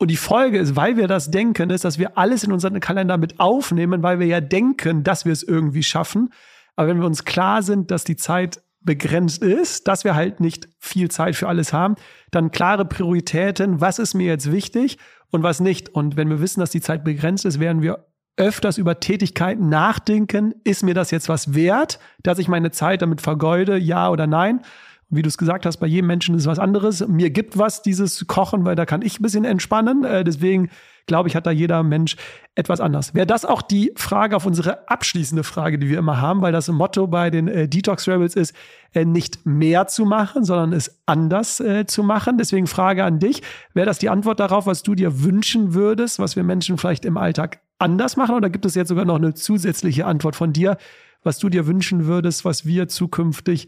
Und 0.00 0.10
die 0.10 0.16
Folge 0.16 0.56
ist, 0.56 0.76
weil 0.76 0.96
wir 0.96 1.08
das 1.08 1.30
denken, 1.30 1.68
ist, 1.68 1.84
dass 1.84 1.98
wir 1.98 2.16
alles 2.16 2.42
in 2.42 2.52
unseren 2.52 2.80
Kalender 2.80 3.18
mit 3.18 3.38
aufnehmen, 3.38 4.02
weil 4.02 4.18
wir 4.18 4.26
ja 4.26 4.40
denken, 4.40 5.04
dass 5.04 5.26
wir 5.26 5.32
es 5.32 5.42
irgendwie 5.42 5.82
schaffen. 5.82 6.30
Aber 6.74 6.88
wenn 6.88 7.00
wir 7.00 7.06
uns 7.06 7.26
klar 7.26 7.62
sind, 7.62 7.90
dass 7.90 8.04
die 8.04 8.16
Zeit 8.16 8.62
begrenzt 8.80 9.42
ist, 9.42 9.88
dass 9.88 10.04
wir 10.04 10.14
halt 10.14 10.40
nicht 10.40 10.70
viel 10.78 11.10
Zeit 11.10 11.36
für 11.36 11.48
alles 11.48 11.74
haben, 11.74 11.96
dann 12.30 12.50
klare 12.50 12.86
Prioritäten, 12.86 13.82
was 13.82 13.98
ist 13.98 14.14
mir 14.14 14.26
jetzt 14.26 14.50
wichtig 14.50 14.96
und 15.28 15.42
was 15.42 15.60
nicht. 15.60 15.90
Und 15.90 16.16
wenn 16.16 16.30
wir 16.30 16.40
wissen, 16.40 16.60
dass 16.60 16.70
die 16.70 16.80
Zeit 16.80 17.04
begrenzt 17.04 17.44
ist, 17.44 17.60
werden 17.60 17.82
wir 17.82 18.06
öfters 18.38 18.78
über 18.78 19.00
Tätigkeiten 19.00 19.68
nachdenken, 19.68 20.54
ist 20.64 20.82
mir 20.82 20.94
das 20.94 21.10
jetzt 21.10 21.28
was 21.28 21.52
wert, 21.52 21.98
dass 22.22 22.38
ich 22.38 22.48
meine 22.48 22.70
Zeit 22.70 23.02
damit 23.02 23.20
vergeude, 23.20 23.76
ja 23.76 24.08
oder 24.08 24.26
nein? 24.26 24.62
Wie 25.10 25.22
du 25.22 25.28
es 25.28 25.38
gesagt 25.38 25.66
hast, 25.66 25.78
bei 25.78 25.86
jedem 25.86 26.06
Menschen 26.06 26.34
ist 26.34 26.46
was 26.46 26.58
anderes. 26.58 27.06
Mir 27.06 27.30
gibt 27.30 27.58
was 27.58 27.82
dieses 27.82 28.26
Kochen, 28.26 28.64
weil 28.64 28.76
da 28.76 28.86
kann 28.86 29.02
ich 29.02 29.18
ein 29.18 29.22
bisschen 29.22 29.44
entspannen. 29.44 30.04
Äh, 30.04 30.24
deswegen 30.24 30.70
glaube 31.10 31.28
ich, 31.28 31.34
hat 31.34 31.44
da 31.44 31.50
jeder 31.50 31.82
Mensch 31.82 32.16
etwas 32.54 32.80
anders. 32.80 33.14
Wäre 33.14 33.26
das 33.26 33.44
auch 33.44 33.62
die 33.62 33.92
Frage 33.96 34.36
auf 34.36 34.46
unsere 34.46 34.88
abschließende 34.88 35.42
Frage, 35.42 35.76
die 35.76 35.88
wir 35.88 35.98
immer 35.98 36.20
haben, 36.20 36.40
weil 36.40 36.52
das 36.52 36.68
Motto 36.68 37.08
bei 37.08 37.30
den 37.30 37.48
äh, 37.48 37.68
Detox 37.68 38.06
Rebels 38.06 38.36
ist, 38.36 38.54
äh, 38.92 39.04
nicht 39.04 39.44
mehr 39.44 39.88
zu 39.88 40.04
machen, 40.04 40.44
sondern 40.44 40.72
es 40.72 41.00
anders 41.06 41.58
äh, 41.58 41.84
zu 41.84 42.04
machen. 42.04 42.38
Deswegen 42.38 42.68
Frage 42.68 43.02
an 43.02 43.18
dich. 43.18 43.42
Wäre 43.74 43.86
das 43.86 43.98
die 43.98 44.08
Antwort 44.08 44.38
darauf, 44.38 44.66
was 44.66 44.84
du 44.84 44.94
dir 44.94 45.24
wünschen 45.24 45.74
würdest, 45.74 46.20
was 46.20 46.36
wir 46.36 46.44
Menschen 46.44 46.78
vielleicht 46.78 47.04
im 47.04 47.16
Alltag 47.16 47.60
anders 47.80 48.16
machen? 48.16 48.36
Oder 48.36 48.48
gibt 48.48 48.64
es 48.64 48.76
jetzt 48.76 48.88
sogar 48.88 49.04
noch 49.04 49.16
eine 49.16 49.34
zusätzliche 49.34 50.06
Antwort 50.06 50.36
von 50.36 50.52
dir, 50.52 50.76
was 51.24 51.38
du 51.38 51.48
dir 51.48 51.66
wünschen 51.66 52.06
würdest, 52.06 52.44
was 52.44 52.64
wir 52.64 52.86
zukünftig 52.86 53.66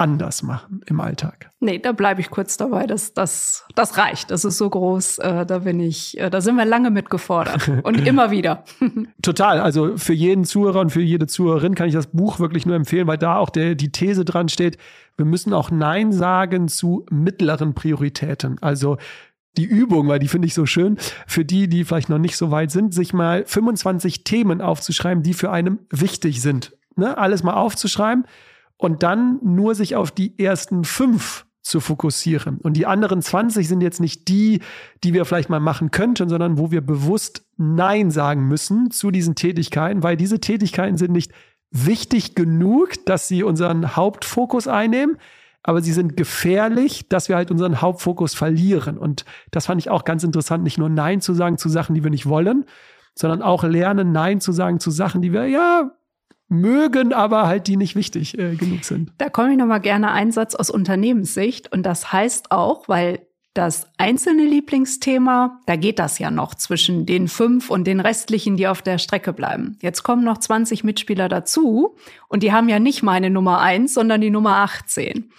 anders 0.00 0.42
machen 0.42 0.80
im 0.86 0.98
Alltag. 0.98 1.50
Nee, 1.60 1.78
da 1.78 1.92
bleibe 1.92 2.22
ich 2.22 2.30
kurz 2.30 2.56
dabei. 2.56 2.86
Das, 2.86 3.12
das, 3.12 3.66
das 3.74 3.98
reicht. 3.98 4.30
Das 4.30 4.46
ist 4.46 4.56
so 4.56 4.70
groß. 4.70 5.18
Äh, 5.18 5.44
da 5.44 5.58
bin 5.58 5.78
ich, 5.78 6.18
äh, 6.18 6.30
da 6.30 6.40
sind 6.40 6.56
wir 6.56 6.64
lange 6.64 6.90
mit 6.90 7.10
gefordert. 7.10 7.68
Und 7.82 8.06
immer 8.06 8.30
wieder. 8.30 8.64
Total. 9.22 9.60
Also 9.60 9.98
für 9.98 10.14
jeden 10.14 10.44
Zuhörer 10.44 10.80
und 10.80 10.90
für 10.90 11.02
jede 11.02 11.26
Zuhörerin 11.26 11.74
kann 11.74 11.88
ich 11.88 11.94
das 11.94 12.06
Buch 12.06 12.40
wirklich 12.40 12.64
nur 12.64 12.76
empfehlen, 12.76 13.06
weil 13.06 13.18
da 13.18 13.36
auch 13.36 13.50
der, 13.50 13.74
die 13.74 13.92
These 13.92 14.24
dran 14.24 14.48
steht, 14.48 14.78
wir 15.16 15.26
müssen 15.26 15.52
auch 15.52 15.70
Nein 15.70 16.12
sagen 16.12 16.68
zu 16.68 17.04
mittleren 17.10 17.74
Prioritäten. 17.74 18.56
Also 18.62 18.96
die 19.58 19.66
Übung, 19.66 20.08
weil 20.08 20.18
die 20.18 20.28
finde 20.28 20.46
ich 20.46 20.54
so 20.54 20.64
schön, 20.64 20.96
für 21.26 21.44
die, 21.44 21.68
die 21.68 21.84
vielleicht 21.84 22.08
noch 22.08 22.18
nicht 22.18 22.36
so 22.36 22.50
weit 22.50 22.70
sind, 22.70 22.94
sich 22.94 23.12
mal 23.12 23.44
25 23.44 24.24
Themen 24.24 24.62
aufzuschreiben, 24.62 25.22
die 25.22 25.34
für 25.34 25.50
einen 25.50 25.80
wichtig 25.90 26.40
sind. 26.40 26.72
Ne? 26.96 27.18
Alles 27.18 27.42
mal 27.42 27.54
aufzuschreiben 27.54 28.24
und 28.80 29.02
dann 29.02 29.38
nur 29.42 29.74
sich 29.74 29.94
auf 29.94 30.10
die 30.10 30.38
ersten 30.38 30.84
fünf 30.84 31.46
zu 31.62 31.80
fokussieren. 31.80 32.58
Und 32.58 32.76
die 32.76 32.86
anderen 32.86 33.20
20 33.20 33.68
sind 33.68 33.82
jetzt 33.82 34.00
nicht 34.00 34.28
die, 34.28 34.60
die 35.04 35.12
wir 35.12 35.24
vielleicht 35.26 35.50
mal 35.50 35.60
machen 35.60 35.90
könnten, 35.90 36.28
sondern 36.28 36.58
wo 36.58 36.70
wir 36.70 36.80
bewusst 36.80 37.44
Nein 37.58 38.10
sagen 38.10 38.48
müssen 38.48 38.90
zu 38.90 39.10
diesen 39.10 39.34
Tätigkeiten, 39.34 40.02
weil 40.02 40.16
diese 40.16 40.40
Tätigkeiten 40.40 40.96
sind 40.96 41.12
nicht 41.12 41.32
wichtig 41.70 42.34
genug, 42.34 43.04
dass 43.04 43.28
sie 43.28 43.42
unseren 43.42 43.94
Hauptfokus 43.94 44.66
einnehmen, 44.66 45.18
aber 45.62 45.82
sie 45.82 45.92
sind 45.92 46.16
gefährlich, 46.16 47.08
dass 47.10 47.28
wir 47.28 47.36
halt 47.36 47.50
unseren 47.50 47.82
Hauptfokus 47.82 48.34
verlieren. 48.34 48.96
Und 48.96 49.26
das 49.50 49.66
fand 49.66 49.80
ich 49.80 49.90
auch 49.90 50.04
ganz 50.04 50.24
interessant, 50.24 50.64
nicht 50.64 50.78
nur 50.78 50.88
Nein 50.88 51.20
zu 51.20 51.34
sagen 51.34 51.58
zu 51.58 51.68
Sachen, 51.68 51.94
die 51.94 52.02
wir 52.02 52.10
nicht 52.10 52.26
wollen, 52.26 52.64
sondern 53.14 53.42
auch 53.42 53.62
lernen, 53.62 54.12
Nein 54.12 54.40
zu 54.40 54.52
sagen 54.52 54.80
zu 54.80 54.90
Sachen, 54.90 55.20
die 55.20 55.32
wir, 55.34 55.46
ja, 55.46 55.92
mögen, 56.50 57.14
aber 57.14 57.46
halt 57.46 57.68
die 57.68 57.76
nicht 57.76 57.96
wichtig 57.96 58.38
äh, 58.38 58.56
genug 58.56 58.84
sind. 58.84 59.12
Da 59.18 59.30
komme 59.30 59.52
ich 59.52 59.56
nochmal 59.56 59.80
gerne 59.80 60.10
Einsatz 60.10 60.54
aus 60.54 60.68
Unternehmenssicht. 60.68 61.72
Und 61.72 61.84
das 61.84 62.12
heißt 62.12 62.50
auch, 62.50 62.88
weil 62.88 63.20
das 63.54 63.88
einzelne 63.98 64.44
Lieblingsthema, 64.44 65.60
da 65.66 65.76
geht 65.76 65.98
das 65.98 66.18
ja 66.18 66.30
noch 66.30 66.54
zwischen 66.54 67.06
den 67.06 67.26
fünf 67.26 67.70
und 67.70 67.84
den 67.84 68.00
restlichen, 68.00 68.56
die 68.56 68.68
auf 68.68 68.82
der 68.82 68.98
Strecke 68.98 69.32
bleiben. 69.32 69.76
Jetzt 69.80 70.02
kommen 70.02 70.24
noch 70.24 70.38
20 70.38 70.84
Mitspieler 70.84 71.28
dazu 71.28 71.96
und 72.28 72.42
die 72.42 72.52
haben 72.52 72.68
ja 72.68 72.78
nicht 72.78 73.02
meine 73.02 73.30
Nummer 73.30 73.60
eins, 73.60 73.94
sondern 73.94 74.20
die 74.20 74.30
Nummer 74.30 74.56
18. 74.58 75.30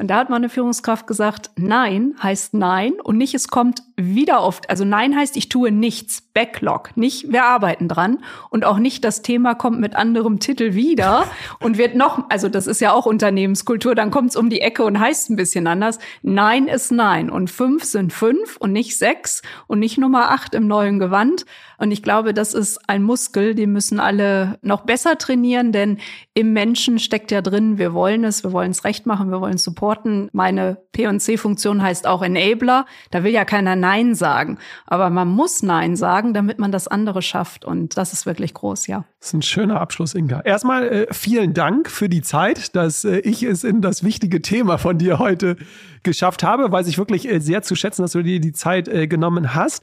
Und 0.00 0.08
da 0.08 0.16
hat 0.16 0.30
mal 0.30 0.36
eine 0.36 0.48
Führungskraft 0.48 1.06
gesagt, 1.06 1.50
nein 1.56 2.14
heißt 2.22 2.54
nein 2.54 2.94
und 3.02 3.18
nicht 3.18 3.34
es 3.34 3.48
kommt 3.48 3.82
wieder 3.96 4.42
oft. 4.42 4.70
Also 4.70 4.86
nein 4.86 5.14
heißt 5.14 5.36
ich 5.36 5.50
tue 5.50 5.70
nichts, 5.70 6.22
Backlog, 6.22 6.96
nicht 6.96 7.30
wir 7.30 7.44
arbeiten 7.44 7.86
dran 7.86 8.24
und 8.48 8.64
auch 8.64 8.78
nicht 8.78 9.04
das 9.04 9.20
Thema 9.20 9.54
kommt 9.54 9.78
mit 9.78 9.94
anderem 9.96 10.40
Titel 10.40 10.72
wieder 10.72 11.26
und 11.60 11.76
wird 11.76 11.96
noch, 11.96 12.30
also 12.30 12.48
das 12.48 12.66
ist 12.66 12.80
ja 12.80 12.92
auch 12.92 13.04
Unternehmenskultur, 13.04 13.94
dann 13.94 14.10
kommt 14.10 14.30
es 14.30 14.36
um 14.36 14.48
die 14.48 14.62
Ecke 14.62 14.84
und 14.84 14.98
heißt 14.98 15.28
ein 15.28 15.36
bisschen 15.36 15.66
anders. 15.66 15.98
Nein 16.22 16.66
ist 16.66 16.90
nein 16.90 17.28
und 17.28 17.50
fünf 17.50 17.84
sind 17.84 18.12
fünf 18.14 18.56
und 18.56 18.72
nicht 18.72 18.96
sechs 18.96 19.42
und 19.66 19.80
nicht 19.80 19.98
Nummer 19.98 20.30
acht 20.30 20.54
im 20.54 20.66
neuen 20.66 20.98
Gewand. 20.98 21.44
Und 21.80 21.92
ich 21.92 22.02
glaube, 22.02 22.34
das 22.34 22.52
ist 22.52 22.78
ein 22.90 23.02
Muskel, 23.02 23.54
den 23.54 23.72
müssen 23.72 24.00
alle 24.00 24.58
noch 24.60 24.82
besser 24.82 25.16
trainieren, 25.16 25.72
denn 25.72 25.96
im 26.34 26.52
Menschen 26.52 26.98
steckt 26.98 27.30
ja 27.30 27.40
drin, 27.40 27.78
wir 27.78 27.94
wollen 27.94 28.22
es, 28.22 28.44
wir 28.44 28.52
wollen 28.52 28.70
es 28.70 28.84
recht 28.84 29.06
machen, 29.06 29.30
wir 29.30 29.40
wollen 29.40 29.54
es 29.54 29.64
supporten. 29.64 30.28
Meine 30.34 30.76
P&C-Funktion 30.92 31.82
heißt 31.82 32.06
auch 32.06 32.20
Enabler. 32.20 32.84
Da 33.10 33.24
will 33.24 33.32
ja 33.32 33.46
keiner 33.46 33.76
Nein 33.76 34.14
sagen. 34.14 34.58
Aber 34.84 35.08
man 35.08 35.28
muss 35.28 35.62
Nein 35.62 35.96
sagen, 35.96 36.34
damit 36.34 36.58
man 36.58 36.70
das 36.70 36.86
andere 36.86 37.22
schafft. 37.22 37.64
Und 37.64 37.96
das 37.96 38.12
ist 38.12 38.26
wirklich 38.26 38.52
groß, 38.52 38.86
ja. 38.86 39.06
Das 39.18 39.28
ist 39.28 39.34
ein 39.34 39.42
schöner 39.42 39.80
Abschluss, 39.80 40.14
Inga. 40.14 40.40
Erstmal 40.40 40.86
äh, 40.86 41.06
vielen 41.14 41.54
Dank 41.54 41.90
für 41.90 42.10
die 42.10 42.20
Zeit, 42.20 42.76
dass 42.76 43.04
äh, 43.04 43.20
ich 43.20 43.42
es 43.42 43.64
in 43.64 43.80
das 43.80 44.04
wichtige 44.04 44.42
Thema 44.42 44.76
von 44.76 44.98
dir 44.98 45.18
heute 45.18 45.56
geschafft 46.02 46.42
habe. 46.42 46.70
Weiß 46.70 46.88
ich 46.88 46.98
wirklich 46.98 47.26
äh, 47.26 47.40
sehr 47.40 47.62
zu 47.62 47.74
schätzen, 47.74 48.02
dass 48.02 48.12
du 48.12 48.22
dir 48.22 48.38
die 48.38 48.52
Zeit 48.52 48.86
äh, 48.86 49.06
genommen 49.06 49.54
hast. 49.54 49.82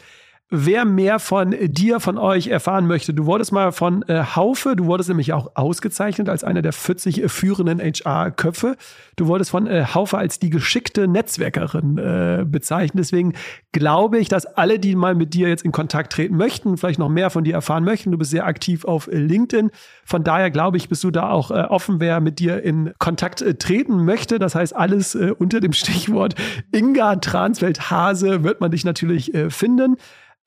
Wer 0.49 0.85
mehr 0.85 1.19
von 1.19 1.53
dir, 1.59 1.99
von 1.99 2.17
euch 2.17 2.47
erfahren 2.47 2.87
möchte, 2.87 3.13
du 3.13 3.25
wurdest 3.25 3.51
mal 3.51 3.73
von 3.73 4.03
äh, 4.03 4.23
Haufe, 4.23 4.77
du 4.77 4.85
wurdest 4.85 5.09
nämlich 5.09 5.33
auch 5.33 5.51
ausgezeichnet 5.55 6.29
als 6.29 6.45
einer 6.45 6.61
der 6.61 6.71
40 6.71 7.21
äh, 7.21 7.27
führenden 7.27 7.81
HR-Köpfe. 7.81 8.77
Du 9.17 9.27
wurdest 9.27 9.51
von 9.51 9.67
äh, 9.67 9.83
Haufe 9.93 10.17
als 10.17 10.39
die 10.39 10.49
geschickte 10.49 11.09
Netzwerkerin 11.09 11.97
äh, 11.97 12.45
bezeichnet. 12.47 12.99
Deswegen 12.99 13.33
glaube 13.73 14.19
ich, 14.19 14.29
dass 14.29 14.45
alle, 14.45 14.79
die 14.79 14.95
mal 14.95 15.15
mit 15.15 15.33
dir 15.33 15.49
jetzt 15.49 15.65
in 15.65 15.73
Kontakt 15.73 16.13
treten 16.13 16.37
möchten, 16.37 16.77
vielleicht 16.77 16.99
noch 16.99 17.09
mehr 17.09 17.29
von 17.29 17.43
dir 17.43 17.55
erfahren 17.55 17.83
möchten, 17.83 18.13
du 18.13 18.17
bist 18.17 18.31
sehr 18.31 18.45
aktiv 18.45 18.85
auf 18.85 19.09
äh, 19.09 19.17
LinkedIn. 19.17 19.69
Von 20.05 20.23
daher 20.23 20.49
glaube 20.49 20.77
ich, 20.77 20.87
bist 20.87 21.03
du 21.03 21.11
da 21.11 21.29
auch 21.29 21.51
äh, 21.51 21.55
offen, 21.55 21.99
wer 21.99 22.21
mit 22.21 22.39
dir 22.39 22.63
in 22.63 22.93
Kontakt 22.99 23.43
treten 23.59 24.05
möchte. 24.05 24.39
Das 24.39 24.55
heißt, 24.55 24.73
alles 24.73 25.13
unter 25.13 25.59
dem 25.59 25.73
Stichwort 25.73 26.35
Inga 26.71 27.17
Transfeld 27.17 27.91
Hase 27.91 28.45
wird 28.45 28.61
man 28.61 28.71
dich 28.71 28.85
natürlich 28.85 29.33
finden. 29.49 29.97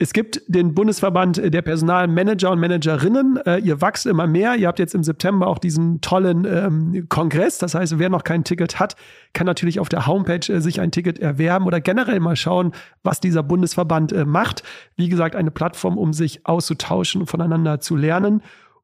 Es 0.03 0.15
gibt 0.15 0.41
den 0.49 0.73
Bundesverband 0.73 1.53
der 1.53 1.61
Personalmanager 1.61 2.51
und 2.53 2.59
Managerinnen. 2.59 3.37
Äh, 3.45 3.59
ihr 3.59 3.83
wachst 3.83 4.07
immer 4.07 4.27
mehr. 4.27 4.57
Ihr 4.57 4.67
habt 4.67 4.79
jetzt 4.79 4.95
im 4.95 5.05
September 5.05 5.47
auch 5.47 5.59
diesen 5.59 6.01
tollen 6.01 6.47
ähm, 6.47 7.07
Kongress. 7.11 7.59
Das 7.59 7.75
heißt, 7.75 7.99
wer 7.99 8.09
noch 8.09 8.25
kein 8.25 8.43
Ticket 8.43 8.81
hat, 8.81 8.97
kann 9.35 9.47
natürlich 9.47 9.79
auf 9.79 9.91
der 9.91 10.07
Homepage 10.07 10.51
äh, 10.51 10.63
sich 10.63 10.81
ein 10.81 10.91
Ticket 10.91 11.19
erwerben 11.19 11.67
oder 11.67 11.83
generell 11.83 12.19
mal 12.19 12.35
schauen, 12.35 12.73
was 13.03 13.21
dieser 13.21 13.43
Bundesverband 13.43 14.15
äh, 14.15 14.25
macht. 14.25 14.63
Wie 14.97 15.11
gesagt, 15.11 15.37
eine 15.37 15.51
Plattform, 15.51 15.99
um 15.99 16.15
sich 16.15 16.47
auszutauschen 16.47 17.21
und 17.21 17.27
voneinander 17.27 17.81
zu 17.81 17.95
lernen. 17.95 18.41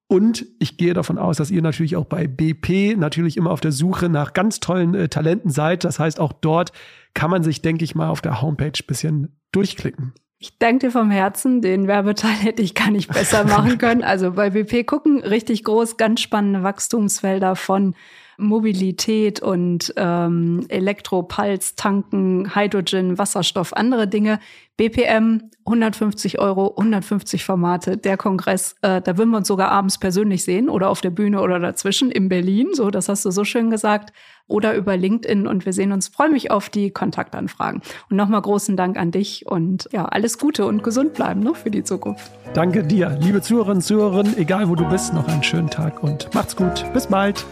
Und 0.09 0.45
ich 0.59 0.77
gehe 0.77 0.93
davon 0.93 1.17
aus, 1.17 1.39
dass 1.39 1.51
ihr 1.51 1.63
natürlich 1.63 1.97
auch 1.97 2.05
bei 2.05 2.27
BP 2.27 2.95
natürlich 2.95 3.39
immer 3.39 3.53
auf 3.53 3.63
der 3.63 3.73
Suche 3.73 4.11
nach 4.11 4.35
ganz 4.35 4.61
tollen 4.61 4.95
äh, 4.95 5.09
Talenten 5.09 5.49
seid. 5.51 5.83
Das 5.85 5.99
heißt, 5.99 6.21
auch 6.21 6.35
dort 6.35 6.73
kann 7.15 7.31
man 7.31 7.43
sich, 7.43 7.63
denke 7.63 7.85
ich 7.85 7.95
mal, 7.95 8.11
auf 8.11 8.21
der 8.21 8.43
Homepage 8.43 8.83
bisschen 8.87 9.35
durchklicken. 9.51 10.13
Ich 10.39 10.59
danke 10.59 10.87
dir 10.87 10.93
vom 10.93 11.11
Herzen. 11.11 11.63
Den 11.63 11.87
Werbeteil 11.87 12.35
hätte 12.35 12.63
ich 12.63 12.75
gar 12.75 12.91
nicht 12.91 13.13
besser 13.13 13.45
machen 13.45 13.79
können. 13.79 14.03
Also 14.03 14.33
bei 14.33 14.51
BP 14.51 14.87
gucken 14.87 15.23
richtig 15.23 15.65
groß, 15.65 15.97
ganz 15.97 16.21
spannende 16.21 16.63
Wachstumsfelder 16.63 17.57
von 17.57 17.95
Mobilität 18.39 19.41
und 19.41 19.93
ähm, 19.97 20.67
Elektropulse, 20.69 21.75
Tanken, 21.77 22.55
Hydrogen, 22.55 23.19
Wasserstoff, 23.19 23.73
andere 23.73 24.09
Dinge. 24.09 24.41
BPM 24.77 25.51
150 25.65 26.39
Euro, 26.39 26.75
150 26.77 27.45
Formate, 27.45 27.97
der 27.97 28.19
Kongress, 28.19 28.77
äh, 28.83 29.01
da 29.01 29.17
würden 29.17 29.31
wir 29.31 29.39
uns 29.39 29.49
sogar 29.49 29.71
abends 29.71 29.99
persönlich 29.99 30.45
sehen 30.45 30.69
oder 30.69 30.91
auf 30.91 31.01
der 31.01 31.11
Bühne 31.11 31.41
oder 31.41 31.59
dazwischen 31.59 32.11
in 32.11 32.29
Berlin, 32.29 32.69
so, 32.75 32.91
das 32.91 33.09
hast 33.09 33.25
du 33.25 33.31
so 33.31 33.43
schön 33.45 33.71
gesagt, 33.71 34.13
oder 34.49 34.75
über 34.75 34.97
LinkedIn 34.97 35.47
und 35.47 35.65
wir 35.65 35.73
sehen 35.73 35.93
uns. 35.93 36.09
Freue 36.09 36.31
mich 36.31 36.51
auf 36.51 36.69
die 36.69 36.91
Kontaktanfragen. 36.91 37.81
Und 38.11 38.17
nochmal 38.17 38.43
großen 38.43 38.77
Dank 38.77 38.97
an 38.97 39.11
dich 39.11 39.47
und 39.47 39.89
ja, 39.93 40.05
alles 40.05 40.39
Gute 40.39 40.67
und 40.67 40.83
gesund 40.83 41.15
bleiben 41.15 41.41
ne, 41.41 41.55
für 41.55 41.71
die 41.71 41.83
Zukunft. 41.83 42.31
Danke 42.55 42.85
dir, 42.85 43.19
liebe 43.21 43.41
Zuhörerinnen 43.41 43.79
und 43.79 43.83
Zuhörer, 43.83 44.25
egal 44.37 44.69
wo 44.69 44.75
du 44.75 44.85
bist, 44.89 45.15
noch 45.15 45.27
einen 45.27 45.43
schönen 45.43 45.71
Tag 45.71 46.03
und 46.03 46.33
macht's 46.35 46.55
gut. 46.55 46.85
Bis 46.93 47.07
bald. 47.07 47.45